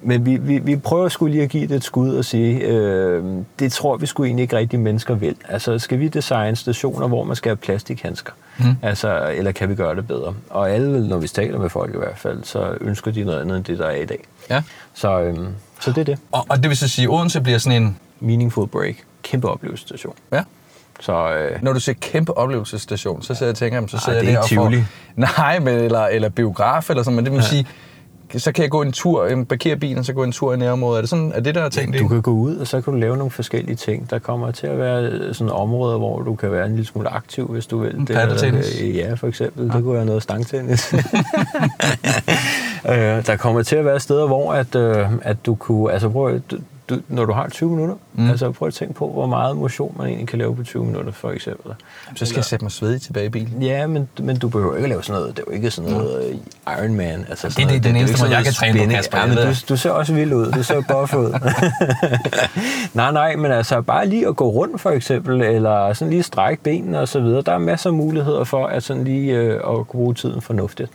Men 0.00 0.26
vi, 0.26 0.36
vi, 0.36 0.58
vi 0.58 0.76
prøver 0.76 1.08
skulle 1.08 1.32
lige 1.32 1.44
at 1.44 1.50
give 1.50 1.66
det 1.66 1.76
et 1.76 1.84
skud 1.84 2.14
og 2.14 2.24
sige, 2.24 2.60
øh, 2.60 3.24
det 3.58 3.72
tror 3.72 3.96
vi 3.96 4.06
skulle 4.06 4.26
egentlig 4.26 4.42
ikke 4.42 4.56
rigtig 4.56 4.80
mennesker 4.80 5.14
vil. 5.14 5.36
Altså, 5.48 5.78
skal 5.78 5.98
vi 5.98 6.08
designe 6.08 6.56
stationer, 6.56 7.08
hvor 7.08 7.24
man 7.24 7.36
skal 7.36 7.50
have 7.50 7.56
plastikhandsker? 7.56 8.32
Mm. 8.58 8.64
Altså, 8.82 9.30
eller 9.36 9.52
kan 9.52 9.68
vi 9.68 9.74
gøre 9.74 9.96
det 9.96 10.06
bedre? 10.06 10.34
Og 10.50 10.70
alle, 10.70 11.08
når 11.08 11.18
vi 11.18 11.28
taler 11.28 11.58
med 11.58 11.70
folk 11.70 11.94
i 11.94 11.98
hvert 11.98 12.18
fald, 12.18 12.44
så 12.44 12.76
ønsker 12.80 13.10
de 13.10 13.24
noget 13.24 13.40
andet 13.40 13.56
end 13.56 13.64
det, 13.64 13.78
der 13.78 13.86
er 13.86 13.96
i 13.96 14.04
dag. 14.04 14.24
Ja. 14.50 14.62
Så, 14.94 15.20
øh, 15.20 15.36
så 15.80 15.92
det 15.92 15.98
er 15.98 16.04
det. 16.04 16.18
Og, 16.32 16.46
og 16.48 16.56
det 16.56 16.68
vil 16.68 16.76
så 16.76 16.88
sige, 16.88 17.04
at 17.04 17.10
Odense 17.10 17.40
bliver 17.40 17.58
sådan 17.58 17.82
en... 17.82 17.96
Meaningful 18.20 18.68
break. 18.68 18.94
Kæmpe 19.30 19.48
oplevelsesstation. 19.48 20.14
Ja. 20.32 20.42
Så, 21.00 21.32
øh, 21.34 21.62
Når 21.62 21.72
du 21.72 21.80
siger 21.80 21.96
kæmpe 22.00 22.36
oplevelsesstation, 22.36 23.22
så 23.22 23.34
sidder 23.34 23.46
jeg 23.46 23.52
og 23.52 23.56
tænker, 23.56 23.86
så 23.86 24.04
sidder 24.04 24.22
jeg 24.22 24.32
der 24.32 24.38
og 24.38 24.48
får... 24.48 24.72
Nej, 25.38 25.58
men, 25.58 25.74
eller, 25.74 26.06
eller 26.06 26.28
biograf 26.28 26.90
eller 26.90 27.02
sådan, 27.02 27.16
men 27.16 27.24
det 27.24 27.32
vil 27.32 27.38
ja. 27.38 27.46
sige, 27.46 27.66
så 28.36 28.52
kan 28.52 28.62
jeg 28.62 28.70
gå 28.70 28.82
en 28.82 28.92
tur, 28.92 29.44
parkere 29.48 29.76
bilen, 29.76 29.98
og 29.98 30.04
så 30.04 30.12
gå 30.12 30.22
en 30.22 30.32
tur 30.32 30.54
i 30.54 30.56
nærområdet. 30.56 30.96
Er 30.96 31.00
det 31.02 31.10
sådan, 31.10 31.32
er 31.34 31.40
det 31.40 31.54
der 31.54 31.62
er 31.62 31.68
tænkt? 31.68 31.94
Ja, 31.94 32.00
du 32.00 32.08
kan 32.08 32.22
gå 32.22 32.30
ud, 32.30 32.56
og 32.56 32.66
så 32.66 32.80
kan 32.80 32.92
du 32.92 32.98
lave 32.98 33.16
nogle 33.16 33.30
forskellige 33.30 33.76
ting. 33.76 34.10
Der 34.10 34.18
kommer 34.18 34.50
til 34.50 34.66
at 34.66 34.78
være 34.78 35.34
sådan 35.34 35.52
områder, 35.52 35.98
hvor 35.98 36.22
du 36.22 36.34
kan 36.34 36.52
være 36.52 36.66
en 36.66 36.72
lille 36.72 36.86
smule 36.86 37.08
aktiv, 37.08 37.46
hvis 37.46 37.66
du 37.66 37.78
vil. 37.78 37.94
Det, 37.94 38.08
Paddeltennis? 38.08 38.82
Ja, 38.94 39.14
for 39.14 39.26
eksempel. 39.26 39.66
Ja. 39.66 39.72
Det 39.72 39.82
kunne 39.84 39.94
være 39.94 40.04
noget 40.04 40.22
stangtennis. 40.22 40.94
øh, 42.88 43.26
der 43.26 43.36
kommer 43.38 43.62
til 43.62 43.76
at 43.76 43.84
være 43.84 44.00
steder, 44.00 44.26
hvor 44.26 44.52
at, 44.52 44.74
øh, 44.74 45.08
at 45.22 45.46
du 45.46 45.54
kunne... 45.54 45.92
Altså 45.92 46.08
prøv, 46.08 46.40
du, 46.50 46.58
når 47.08 47.24
du 47.24 47.32
har 47.32 47.48
20 47.48 47.70
minutter, 47.70 47.94
mm. 48.14 48.30
altså 48.30 48.52
prøv 48.52 48.68
at 48.68 48.74
tænke 48.74 48.94
på, 48.94 49.08
hvor 49.12 49.26
meget 49.26 49.56
motion 49.56 49.94
man 49.98 50.06
egentlig 50.06 50.28
kan 50.28 50.38
lave 50.38 50.56
på 50.56 50.62
20 50.64 50.84
minutter, 50.84 51.12
for 51.12 51.30
eksempel. 51.30 51.74
Så 52.16 52.26
skal 52.26 52.36
jeg 52.36 52.44
sætte 52.44 52.64
mig 52.64 52.72
svedig 52.72 53.02
tilbage 53.02 53.26
i 53.26 53.28
bilen? 53.28 53.62
Ja, 53.62 53.86
men, 53.86 54.08
men 54.20 54.38
du 54.38 54.48
behøver 54.48 54.74
ikke 54.74 54.84
at 54.84 54.90
lave 54.90 55.02
sådan 55.02 55.20
noget. 55.20 55.36
Det 55.36 55.42
er 55.42 55.46
jo 55.48 55.54
ikke 55.54 55.70
sådan 55.70 55.90
noget 55.90 56.40
mm. 56.66 56.72
Iron 56.72 56.94
Man. 56.94 57.26
Altså 57.28 57.48
det, 57.48 57.56
det 57.56 57.76
er 57.76 57.80
den 57.80 57.96
eneste 57.96 58.22
måde, 58.22 58.36
jeg 58.36 58.44
kan 58.44 58.52
træne 58.52 58.78
på, 58.78 58.90
Kasper. 58.90 59.18
Ja, 59.18 59.26
men 59.26 59.36
du, 59.36 59.54
du 59.68 59.76
ser 59.76 59.90
også 59.90 60.14
vild 60.14 60.32
ud. 60.32 60.52
Du 60.52 60.62
ser 60.62 60.82
buff 60.88 61.14
ud. 61.14 61.38
nej, 62.94 63.12
nej, 63.12 63.36
men 63.36 63.52
altså 63.52 63.80
bare 63.80 64.06
lige 64.06 64.28
at 64.28 64.36
gå 64.36 64.48
rundt, 64.48 64.80
for 64.80 64.90
eksempel, 64.90 65.42
eller 65.42 65.92
sådan 65.92 66.10
lige 66.10 66.22
strække 66.22 66.62
benene 66.62 67.00
og 67.00 67.08
så 67.08 67.20
videre. 67.20 67.42
Der 67.42 67.52
er 67.52 67.58
masser 67.58 67.90
af 67.90 67.94
muligheder 67.94 68.44
for 68.44 68.66
at 68.66 68.82
sådan 68.82 69.04
lige 69.04 69.32
øh, 69.32 69.54
at 69.54 69.86
bruge 69.86 70.14
tiden 70.14 70.40
fornuftigt. 70.40 70.90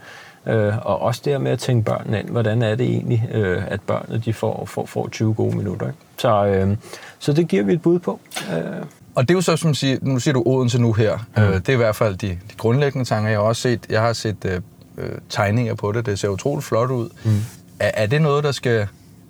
Øh, 0.47 0.73
og 0.87 1.01
også 1.01 1.21
det 1.25 1.41
med 1.41 1.51
at 1.51 1.59
tænke 1.59 1.85
børnene 1.85 2.19
ind. 2.19 2.29
Hvordan 2.29 2.61
er 2.61 2.75
det 2.75 2.85
egentlig, 2.85 3.29
øh, 3.33 3.63
at 3.67 3.81
børnene 3.81 4.21
de 4.25 4.33
får, 4.33 4.65
får, 4.65 4.85
får 4.85 5.07
20 5.07 5.33
gode 5.33 5.57
minutter? 5.57 5.87
Ikke? 5.87 5.99
Så, 6.17 6.45
øh, 6.45 6.77
så 7.19 7.33
det 7.33 7.47
giver 7.47 7.63
vi 7.63 7.73
et 7.73 7.81
bud 7.81 7.99
på. 7.99 8.19
Øh. 8.55 8.85
Og 9.15 9.23
det 9.23 9.33
er 9.33 9.37
jo 9.37 9.41
så, 9.41 9.57
som 9.57 9.73
siger, 9.73 9.97
nu 10.01 10.19
siger 10.19 10.33
du 10.33 10.43
Odense 10.45 10.81
nu 10.81 10.93
her. 10.93 11.17
Mm. 11.37 11.43
Øh, 11.43 11.53
det 11.53 11.69
er 11.69 11.73
i 11.73 11.77
hvert 11.77 11.95
fald 11.95 12.15
de, 12.15 12.27
de 12.27 12.55
grundlæggende 12.57 13.05
tanker. 13.05 13.29
Jeg 13.29 13.39
har 13.39 13.45
også 13.45 13.61
set, 13.61 13.85
jeg 13.89 14.01
har 14.01 14.13
set 14.13 14.45
øh, 14.45 14.61
øh, 14.97 15.09
tegninger 15.29 15.75
på 15.75 15.91
det. 15.91 16.05
Det 16.05 16.19
ser 16.19 16.27
utroligt 16.27 16.65
flot 16.65 16.91
ud. 16.91 17.09
Mm. 17.23 17.31
Er, 17.79 17.91
er 17.93 18.05
det 18.05 18.21
noget, 18.21 18.43
der 18.43 18.51
skal 18.51 18.87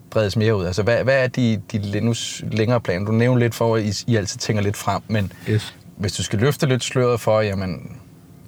bredes 0.10 0.38
mere 0.38 0.56
ud? 0.56 0.66
Altså, 0.66 0.84
hvad, 0.84 1.04
hvad 1.04 1.24
er 1.24 1.28
de, 1.28 1.62
de 1.72 2.00
nu 2.02 2.14
længere 2.52 2.82
planer? 2.82 3.06
Du 3.06 3.12
nævner 3.12 3.40
lidt 3.40 3.56
for, 3.56 3.76
at 3.76 3.84
I, 3.84 4.12
I 4.12 4.16
altid 4.16 4.40
tænker 4.40 4.64
lidt 4.64 4.78
frem, 4.78 5.02
men 5.08 5.32
yes. 5.50 5.76
hvis 5.98 6.14
du 6.14 6.24
skal 6.24 6.40
løfte 6.40 6.66
lidt 6.66 6.84
sløret 6.84 7.20
for, 7.20 7.42
jamen, 7.42 7.98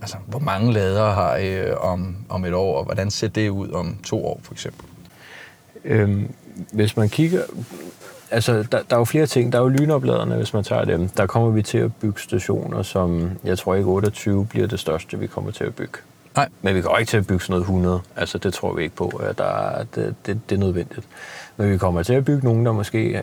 Altså, 0.05 0.17
hvor 0.27 0.39
mange 0.39 0.73
ladere 0.73 1.13
har 1.13 1.37
I 1.37 1.71
om, 1.71 2.15
om 2.29 2.45
et 2.45 2.53
år, 2.53 2.77
og 2.77 2.85
hvordan 2.85 3.11
ser 3.11 3.27
det 3.27 3.49
ud 3.49 3.71
om 3.71 3.97
to 4.03 4.25
år, 4.25 4.39
for 4.43 4.53
eksempel? 4.53 4.85
Øhm, 5.85 6.33
hvis 6.73 6.97
man 6.97 7.09
kigger... 7.09 7.41
Altså, 8.31 8.53
der, 8.53 8.81
der 8.89 8.95
er 8.95 8.97
jo 8.97 9.05
flere 9.05 9.25
ting. 9.25 9.51
Der 9.51 9.59
er 9.59 9.63
jo 9.63 9.67
lynopladerne, 9.67 10.35
hvis 10.35 10.53
man 10.53 10.63
tager 10.63 10.85
dem. 10.85 11.09
Der 11.09 11.25
kommer 11.25 11.49
vi 11.49 11.61
til 11.61 11.77
at 11.77 11.95
bygge 11.95 12.21
stationer, 12.21 12.81
som 12.81 13.31
jeg 13.43 13.57
tror 13.57 13.75
ikke 13.75 13.89
28 13.89 14.45
bliver 14.45 14.67
det 14.67 14.79
største, 14.79 15.19
vi 15.19 15.27
kommer 15.27 15.51
til 15.51 15.63
at 15.63 15.75
bygge. 15.75 15.97
Nej. 16.35 16.49
Men 16.61 16.75
vi 16.75 16.81
går 16.81 16.97
ikke 16.97 17.09
til 17.09 17.17
at 17.17 17.27
bygge 17.27 17.43
sådan 17.43 17.53
noget 17.53 17.61
100. 17.61 18.01
Altså, 18.15 18.37
det 18.37 18.53
tror 18.53 18.73
vi 18.73 18.83
ikke 18.83 18.95
på, 18.95 19.07
at 19.07 19.37
der 19.37 19.43
er, 19.43 19.83
det, 19.95 20.15
det, 20.25 20.39
det 20.49 20.55
er 20.55 20.59
nødvendigt. 20.59 21.07
Men 21.57 21.71
vi 21.71 21.77
kommer 21.77 22.03
til 22.03 22.13
at 22.13 22.25
bygge 22.25 22.45
nogen, 22.45 22.65
der 22.65 22.71
måske 22.71 23.21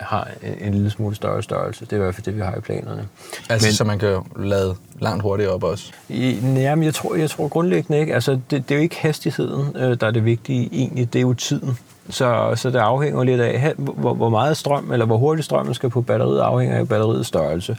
har 0.00 0.28
en, 0.42 0.54
en 0.60 0.74
lille 0.74 0.90
smule 0.90 1.14
større 1.14 1.42
størrelse. 1.42 1.84
Det 1.84 1.92
er 1.92 1.96
i 1.96 2.00
hvert 2.00 2.14
fald 2.14 2.24
det, 2.24 2.36
vi 2.36 2.40
har 2.40 2.56
i 2.56 2.60
planerne. 2.60 3.08
Altså, 3.48 3.68
Men, 3.68 3.72
så 3.74 3.84
man 3.84 3.98
kan 3.98 4.20
lade 4.36 4.74
langt 5.00 5.22
hurtigere 5.22 5.52
op 5.52 5.62
også? 5.62 5.92
I, 6.08 6.38
jamen, 6.56 6.84
jeg 6.84 6.94
tror, 6.94 7.14
jeg 7.14 7.30
tror 7.30 7.48
grundlæggende 7.48 8.00
ikke. 8.00 8.14
Altså, 8.14 8.32
det, 8.32 8.68
det 8.68 8.70
er 8.70 8.74
jo 8.74 8.82
ikke 8.82 8.96
hastigheden, 8.96 9.76
øh, 9.76 10.00
der 10.00 10.06
er 10.06 10.10
det 10.10 10.24
vigtige 10.24 10.68
egentlig. 10.72 11.12
Det 11.12 11.18
er 11.18 11.22
jo 11.22 11.34
tiden. 11.34 11.78
Så, 12.10 12.52
så 12.54 12.70
det 12.70 12.78
afhænger 12.78 13.24
lidt 13.24 13.40
af, 13.40 13.72
hvor, 13.76 14.14
hvor 14.14 14.28
meget 14.28 14.56
strøm, 14.56 14.92
eller 14.92 15.06
hvor 15.06 15.16
hurtigt 15.16 15.44
strømmen 15.44 15.74
skal 15.74 15.90
på 15.90 16.00
batteriet, 16.00 16.40
afhænger 16.40 16.76
af 16.76 16.88
batteriets 16.88 17.28
størrelse. 17.28 17.76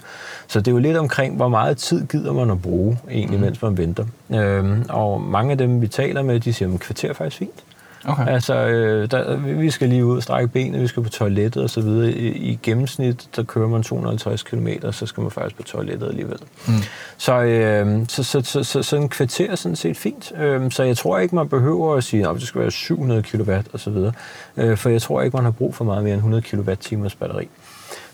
Så 0.47 0.59
det 0.59 0.67
er 0.67 0.71
jo 0.71 0.77
lidt 0.77 0.97
omkring, 0.97 1.35
hvor 1.35 1.47
meget 1.47 1.77
tid 1.77 2.07
gider 2.07 2.33
man 2.33 2.49
at 2.49 2.61
bruge, 2.61 2.97
egentlig, 3.11 3.39
mm. 3.39 3.45
mens 3.45 3.61
man 3.61 3.77
venter. 3.77 4.05
Øhm, 4.29 4.85
og 4.89 5.21
mange 5.21 5.51
af 5.51 5.57
dem, 5.57 5.81
vi 5.81 5.87
taler 5.87 6.21
med, 6.21 6.39
de 6.39 6.53
siger, 6.53 6.73
at 6.73 6.79
kvarter 6.79 7.09
er 7.09 7.13
faktisk 7.13 7.37
fint. 7.37 7.63
Okay. 8.07 8.27
Altså, 8.27 8.55
øh, 8.55 9.11
der, 9.11 9.35
vi 9.35 9.71
skal 9.71 9.89
lige 9.89 10.05
ud 10.05 10.17
og 10.17 10.23
strække 10.23 10.47
benene, 10.47 10.79
vi 10.79 10.87
skal 10.87 11.03
på 11.03 11.09
toilettet 11.09 11.63
og 11.63 11.69
så 11.69 11.81
videre. 11.81 12.11
I, 12.11 12.27
I 12.27 12.59
gennemsnit, 12.63 13.29
der 13.35 13.43
kører 13.43 13.67
man 13.67 13.83
250 13.83 14.43
km, 14.43 14.67
så 14.91 15.05
skal 15.05 15.21
man 15.21 15.31
faktisk 15.31 15.55
på 15.55 15.63
toilettet 15.63 16.07
alligevel. 16.07 16.37
Mm. 16.67 16.73
Så, 17.17 17.41
øh, 17.41 18.05
så, 18.07 18.23
så, 18.23 18.41
så, 18.41 18.63
så, 18.63 18.83
så 18.83 18.95
en 18.95 19.09
kvarter 19.09 19.51
er 19.51 19.55
sådan 19.55 19.75
set 19.75 19.97
fint. 19.97 20.31
Øh, 20.37 20.71
så 20.71 20.83
jeg 20.83 20.97
tror 20.97 21.19
ikke, 21.19 21.35
man 21.35 21.49
behøver 21.49 21.95
at 21.95 22.03
sige, 22.03 22.29
at 22.29 22.35
det 22.35 22.47
skal 22.47 22.61
være 22.61 22.71
700 22.71 23.23
kW 23.23 23.51
og 23.73 23.79
så 23.79 23.89
videre. 23.89 24.13
Øh, 24.57 24.77
for 24.77 24.89
jeg 24.89 25.01
tror 25.01 25.21
ikke, 25.21 25.37
man 25.37 25.43
har 25.43 25.51
brug 25.51 25.75
for 25.75 25.85
meget 25.85 26.03
mere 26.03 26.13
end 26.13 26.19
100 26.19 26.43
kWh 26.43 27.09
batteri. 27.19 27.47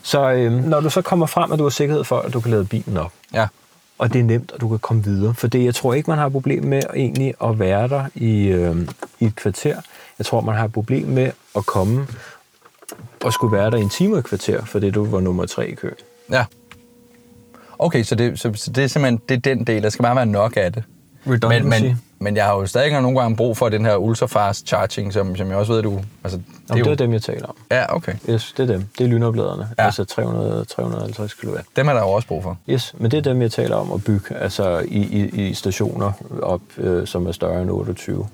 Så 0.02 0.30
øh, 0.32 0.52
når 0.52 0.80
du 0.80 0.90
så 0.90 1.02
kommer 1.02 1.26
frem, 1.26 1.50
og 1.50 1.58
du 1.58 1.62
har 1.62 1.70
sikkerhed 1.70 2.04
for, 2.04 2.18
at 2.18 2.32
du 2.32 2.40
kan 2.40 2.50
lade 2.50 2.64
bilen 2.64 2.96
op, 2.96 3.12
ja. 3.34 3.46
og 3.98 4.12
det 4.12 4.20
er 4.20 4.24
nemt, 4.24 4.52
at 4.54 4.60
du 4.60 4.68
kan 4.68 4.78
komme 4.78 5.04
videre. 5.04 5.34
For 5.34 5.46
det, 5.46 5.64
jeg 5.64 5.74
tror 5.74 5.94
ikke, 5.94 6.10
man 6.10 6.18
har 6.18 6.26
et 6.26 6.32
problem 6.32 6.64
med 6.64 6.82
egentlig 6.96 7.34
at 7.44 7.58
være 7.58 7.88
der 7.88 8.04
i, 8.14 8.46
øh, 8.46 8.76
i 9.22 9.26
et 9.26 9.36
kvarter. 9.36 9.76
Jeg 10.18 10.26
tror, 10.26 10.40
man 10.40 10.54
har 10.54 10.64
et 10.64 10.72
problem 10.72 11.08
med 11.08 11.30
at 11.56 11.66
komme 11.66 12.06
og 13.24 13.32
skulle 13.32 13.56
være 13.56 13.70
der 13.70 13.76
i 13.76 13.80
en 13.80 13.88
time 13.88 14.14
og 14.14 14.18
et 14.18 14.24
kvarter, 14.24 14.64
fordi 14.64 14.90
du 14.90 15.04
var 15.04 15.20
nummer 15.20 15.46
tre 15.46 15.68
i 15.68 15.74
køen. 15.74 15.94
Ja. 16.30 16.44
Okay, 17.78 18.02
så 18.02 18.14
det, 18.14 18.40
så, 18.40 18.52
så 18.54 18.70
det 18.70 18.84
er 18.84 18.88
simpelthen 18.88 19.20
det 19.28 19.34
er 19.36 19.54
den 19.54 19.66
del. 19.66 19.82
Der 19.82 19.90
skal 19.90 20.02
bare 20.02 20.16
være 20.16 20.26
nok 20.26 20.56
af 20.56 20.72
det. 20.72 20.84
Men, 21.24 21.68
men, 21.68 22.00
men 22.18 22.36
jeg 22.36 22.44
har 22.44 22.54
jo 22.54 22.66
stadig 22.66 23.00
nogle 23.00 23.20
gange 23.20 23.36
brug 23.36 23.56
for 23.56 23.68
den 23.68 23.84
her 23.84 23.96
ultra-fast 23.96 24.66
charging, 24.66 25.12
som, 25.12 25.36
som 25.36 25.48
jeg 25.48 25.56
også 25.56 25.72
ved, 25.72 25.82
du... 25.82 26.00
Altså, 26.24 26.38
det, 26.38 26.44
Jamen, 26.68 26.84
er 26.84 26.84
jo... 26.84 26.84
det 26.84 27.00
er 27.00 27.04
dem, 27.04 27.12
jeg 27.12 27.22
taler 27.22 27.46
om. 27.46 27.56
Ja, 27.70 27.96
okay. 27.96 28.12
Yes, 28.30 28.54
det 28.56 28.70
er 28.70 28.72
dem. 28.72 28.84
Det 28.98 29.04
er 29.04 29.08
lynopladerne. 29.08 29.68
Ja. 29.78 29.84
Altså 29.84 30.04
300, 30.04 30.64
350 30.64 31.34
kW. 31.34 31.48
Dem 31.76 31.88
er 31.88 31.92
der 31.92 32.00
jo 32.00 32.08
også 32.08 32.28
brug 32.28 32.42
for. 32.42 32.58
Yes, 32.70 32.94
men 32.98 33.10
det 33.10 33.18
er 33.18 33.22
dem, 33.22 33.42
jeg 33.42 33.52
taler 33.52 33.76
om 33.76 33.92
at 33.92 34.04
bygge 34.04 34.36
altså 34.36 34.78
i, 34.88 35.00
i, 35.00 35.48
i 35.48 35.54
stationer 35.54 36.12
op, 36.42 36.60
øh, 36.78 37.06
som 37.06 37.26
er 37.26 37.32
større 37.32 37.62
end 37.62 37.70
28. 37.70 38.26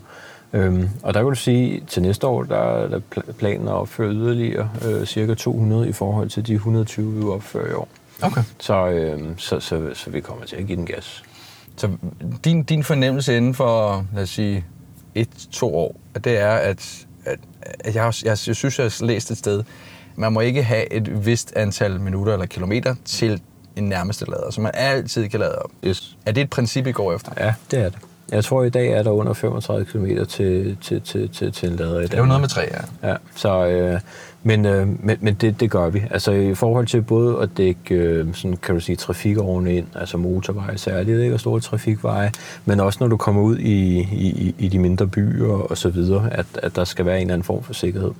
Øhm, 0.52 0.88
og 1.02 1.14
der 1.14 1.22
vil 1.22 1.30
du 1.30 1.34
sige, 1.34 1.82
til 1.86 2.02
næste 2.02 2.26
år, 2.26 2.42
der 2.42 2.56
er 2.56 3.00
planen 3.38 3.68
at 3.68 3.74
opføre 3.74 4.12
yderligere 4.12 4.70
øh, 4.84 5.06
cirka 5.06 5.34
200 5.34 5.88
i 5.88 5.92
forhold 5.92 6.30
til 6.30 6.46
de 6.46 6.54
120, 6.54 7.14
vi 7.14 7.24
opfører 7.24 7.70
i 7.70 7.74
år. 7.74 7.88
Okay. 8.22 8.42
Så, 8.58 8.88
øh, 8.88 9.20
så, 9.36 9.60
så, 9.60 9.90
så 9.94 10.10
vi 10.10 10.20
kommer 10.20 10.44
til 10.44 10.56
at 10.56 10.66
give 10.66 10.76
den 10.76 10.86
gas. 10.86 11.22
Så 11.76 11.90
din, 12.44 12.62
din 12.62 12.84
fornemmelse 12.84 13.36
inden 13.36 13.54
for, 13.54 14.04
lad 14.14 14.22
os 14.22 14.30
sige, 14.30 14.64
et-to 15.14 15.76
år, 15.76 16.00
det 16.24 16.38
er, 16.38 16.50
at, 16.50 17.06
at, 17.24 17.38
at 17.62 17.94
jeg, 17.94 18.12
jeg, 18.24 18.38
jeg 18.46 18.56
synes, 18.56 18.78
jeg 18.78 18.84
har 18.84 19.06
læst 19.06 19.30
et 19.30 19.38
sted, 19.38 19.64
man 20.16 20.32
må 20.32 20.40
ikke 20.40 20.62
have 20.62 20.92
et 20.92 21.26
vist 21.26 21.52
antal 21.56 22.00
minutter 22.00 22.32
eller 22.32 22.46
kilometer 22.46 22.94
til 23.04 23.40
en 23.76 23.84
nærmeste 23.84 24.24
lader, 24.30 24.50
så 24.50 24.60
man 24.60 24.72
altid 24.74 25.28
kan 25.28 25.40
lade 25.40 25.58
op. 25.58 25.70
Yes. 25.84 26.16
Er 26.26 26.32
det 26.32 26.40
et 26.40 26.50
princip, 26.50 26.86
I 26.86 26.92
går 26.92 27.12
efter? 27.14 27.32
Ja, 27.36 27.54
det 27.70 27.78
er 27.78 27.88
det. 27.88 27.98
Jeg 28.32 28.44
tror, 28.44 28.64
i 28.64 28.70
dag 28.70 28.88
er 28.88 29.02
der 29.02 29.10
under 29.10 29.32
35 29.32 29.84
km 29.84 30.06
til, 30.28 30.76
til, 30.80 31.00
til, 31.00 31.28
til, 31.28 31.52
til 31.52 31.70
en 31.70 31.76
lader 31.76 31.98
i 31.98 32.00
dag. 32.00 32.02
Det 32.02 32.14
er 32.14 32.18
jo 32.18 32.26
noget 32.26 32.40
med 32.40 32.48
tre, 32.48 32.62
ja. 33.02 33.08
ja 33.08 33.16
så, 33.34 33.66
øh, 33.66 34.00
men 34.42 34.66
øh, 34.66 34.88
men, 35.04 35.16
men 35.20 35.34
det, 35.34 35.60
det 35.60 35.70
gør 35.70 35.88
vi. 35.88 36.02
Altså 36.10 36.32
i 36.32 36.54
forhold 36.54 36.86
til 36.86 37.02
både 37.02 37.42
at 37.42 37.48
dække 37.56 37.94
øh, 37.94 38.34
sådan, 38.34 38.56
kan 38.56 38.74
du 38.74 38.80
sige, 38.80 38.96
trafikårene 38.96 39.76
ind, 39.76 39.86
altså 39.94 40.16
motorveje 40.16 40.78
særligt, 40.78 41.20
ikke? 41.20 41.34
og 41.34 41.40
store 41.40 41.60
trafikveje, 41.60 42.32
men 42.64 42.80
også 42.80 42.98
når 43.00 43.08
du 43.08 43.16
kommer 43.16 43.42
ud 43.42 43.58
i, 43.58 43.98
i, 43.98 44.54
i 44.58 44.68
de 44.68 44.78
mindre 44.78 45.06
byer 45.06 45.52
og 45.52 45.78
så 45.78 45.88
videre, 45.88 46.32
at, 46.32 46.46
at 46.54 46.76
der 46.76 46.84
skal 46.84 47.06
være 47.06 47.16
en 47.16 47.20
eller 47.20 47.34
anden 47.34 47.44
form 47.44 47.62
for 47.62 47.72
sikkerhed. 47.72 48.10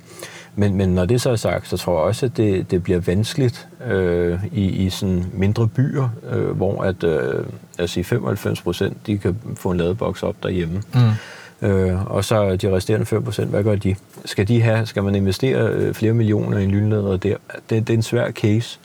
Men, 0.59 0.75
men 0.75 0.89
når 0.89 1.05
det 1.05 1.21
så 1.21 1.29
er 1.29 1.35
sagt, 1.35 1.67
så 1.67 1.77
tror 1.77 1.99
jeg 1.99 2.07
også, 2.07 2.25
at 2.25 2.37
det, 2.37 2.71
det 2.71 2.83
bliver 2.83 2.99
vanskeligt 2.99 3.67
øh, 3.87 4.39
i, 4.51 4.65
i 4.65 4.89
sådan 4.89 5.25
mindre 5.33 5.67
byer, 5.67 6.09
øh, 6.31 6.49
hvor 6.49 6.83
at, 6.83 7.03
øh, 7.03 7.45
altså 7.77 8.03
95 8.03 8.61
procent, 8.61 9.07
de 9.07 9.17
kan 9.17 9.37
få 9.55 9.71
en 9.71 9.77
ladeboks 9.77 10.23
op 10.23 10.35
derhjemme. 10.43 10.81
Mm. 10.93 11.67
Øh, 11.67 12.05
og 12.05 12.25
så 12.25 12.55
de 12.55 12.75
resterende 12.75 13.05
5 13.05 13.23
procent, 13.23 13.49
hvad 13.49 13.63
gør 13.63 13.75
de? 13.75 13.95
Skal 14.25 14.47
de 14.47 14.61
have, 14.61 14.85
skal 14.85 15.03
man 15.03 15.15
investere 15.15 15.67
øh, 15.67 15.93
flere 15.93 16.13
millioner 16.13 16.57
i 16.57 16.63
en 16.63 16.71
lynlader 16.71 17.17
der? 17.17 17.35
Det, 17.69 17.87
det 17.87 17.89
er 17.89 17.97
en 17.97 18.03
svær 18.03 18.31
case. 18.31 18.79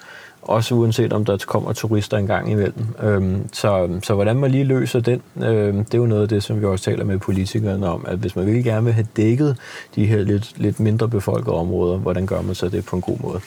Også 0.44 0.74
uanset 0.74 1.12
om 1.12 1.24
der 1.24 1.36
kommer 1.46 1.72
turister 1.72 2.16
en 2.16 2.26
gang 2.26 2.50
imellem. 2.50 2.86
Øhm, 3.02 3.48
så, 3.52 3.88
så 4.02 4.14
hvordan 4.14 4.36
man 4.36 4.50
lige 4.50 4.64
løser 4.64 5.00
den, 5.00 5.22
øhm, 5.42 5.84
det 5.84 5.94
er 5.94 5.98
jo 5.98 6.06
noget 6.06 6.22
af 6.22 6.28
det, 6.28 6.42
som 6.42 6.60
vi 6.60 6.64
også 6.66 6.84
taler 6.84 7.04
med 7.04 7.18
politikerne 7.18 7.88
om, 7.88 8.04
at 8.08 8.18
hvis 8.18 8.36
man 8.36 8.46
virkelig 8.46 8.64
gerne 8.64 8.84
vil 8.84 8.92
have 8.94 9.06
dækket 9.16 9.56
de 9.94 10.06
her 10.06 10.22
lidt, 10.22 10.52
lidt 10.56 10.80
mindre 10.80 11.08
befolkede 11.08 11.56
områder, 11.56 11.98
hvordan 11.98 12.26
gør 12.26 12.42
man 12.42 12.54
så 12.54 12.68
det 12.68 12.84
på 12.84 12.96
en 12.96 13.02
god 13.02 13.18
måde? 13.20 13.40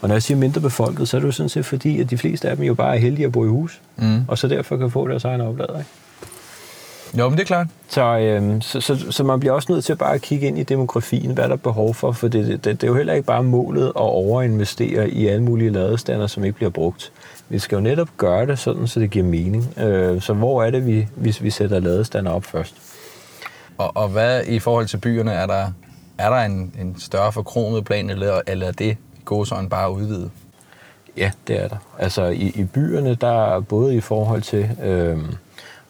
Og 0.00 0.08
når 0.08 0.14
jeg 0.14 0.22
siger 0.22 0.38
mindre 0.38 0.60
befolket, 0.60 1.08
så 1.08 1.16
er 1.16 1.20
det 1.20 1.26
jo 1.26 1.32
sådan 1.32 1.48
set 1.48 1.66
fordi, 1.66 2.00
at 2.00 2.10
de 2.10 2.18
fleste 2.18 2.48
af 2.48 2.56
dem 2.56 2.64
jo 2.64 2.74
bare 2.74 2.94
er 2.94 3.00
heldige 3.00 3.26
at 3.26 3.32
bo 3.32 3.44
i 3.44 3.48
hus, 3.48 3.80
mm. 3.96 4.24
og 4.28 4.38
så 4.38 4.48
derfor 4.48 4.76
kan 4.76 4.90
få 4.90 5.08
deres 5.08 5.24
egen 5.24 5.40
oplader. 5.40 5.78
Ikke? 5.78 5.90
Jo, 7.18 7.28
men 7.28 7.38
det 7.38 7.42
er 7.42 7.46
klart. 7.46 7.66
Så, 7.88 8.18
øhm, 8.18 8.60
så, 8.60 8.80
så, 8.80 9.12
så 9.12 9.24
man 9.24 9.40
bliver 9.40 9.52
også 9.52 9.72
nødt 9.72 9.84
til 9.84 9.96
bare 9.96 10.14
at 10.14 10.22
kigge 10.22 10.46
ind 10.46 10.58
i 10.58 10.62
demografien, 10.62 11.30
hvad 11.30 11.44
der 11.44 11.52
er 11.52 11.56
behov 11.56 11.94
for, 11.94 12.12
for 12.12 12.28
det, 12.28 12.46
det, 12.46 12.64
det 12.64 12.82
er 12.82 12.88
jo 12.88 12.94
heller 12.94 13.12
ikke 13.12 13.26
bare 13.26 13.42
målet 13.42 13.86
at 13.86 13.92
overinvestere 13.96 15.10
i 15.10 15.26
alle 15.26 15.42
mulige 15.42 15.70
ladestander, 15.70 16.26
som 16.26 16.44
ikke 16.44 16.56
bliver 16.56 16.70
brugt. 16.70 17.12
Vi 17.48 17.58
skal 17.58 17.76
jo 17.76 17.82
netop 17.82 18.08
gøre 18.16 18.46
det 18.46 18.58
sådan, 18.58 18.86
så 18.86 19.00
det 19.00 19.10
giver 19.10 19.24
mening. 19.24 19.78
Øh, 19.78 20.20
så 20.20 20.32
hvor 20.32 20.62
er 20.62 20.70
det, 20.70 20.86
vi, 20.86 21.08
hvis 21.16 21.42
vi 21.42 21.50
sætter 21.50 21.80
ladestander 21.80 22.30
op 22.32 22.44
først? 22.44 22.74
Og, 23.78 23.96
og 23.96 24.08
hvad 24.08 24.42
i 24.46 24.58
forhold 24.58 24.86
til 24.86 24.96
byerne, 24.96 25.32
er 25.32 25.46
der, 25.46 25.66
er 26.18 26.30
der 26.30 26.36
en, 26.36 26.74
en 26.80 26.96
større 26.98 27.32
forkromet 27.32 27.84
plan, 27.84 28.10
eller, 28.10 28.40
eller 28.46 28.66
er 28.66 28.72
det 28.72 28.96
sådan 29.44 29.68
bare 29.68 29.92
udvidet? 29.92 30.30
Ja, 31.16 31.30
det 31.48 31.62
er 31.62 31.68
der. 31.68 31.76
Altså 31.98 32.24
i, 32.24 32.52
i 32.54 32.64
byerne, 32.64 33.14
der 33.14 33.56
er 33.56 33.60
både 33.60 33.94
i 33.94 34.00
forhold 34.00 34.42
til... 34.42 34.70
Øh, 34.82 35.18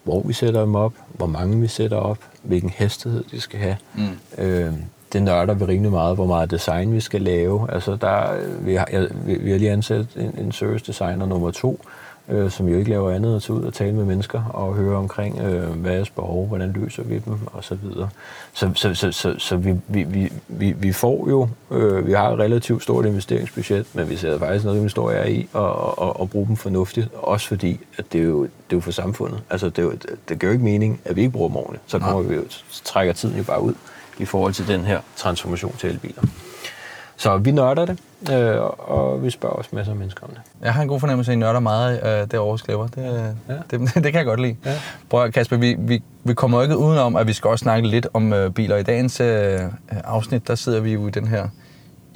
hvor 0.04 0.22
vi 0.26 0.32
sætter 0.32 0.60
dem 0.60 0.74
op, 0.74 0.92
hvor 1.12 1.26
mange 1.26 1.60
vi 1.60 1.66
sætter 1.66 1.96
op, 1.96 2.18
hvilken 2.42 2.70
hastighed 2.70 3.24
de 3.30 3.40
skal 3.40 3.60
have. 3.60 3.76
Mm. 3.94 4.44
Øh, 4.44 4.72
det 5.12 5.22
nørder 5.22 5.54
vi 5.54 5.64
rimelig 5.64 5.90
meget, 5.90 6.14
hvor 6.14 6.26
meget 6.26 6.50
design 6.50 6.94
vi 6.94 7.00
skal 7.00 7.22
lave. 7.22 7.72
Altså 7.72 7.96
der, 7.96 8.46
vi, 8.60 8.74
har, 8.74 8.88
jeg, 8.92 9.08
vi, 9.26 9.34
vi 9.34 9.50
har 9.50 9.58
lige 9.58 9.70
ansat 9.70 10.06
en, 10.16 10.34
en 10.38 10.52
service 10.52 10.84
designer 10.86 11.26
nummer 11.26 11.50
to, 11.50 11.80
øh, 12.28 12.50
som 12.50 12.68
jo 12.68 12.78
ikke 12.78 12.90
laver 12.90 13.10
andet 13.10 13.28
end 13.28 13.36
at 13.36 13.42
tage 13.42 13.58
ud 13.58 13.64
og 13.64 13.74
tale 13.74 13.92
med 13.92 14.04
mennesker 14.04 14.42
og 14.44 14.74
høre 14.74 14.96
omkring, 14.96 15.40
øh, 15.40 15.70
hvad 15.70 16.00
er 16.00 16.04
behov, 16.14 16.46
hvordan 16.46 16.72
løser 16.72 17.02
vi 17.02 17.18
dem, 17.18 17.38
og 17.46 17.64
så 17.64 17.74
videre. 17.74 18.08
Så, 18.52 18.70
så, 18.74 18.94
så, 18.94 19.12
så, 19.12 19.34
så 19.38 19.56
vi, 19.56 19.74
vi, 19.88 20.32
vi, 20.48 20.72
vi 20.72 20.92
får 20.92 21.28
jo, 21.30 21.48
øh, 21.70 22.06
vi 22.06 22.12
har 22.12 22.30
et 22.30 22.38
relativt 22.38 22.82
stort 22.82 23.06
investeringsbudget, 23.06 23.86
men 23.92 24.10
vi 24.10 24.16
sætter 24.16 24.38
faktisk 24.38 24.64
noget 24.64 24.78
investorer 24.78 25.26
i 25.26 25.48
og, 25.52 25.98
og, 25.98 26.20
og 26.20 26.30
bruge 26.30 26.46
dem 26.46 26.56
fornuftigt, 26.56 27.08
også 27.14 27.48
fordi, 27.48 27.80
at 27.98 28.12
det 28.12 28.20
er 28.20 28.24
jo, 28.24 28.42
det 28.42 28.50
er 28.70 28.76
jo 28.76 28.80
for 28.80 28.90
samfundet. 28.90 29.42
Altså, 29.50 29.68
det, 29.68 29.78
er 29.78 29.82
jo, 29.82 29.92
det 30.28 30.38
gør 30.38 30.48
jo 30.48 30.52
ikke 30.52 30.64
mening, 30.64 31.00
at 31.04 31.16
vi 31.16 31.20
ikke 31.20 31.32
bruger 31.32 31.48
dem 31.48 31.56
ordentligt. 31.56 31.82
Så 31.86 31.98
kommer 31.98 32.22
vi 32.22 32.34
jo, 32.34 32.44
trækker 32.84 33.12
tiden 33.12 33.36
jo 33.36 33.42
bare 33.42 33.62
ud 33.62 33.74
i 34.18 34.24
forhold 34.24 34.52
til 34.52 34.68
den 34.68 34.80
her 34.80 35.00
transformation 35.16 35.74
til 35.78 35.90
elbiler. 35.90 36.22
Så 37.16 37.36
vi 37.36 37.50
nørder 37.50 37.84
det, 37.84 37.98
øh, 38.32 38.60
og 38.78 39.24
vi 39.24 39.30
spørger 39.30 39.54
også 39.54 39.70
masser 39.72 39.92
af 39.92 39.98
mennesker 39.98 40.24
om 40.24 40.30
det. 40.30 40.40
Jeg 40.62 40.74
har 40.74 40.82
en 40.82 40.88
god 40.88 41.00
fornemmelse 41.00 41.30
af, 41.30 41.34
at 41.34 41.36
I 41.36 41.40
nørder 41.40 41.60
meget 41.60 42.22
øh, 42.22 42.30
derovre, 42.30 42.58
Sklever. 42.58 42.86
Det, 42.86 43.36
ja. 43.48 43.54
det, 43.70 43.80
det, 43.94 44.02
kan 44.02 44.14
jeg 44.14 44.24
godt 44.24 44.40
lide. 44.40 44.56
Ja. 44.64 44.74
Prøv 45.10 45.32
Kasper, 45.32 45.56
vi, 45.56 45.76
vi, 45.78 46.02
vi 46.24 46.34
kommer 46.34 46.62
ikke 46.62 46.76
udenom, 46.76 47.16
at 47.16 47.26
vi 47.26 47.32
skal 47.32 47.50
også 47.50 47.62
snakke 47.62 47.88
lidt 47.88 48.06
om 48.12 48.32
øh, 48.32 48.50
biler. 48.50 48.76
I 48.76 48.82
dagens 48.82 49.20
øh, 49.20 49.60
afsnit, 49.88 50.48
der 50.48 50.54
sidder 50.54 50.80
vi 50.80 50.92
jo 50.92 51.08
i 51.08 51.10
den 51.10 51.26
her 51.26 51.48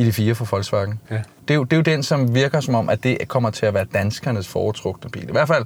ID4 0.01 0.33
fra 0.33 0.47
Volkswagen. 0.51 1.01
Ja. 1.11 1.23
Det, 1.49 1.55
er 1.55 1.55
jo, 1.55 1.65
det 1.65 1.73
er 1.73 1.77
jo 1.77 1.83
den, 1.83 2.03
som 2.03 2.35
virker 2.35 2.61
som 2.61 2.75
om, 2.75 2.89
at 2.89 3.03
det 3.03 3.29
kommer 3.29 3.51
til 3.51 3.67
at 3.67 3.75
være 3.75 3.85
danskernes 3.85 4.49
foretrukne 4.49 5.11
bil. 5.11 5.29
I 5.29 5.33
hvert 5.33 5.49
fald 5.49 5.65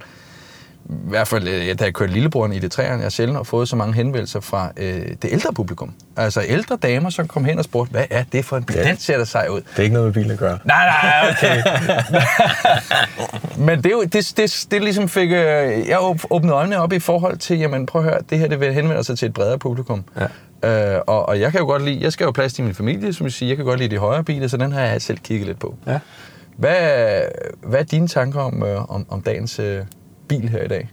i 0.90 1.08
hvert 1.08 1.28
fald, 1.28 1.48
øh, 1.48 1.78
da 1.78 1.84
jeg 1.84 1.94
kørte 1.94 2.12
lillebroren 2.12 2.52
i 2.52 2.58
det 2.58 2.72
træerne, 2.72 3.02
jeg 3.02 3.12
selv 3.12 3.32
har 3.32 3.42
fået 3.42 3.68
så 3.68 3.76
mange 3.76 3.94
henvendelser 3.94 4.40
fra 4.40 4.70
øh, 4.76 5.06
det 5.22 5.28
ældre 5.32 5.52
publikum. 5.52 5.94
Altså 6.16 6.42
ældre 6.46 6.76
damer, 6.76 7.10
som 7.10 7.28
kom 7.28 7.44
hen 7.44 7.58
og 7.58 7.64
spurgte, 7.64 7.90
hvad 7.90 8.04
er 8.10 8.24
det 8.32 8.44
for 8.44 8.56
en 8.56 8.64
bil? 8.64 8.76
Ja. 8.76 8.88
Den 8.88 8.98
ser 8.98 9.18
der 9.18 9.24
sig 9.24 9.50
ud. 9.50 9.60
Det 9.60 9.78
er 9.78 9.82
ikke 9.82 9.94
noget 9.94 10.06
med 10.06 10.14
bilen 10.14 10.30
at 10.30 10.38
gøre. 10.38 10.58
Nej, 10.64 10.86
nej, 10.86 11.30
okay. 11.30 11.62
Men 13.66 13.84
det 13.84 13.92
jo, 13.92 14.02
det, 14.02 14.32
det, 14.36 14.66
det 14.70 14.82
ligesom 14.82 15.08
fik, 15.08 15.30
øh, 15.30 15.88
jeg 15.88 15.98
åbnede 16.30 16.54
øjnene 16.54 16.78
op 16.78 16.92
i 16.92 16.98
forhold 16.98 17.36
til, 17.36 17.58
jamen 17.58 17.86
prøv 17.86 18.02
at 18.04 18.10
høre, 18.10 18.20
det 18.30 18.38
her 18.38 18.48
det 18.48 18.60
vil 18.60 18.74
henvende 18.74 19.04
sig 19.04 19.18
til 19.18 19.26
et 19.26 19.34
bredere 19.34 19.58
publikum. 19.58 20.04
Ja. 20.16 20.26
Øh, 20.64 21.00
og, 21.06 21.28
og 21.28 21.40
jeg 21.40 21.50
kan 21.50 21.60
jo 21.60 21.66
godt 21.66 21.84
lide, 21.84 21.98
jeg 22.02 22.12
skal 22.12 22.24
jo 22.24 22.30
plads 22.30 22.52
til 22.52 22.64
min 22.64 22.74
familie, 22.74 23.12
som 23.12 23.26
jeg 23.26 23.32
siger, 23.32 23.50
jeg 23.50 23.56
kan 23.56 23.66
godt 23.66 23.80
lide 23.80 23.94
de 23.94 23.98
højere 23.98 24.24
biler, 24.24 24.48
så 24.48 24.56
den 24.56 24.72
har 24.72 24.80
jeg 24.80 25.02
selv 25.02 25.18
kigget 25.18 25.46
lidt 25.46 25.58
på. 25.58 25.76
Ja. 25.86 25.98
Hvad, 26.56 27.22
hvad 27.62 27.80
er 27.80 27.84
dine 27.84 28.08
tanker 28.08 28.40
om, 28.40 28.62
øh, 28.62 28.90
om, 28.90 29.06
om 29.08 29.22
dagens 29.22 29.58
øh, 29.58 29.84
bil 30.40 30.48
her 30.48 30.62
i 30.62 30.68
dag? 30.68 30.88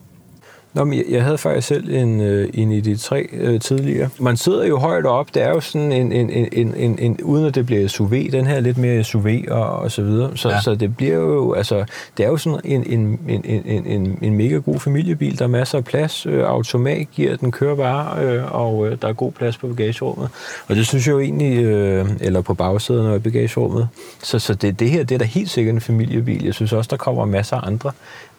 Nå, 0.74 0.84
men 0.84 1.04
jeg 1.10 1.24
havde 1.24 1.38
faktisk 1.38 1.68
selv 1.68 1.90
en, 1.90 2.22
øh, 2.22 2.50
en 2.54 2.80
ID3 2.80 3.36
øh, 3.36 3.60
tidligere. 3.60 4.10
Man 4.20 4.38
sidder 4.38 4.66
jo 4.66 4.78
højt 4.78 5.06
op. 5.06 5.34
Det 5.34 5.44
er 5.44 5.50
jo 5.50 5.60
sådan 5.60 5.92
en, 5.92 6.12
en, 6.12 6.30
en, 6.30 6.74
en, 6.76 7.00
en 7.00 7.20
uden 7.24 7.46
at 7.46 7.56
det 7.56 7.66
bliver 7.66 7.88
SUV, 7.88 8.14
den 8.32 8.48
her 8.48 8.60
lidt 8.60 8.78
mere 8.78 9.04
SUV 9.04 9.28
og, 9.48 9.70
og 9.70 9.92
så 9.92 10.04
videre. 10.04 10.38
Så, 10.38 10.50
ja. 10.50 10.62
så 10.62 10.76
det 10.76 10.98
bliver 10.98 11.16
jo, 11.16 11.54
altså, 11.54 11.86
det 12.18 12.26
er 12.26 12.30
jo 12.30 12.38
sådan 12.38 12.60
en, 12.64 12.84
en, 12.84 13.20
en, 13.28 13.42
en, 13.46 13.86
en, 13.86 14.20
en 14.22 14.34
mega 14.34 14.56
god 14.56 14.80
familiebil. 14.80 15.40
Der 15.40 15.46
er 15.46 15.50
masser 15.50 15.78
af 15.78 15.86
plads. 15.86 16.26
Øh, 16.26 16.44
automat 16.44 17.08
giver 17.12 17.36
den 17.36 17.52
kører 17.52 17.76
bare, 17.76 18.24
øh, 18.24 18.56
og 18.56 18.88
øh, 18.88 18.98
der 19.02 19.08
er 19.08 19.14
god 19.14 19.32
plads 19.32 19.58
på 19.58 19.68
bagagerummet. 19.68 20.30
Og 20.68 20.76
det 20.76 20.88
synes 20.88 21.08
jeg 21.08 21.14
jo 21.14 21.20
egentlig, 21.20 21.64
øh, 21.64 22.10
eller 22.22 22.42
på 22.42 22.54
bagsæden 22.54 23.06
og 23.06 23.16
i 23.16 23.20
bagagerummet. 23.20 23.88
Så, 24.24 24.40
så 24.40 24.54
det, 24.54 24.80
det 24.80 24.90
her, 24.90 25.04
det 25.04 25.16
er 25.16 25.20
da 25.20 25.26
helt 25.26 25.50
sikkert 25.50 25.76
en 25.76 25.82
familiebil. 25.82 26.46
Jeg 26.46 26.54
synes 26.54 26.74
også, 26.74 26.88
der 26.92 26.98
kommer 26.98 27.26
masser 27.26 27.56
af 27.56 27.68
andre. 27.68 27.92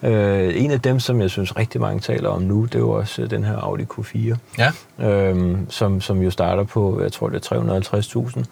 Øh, 0.03 0.63
en 0.63 0.71
af 0.71 0.81
dem, 0.81 0.99
som 0.99 1.21
jeg 1.21 1.29
synes 1.29 1.57
rigtig 1.57 1.81
mange 1.81 1.99
taler 1.99 2.29
om 2.29 2.41
nu, 2.41 2.63
det 2.65 2.75
er 2.75 2.79
jo 2.79 2.91
også 2.91 3.27
den 3.27 3.43
her 3.43 3.57
Audi 3.57 3.83
Q4, 3.83 4.35
ja. 4.57 4.71
øhm, 5.07 5.69
som, 5.69 6.01
som 6.01 6.21
jo 6.21 6.31
starter 6.31 6.63
på, 6.63 7.01
jeg 7.01 7.11
tror 7.11 7.29
det 7.29 7.51
er 7.51 8.21
350.000. 8.35 8.43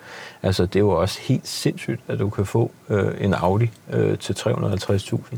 Altså 0.43 0.65
det 0.65 0.75
er 0.75 0.79
jo 0.79 0.89
også 0.89 1.19
helt 1.21 1.47
sindssygt, 1.47 2.01
at 2.07 2.19
du 2.19 2.29
kan 2.29 2.45
få 2.45 2.71
øh, 2.89 3.11
en 3.19 3.33
Audi 3.33 3.69
øh, 3.93 4.17
til 4.17 4.33
350.000. 4.33 5.37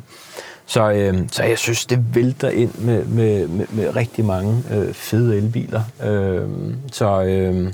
Så, 0.66 0.92
øh, 0.92 1.18
så 1.32 1.44
jeg 1.44 1.58
synes, 1.58 1.86
det 1.86 2.16
vælter 2.16 2.50
ind 2.50 2.74
med, 2.76 3.06
med, 3.06 3.48
med, 3.48 3.66
med 3.70 3.96
rigtig 3.96 4.26
mange 4.26 4.64
øh, 4.74 4.94
fede 4.94 5.38
elbiler. 5.38 5.84
Øh, 6.04 6.50
så 6.92 7.24
øh, 7.24 7.74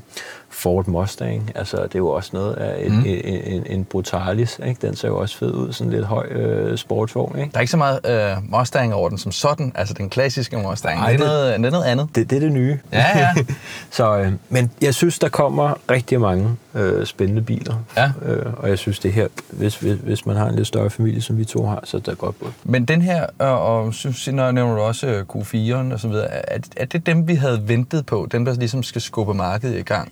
Ford 0.58 0.88
Mustang, 0.88 1.52
altså 1.56 1.78
det 1.78 1.96
er 1.96 2.00
jo 2.00 2.10
også 2.10 2.30
noget 2.34 2.54
af 2.54 2.86
en, 2.86 2.94
mm. 2.94 3.04
en, 3.06 3.42
en, 3.44 3.64
en 3.66 3.84
Brutalis, 3.84 4.60
ikke? 4.66 4.88
den 4.88 4.96
ser 4.96 5.08
jo 5.08 5.18
også 5.18 5.38
fed 5.38 5.54
ud, 5.54 5.74
sådan 5.74 5.94
lidt 5.94 6.06
høj 6.06 6.26
øh, 6.26 6.78
sportsvogn. 6.78 7.40
Ikke? 7.40 7.52
Der 7.52 7.58
er 7.58 7.62
ikke 7.62 7.72
så 7.72 7.78
meget 7.78 8.00
øh, 8.06 8.60
Mustang 8.60 8.94
over 8.94 9.10
den 9.10 9.18
som 9.18 9.32
sådan, 9.32 9.72
altså 9.76 9.94
den 9.94 10.10
klassiske 10.10 10.58
Mustang, 10.58 11.00
Ej, 11.00 11.12
det, 11.12 11.22
er 11.22 11.26
noget, 11.26 11.60
det 11.60 11.66
er 11.66 11.72
noget 11.72 11.86
andet. 11.86 12.10
Det, 12.16 12.30
det 12.30 12.36
er 12.36 12.40
det 12.40 12.52
nye. 12.52 12.80
Ja, 12.94 13.06
ja. 13.18 13.34
så, 13.92 14.18
øh, 14.18 14.32
men 14.50 14.72
jeg 14.82 14.96
synes, 14.96 15.20
der 15.20 15.30
kommer 15.30 15.74
rigtig 15.92 16.22
mange 16.22 16.56
øh, 16.74 17.06
spændende 17.06 17.42
biler, 17.42 17.76
ja. 17.98 18.12
øh, 18.26 18.46
og 18.58 18.70
jeg 18.70 18.78
synes 18.78 19.00
det 19.00 19.14
her, 19.14 19.28
hvis, 19.50 19.76
hvis, 19.76 19.98
hvis 20.04 20.26
man 20.26 20.36
har 20.36 20.48
en 20.48 20.56
lidt 20.56 20.68
større 20.68 20.90
familie, 20.90 21.22
som 21.22 21.38
vi 21.38 21.46
to 21.46 21.66
har, 21.66 21.80
så 21.84 21.98
er 21.98 22.02
det 22.02 22.18
godt 22.18 22.40
på. 22.40 22.48
Men 22.64 22.86
den 22.86 23.02
her, 23.02 23.26
øh, 23.42 23.52
og 23.52 23.94
synes, 23.94 24.28
når 24.28 24.52
nævner 24.52 24.76
du 24.76 24.82
også 24.82 25.08
øh, 25.08 25.26
Q4'eren 25.36 25.94
og 25.94 26.00
så 26.00 26.08
videre, 26.08 26.28
er, 26.28 26.60
er 26.78 26.86
det 26.86 27.06
dem, 27.06 27.28
vi 27.28 27.36
havde 27.36 27.68
ventet 27.68 28.06
på, 28.06 28.28
dem 28.32 28.46
der 28.46 28.54
ligesom 28.54 28.84
skal 28.84 29.02
skubbe 29.02 29.34
markedet 29.34 29.80
i 29.80 29.82
gang? 29.82 30.12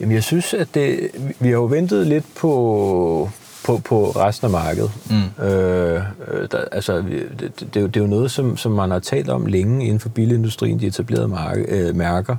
Jamen, 0.00 0.14
jeg 0.14 0.22
synes, 0.22 0.54
at 0.54 0.68
det, 0.74 1.10
vi 1.40 1.48
har 1.48 1.54
jo 1.54 1.64
ventet 1.64 2.06
lidt 2.06 2.24
på, 2.34 3.30
på, 3.64 3.78
på 3.78 4.10
resten 4.10 4.44
af 4.44 4.50
markedet. 4.50 4.90
Mm. 5.10 5.44
Øh, 5.44 6.02
der, 6.50 6.64
altså, 6.72 6.96
det, 6.96 7.28
det, 7.40 7.60
det, 7.60 7.76
er 7.76 7.80
jo, 7.80 7.86
det 7.86 7.96
er 7.96 8.00
jo 8.00 8.06
noget, 8.06 8.30
som, 8.30 8.56
som 8.56 8.72
man 8.72 8.90
har 8.90 8.98
talt 8.98 9.28
om 9.28 9.46
længe 9.46 9.84
inden 9.84 10.00
for 10.00 10.08
bilindustrien, 10.08 10.80
de 10.80 10.86
etablerede 10.86 11.28
marke, 11.28 11.62
øh, 11.68 11.96
mærker. 11.96 12.36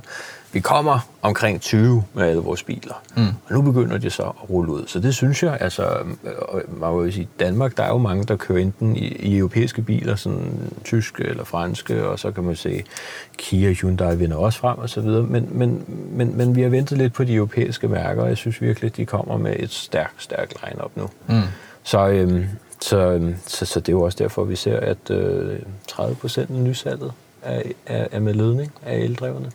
Vi 0.58 0.62
kommer 0.62 1.08
omkring 1.22 1.60
20 1.60 2.04
med 2.14 2.24
alle 2.24 2.42
vores 2.42 2.62
biler, 2.62 3.02
mm. 3.16 3.22
og 3.22 3.52
nu 3.52 3.62
begynder 3.62 3.98
det 3.98 4.12
så 4.12 4.22
at 4.22 4.50
rulle 4.50 4.72
ud. 4.72 4.86
Så 4.86 5.00
det 5.00 5.14
synes 5.14 5.42
jeg, 5.42 5.58
altså, 5.60 5.96
man 6.68 6.90
må 6.90 7.04
jo 7.04 7.10
sige, 7.10 7.28
Danmark, 7.40 7.76
der 7.76 7.82
er 7.82 7.88
jo 7.88 7.98
mange, 7.98 8.24
der 8.24 8.36
kører 8.36 8.58
enten 8.58 8.96
i, 8.96 9.06
i 9.06 9.38
europæiske 9.38 9.82
biler, 9.82 10.16
sådan 10.16 10.70
tyske 10.84 11.24
eller 11.24 11.44
franske, 11.44 12.08
og 12.08 12.18
så 12.18 12.30
kan 12.30 12.44
man 12.44 12.56
se 12.56 12.84
Kia, 13.36 13.72
Hyundai 13.72 14.16
vinder 14.16 14.36
også 14.36 14.58
frem 14.58 14.78
og 14.78 14.90
så 14.90 15.00
videre, 15.00 15.22
men, 15.22 15.48
men, 15.50 15.84
men, 16.12 16.36
men 16.36 16.56
vi 16.56 16.62
har 16.62 16.68
ventet 16.68 16.98
lidt 16.98 17.12
på 17.12 17.24
de 17.24 17.34
europæiske 17.34 17.88
mærker, 17.88 18.22
og 18.22 18.28
jeg 18.28 18.36
synes 18.36 18.62
virkelig, 18.62 18.90
at 18.90 18.96
de 18.96 19.06
kommer 19.06 19.36
med 19.36 19.56
et 19.58 19.70
stærkt, 19.70 20.22
stærkt 20.22 20.54
line-up 20.64 20.90
nu. 20.96 21.10
Mm. 21.26 21.42
Så, 21.82 22.08
øhm, 22.08 22.44
så, 22.80 22.98
øhm, 22.98 23.34
så, 23.46 23.66
så 23.66 23.80
det 23.80 23.88
er 23.88 23.92
jo 23.92 24.02
også 24.02 24.18
derfor, 24.18 24.44
vi 24.44 24.56
ser, 24.56 24.80
at 24.80 25.10
øh, 25.10 25.58
30 25.88 26.16
procent 26.16 26.50
af 26.50 26.56
nysalget 26.56 27.12
er, 27.42 27.62
er, 27.86 28.06
er 28.12 28.20
med 28.20 28.34
ledning 28.34 28.72
af 28.86 28.96
eldrevne. 28.96 29.50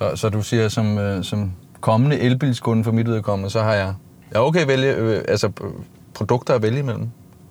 Så, 0.00 0.16
så 0.16 0.28
du 0.28 0.42
siger, 0.42 0.68
som, 0.68 0.98
øh, 0.98 1.24
som 1.24 1.52
kommende 1.80 2.18
elbilskunde 2.18 2.84
for 2.84 2.92
mit 2.92 3.08
vedkommende, 3.08 3.50
så 3.50 3.62
har 3.62 3.74
jeg, 3.74 3.94
jeg 4.32 4.40
okay 4.40 4.66
vælge, 4.66 4.94
øh, 4.94 5.24
altså 5.28 5.50
produkter 6.14 6.54
at 6.54 6.62
vælge 6.62 6.78
imellem. 6.78 7.08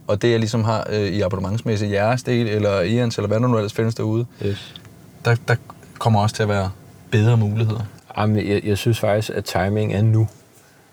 Og 0.08 0.22
det, 0.22 0.32
jeg 0.32 0.40
ligesom 0.40 0.64
har 0.64 0.88
øh, 0.90 1.02
i 1.02 1.22
abonnementsmæssigt 1.22 1.92
jeres 1.92 2.24
del, 2.24 2.48
eller 2.48 2.82
Ians, 2.82 3.18
eller 3.18 3.28
hvad 3.28 3.40
der 3.40 3.48
nu 3.48 3.58
ellers 3.58 3.74
findes 3.74 3.96
derude, 3.96 4.26
yes. 4.46 4.76
der, 5.26 5.36
der 5.48 5.56
kommer 6.00 6.22
også 6.22 6.36
til 6.36 6.44
at 6.44 6.50
være 6.50 6.72
bedre 7.12 7.38
muligheder. 7.38 7.82
Jamen, 8.18 8.48
jeg, 8.48 8.62
jeg 8.66 8.78
synes 8.78 9.00
faktisk, 9.00 9.30
at 9.38 9.46
timing 9.46 9.94
er 9.94 10.02
nu. 10.02 10.28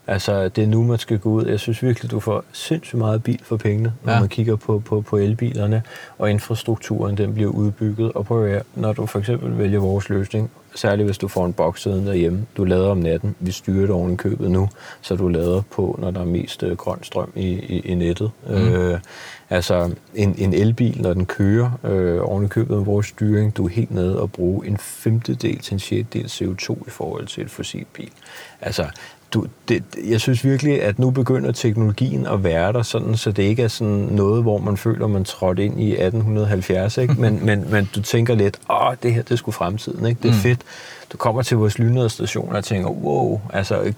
Altså, 0.06 0.48
det 0.48 0.64
er 0.64 0.68
nu, 0.68 0.84
man 0.84 0.98
skal 0.98 1.18
gå 1.18 1.30
ud. 1.30 1.46
Jeg 1.46 1.60
synes 1.60 1.82
virkelig, 1.82 2.10
du 2.10 2.20
får 2.20 2.44
sindssygt 2.52 2.98
meget 2.98 3.22
bil 3.22 3.40
for 3.42 3.56
pengene, 3.56 3.92
når 4.04 4.12
ja. 4.12 4.20
man 4.20 4.28
kigger 4.28 4.56
på, 4.56 4.78
på, 4.78 5.00
på 5.00 5.16
elbilerne, 5.16 5.82
og 6.18 6.30
infrastrukturen, 6.30 7.16
den 7.16 7.34
bliver 7.34 7.50
udbygget. 7.50 8.12
Og 8.12 8.26
prøv 8.26 8.46
at 8.46 8.62
når 8.74 8.92
du 8.92 9.06
for 9.06 9.18
eksempel 9.18 9.58
vælger 9.58 9.78
vores 9.78 10.08
løsning, 10.08 10.50
særligt 10.76 11.06
hvis 11.06 11.18
du 11.18 11.28
får 11.28 11.46
en 11.46 11.52
boks 11.52 11.82
siden 11.82 12.06
derhjemme, 12.06 12.46
du 12.56 12.64
lader 12.64 12.88
om 12.88 12.98
natten, 12.98 13.36
vi 13.40 13.52
styrer 13.52 13.80
det 13.80 13.90
oven 13.90 14.12
i 14.12 14.16
købet 14.16 14.50
nu, 14.50 14.68
så 15.00 15.16
du 15.16 15.28
lader 15.28 15.62
på, 15.70 15.98
når 16.02 16.10
der 16.10 16.20
er 16.20 16.24
mest 16.24 16.62
øh, 16.62 16.76
grøn 16.76 17.02
strøm 17.02 17.32
i, 17.34 17.48
i, 17.48 17.80
i 17.80 17.94
nettet. 17.94 18.30
Mm. 18.46 18.54
Øh, 18.54 19.00
altså, 19.50 19.90
en, 20.14 20.34
en 20.38 20.54
elbil, 20.54 21.02
når 21.02 21.14
den 21.14 21.26
kører 21.26 21.70
øh, 21.84 22.18
oven 22.22 22.44
i 22.44 22.48
købet 22.48 22.76
med 22.76 22.84
vores 22.84 23.06
styring, 23.06 23.56
du 23.56 23.64
er 23.64 23.68
helt 23.68 23.90
nede 23.90 24.20
og 24.20 24.32
bruge 24.32 24.66
en 24.66 24.76
femtedel 24.78 25.58
til 25.58 25.74
en 25.74 25.78
sjettedel 25.78 26.26
CO2 26.26 26.86
i 26.86 26.90
forhold 26.90 27.26
til 27.26 27.44
et 27.44 27.50
fossilbil. 27.50 28.10
Altså, 28.60 28.86
du, 29.36 29.46
det, 29.68 29.84
jeg 30.04 30.20
synes 30.20 30.44
virkelig, 30.44 30.82
at 30.82 30.98
nu 30.98 31.10
begynder 31.10 31.52
teknologien 31.52 32.26
at 32.26 32.44
være 32.44 32.72
der, 32.72 32.82
sådan, 32.82 33.16
så 33.16 33.32
det 33.32 33.42
ikke 33.42 33.62
er 33.62 33.68
sådan 33.68 34.08
noget, 34.10 34.42
hvor 34.42 34.58
man 34.58 34.76
føler, 34.76 35.06
man 35.06 35.24
trådte 35.24 35.64
ind 35.64 35.80
i 35.80 35.90
1870, 35.92 36.98
ikke? 36.98 37.14
Men, 37.22 37.46
men, 37.46 37.70
men 37.70 37.88
du 37.94 38.02
tænker 38.02 38.34
lidt, 38.34 38.58
åh, 38.70 38.94
det 39.02 39.14
her, 39.14 39.22
det 39.22 39.32
er 39.32 39.36
sgu 39.36 39.50
fremtiden, 39.50 40.06
ikke? 40.06 40.18
Det 40.22 40.28
er 40.28 40.32
mm. 40.32 40.40
fedt. 40.40 40.60
Du 41.12 41.16
kommer 41.16 41.42
til 41.42 41.56
vores 41.56 41.78
lynederstation 41.78 42.56
og 42.56 42.64
tænker, 42.64 42.90
wow, 42.90 43.40
altså 43.52 43.92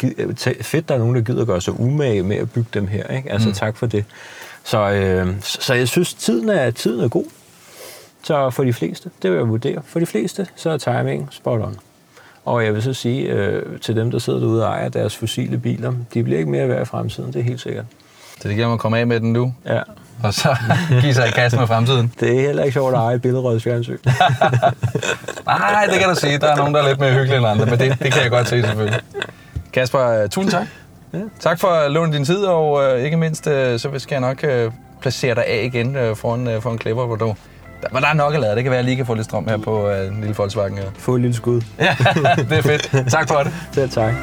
fedt, 0.61 0.89
der 0.89 0.95
er 0.95 0.99
nogen, 0.99 1.15
der 1.15 1.21
gider 1.21 1.45
gøre 1.45 1.61
sig 1.61 1.81
umage 1.81 2.23
med 2.23 2.37
at 2.37 2.51
bygge 2.51 2.69
dem 2.75 2.87
her, 2.87 3.07
ikke? 3.07 3.33
Altså, 3.33 3.49
mm. 3.49 3.55
tak 3.55 3.77
for 3.77 3.87
det. 3.87 4.05
Så, 4.65 4.91
øh, 4.91 5.35
så 5.41 5.75
jeg 5.75 5.89
synes, 5.89 6.15
tiden 6.15 6.49
er, 6.49 6.71
tiden 6.71 7.01
er 7.01 7.09
god. 7.09 7.25
Så 8.23 8.51
for 8.51 8.65
de 8.65 8.73
fleste, 8.73 9.11
det 9.23 9.31
vil 9.31 9.37
jeg 9.37 9.49
vurdere, 9.49 9.83
for 9.85 10.01
de 10.01 10.07
fleste, 10.07 10.47
så 10.57 10.71
er 10.71 10.79
timing 10.79 11.29
spot 11.31 11.61
on. 11.61 11.77
Og 12.49 12.65
jeg 12.65 12.75
vil 12.75 12.83
så 12.83 12.93
sige 12.93 13.23
øh, 13.23 13.79
til 13.81 13.97
dem, 13.97 14.11
der 14.11 14.19
sidder 14.19 14.39
derude 14.39 14.67
og 14.67 14.73
ejer 14.73 14.89
deres 14.89 15.17
fossile 15.17 15.59
biler, 15.59 15.93
de 16.15 16.23
bliver 16.23 16.39
ikke 16.39 16.51
mere 16.51 16.69
værd 16.69 16.83
i 16.83 16.85
fremtiden, 16.85 17.33
det 17.33 17.41
er 17.41 17.45
helt 17.45 17.61
sikkert. 17.61 17.85
Så 18.41 18.49
det 18.49 18.57
giver 18.57 18.67
mig 18.67 18.75
at 18.75 18.81
komme 18.81 18.99
af 18.99 19.07
med 19.07 19.21
den 19.21 19.33
nu? 19.33 19.55
Ja. 19.67 19.81
Og 20.23 20.35
så 20.35 20.57
give 21.03 21.15
sig 21.15 21.29
i 21.29 21.31
kassen 21.31 21.61
med 21.61 21.67
fremtiden? 21.67 22.13
Det 22.21 22.37
er 22.37 22.41
heller 22.41 22.63
ikke 22.63 22.73
sjovt 22.73 22.95
at 22.95 23.01
eje 23.01 23.15
et 23.15 23.23
billedrødt 23.23 23.63
fjernsyn. 23.63 23.99
Nej, 25.47 25.87
det 25.91 25.99
kan 25.99 26.09
du 26.09 26.15
sige. 26.15 26.39
Der 26.39 26.53
er 26.53 26.57
nogen, 26.57 26.75
der 26.75 26.83
er 26.83 26.89
lidt 26.89 27.01
mere 27.01 27.13
hyggelige 27.13 27.37
end 27.37 27.47
andre, 27.47 27.67
men 27.67 27.79
det, 27.79 27.99
det 28.03 28.13
kan 28.13 28.23
jeg 28.23 28.31
godt 28.31 28.49
se 28.49 28.63
selvfølgelig. 28.63 29.01
Kasper, 29.73 30.23
øh, 30.23 30.29
tusind 30.29 30.51
tak. 30.51 30.67
Ja. 31.13 31.19
Tak 31.41 31.61
for 31.61 31.69
at 31.69 31.91
låne 31.91 32.13
din 32.13 32.25
tid, 32.25 32.45
og 32.45 32.85
øh, 32.85 33.05
ikke 33.05 33.17
mindst, 33.17 33.47
øh, 33.47 33.79
så 33.79 33.91
skal 33.99 34.15
jeg 34.15 34.21
nok 34.21 34.45
øh, 34.45 34.71
placere 35.01 35.35
dig 35.35 35.47
af 35.47 35.63
igen 35.65 35.97
øh, 35.97 36.17
foran, 36.17 36.49
øh, 36.49 36.63
foran 36.63 36.79
Clever, 36.79 37.07
hvor 37.07 37.17
du 37.17 37.35
men 37.93 38.03
der 38.03 38.09
er 38.09 38.15
nok 38.15 38.35
at 38.35 38.41
lade. 38.41 38.55
Det 38.55 38.63
kan 38.63 38.71
være, 38.71 38.79
at 38.79 38.85
jeg 38.85 38.89
lige 38.89 38.97
kan 38.97 39.07
få 39.07 39.15
lidt 39.15 39.25
strøm 39.25 39.49
her 39.49 39.57
på 39.57 39.91
uh, 39.91 40.07
en 40.07 40.21
lille 40.21 40.35
Volkswagen. 40.35 40.79
Her. 40.79 40.85
Få 40.99 41.15
et 41.15 41.21
lille 41.21 41.37
skud. 41.37 41.61
ja, 41.79 41.97
det 42.37 42.53
er 42.53 42.63
fedt. 42.63 43.11
Tak 43.11 43.29
for 43.29 43.39
det. 43.39 43.53
Selv 43.73 43.91
tak. 43.91 44.15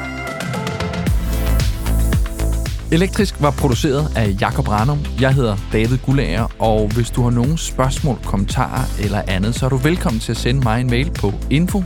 Elektrisk 2.92 3.42
var 3.42 3.50
produceret 3.50 4.16
af 4.16 4.36
Jakob 4.40 4.68
Ranum. 4.68 4.98
Jeg 5.20 5.34
hedder 5.34 5.56
David 5.72 5.98
Gullager, 5.98 6.46
og 6.58 6.88
hvis 6.94 7.10
du 7.10 7.22
har 7.22 7.30
nogle 7.30 7.58
spørgsmål, 7.58 8.18
kommentarer 8.24 8.84
eller 9.04 9.22
andet, 9.28 9.54
så 9.54 9.64
er 9.64 9.70
du 9.70 9.76
velkommen 9.76 10.20
til 10.20 10.32
at 10.32 10.38
sende 10.38 10.60
mig 10.60 10.80
en 10.80 10.90
mail 10.90 11.10
på 11.10 11.32
info 11.50 11.84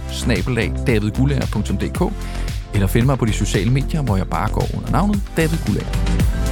eller 2.74 2.86
finde 2.86 3.06
mig 3.06 3.18
på 3.18 3.24
de 3.24 3.32
sociale 3.32 3.70
medier, 3.70 4.02
hvor 4.02 4.16
jeg 4.16 4.26
bare 4.28 4.50
går 4.50 4.66
under 4.76 4.90
navnet 4.90 5.20
David 5.36 5.58
Gullager. 5.66 6.49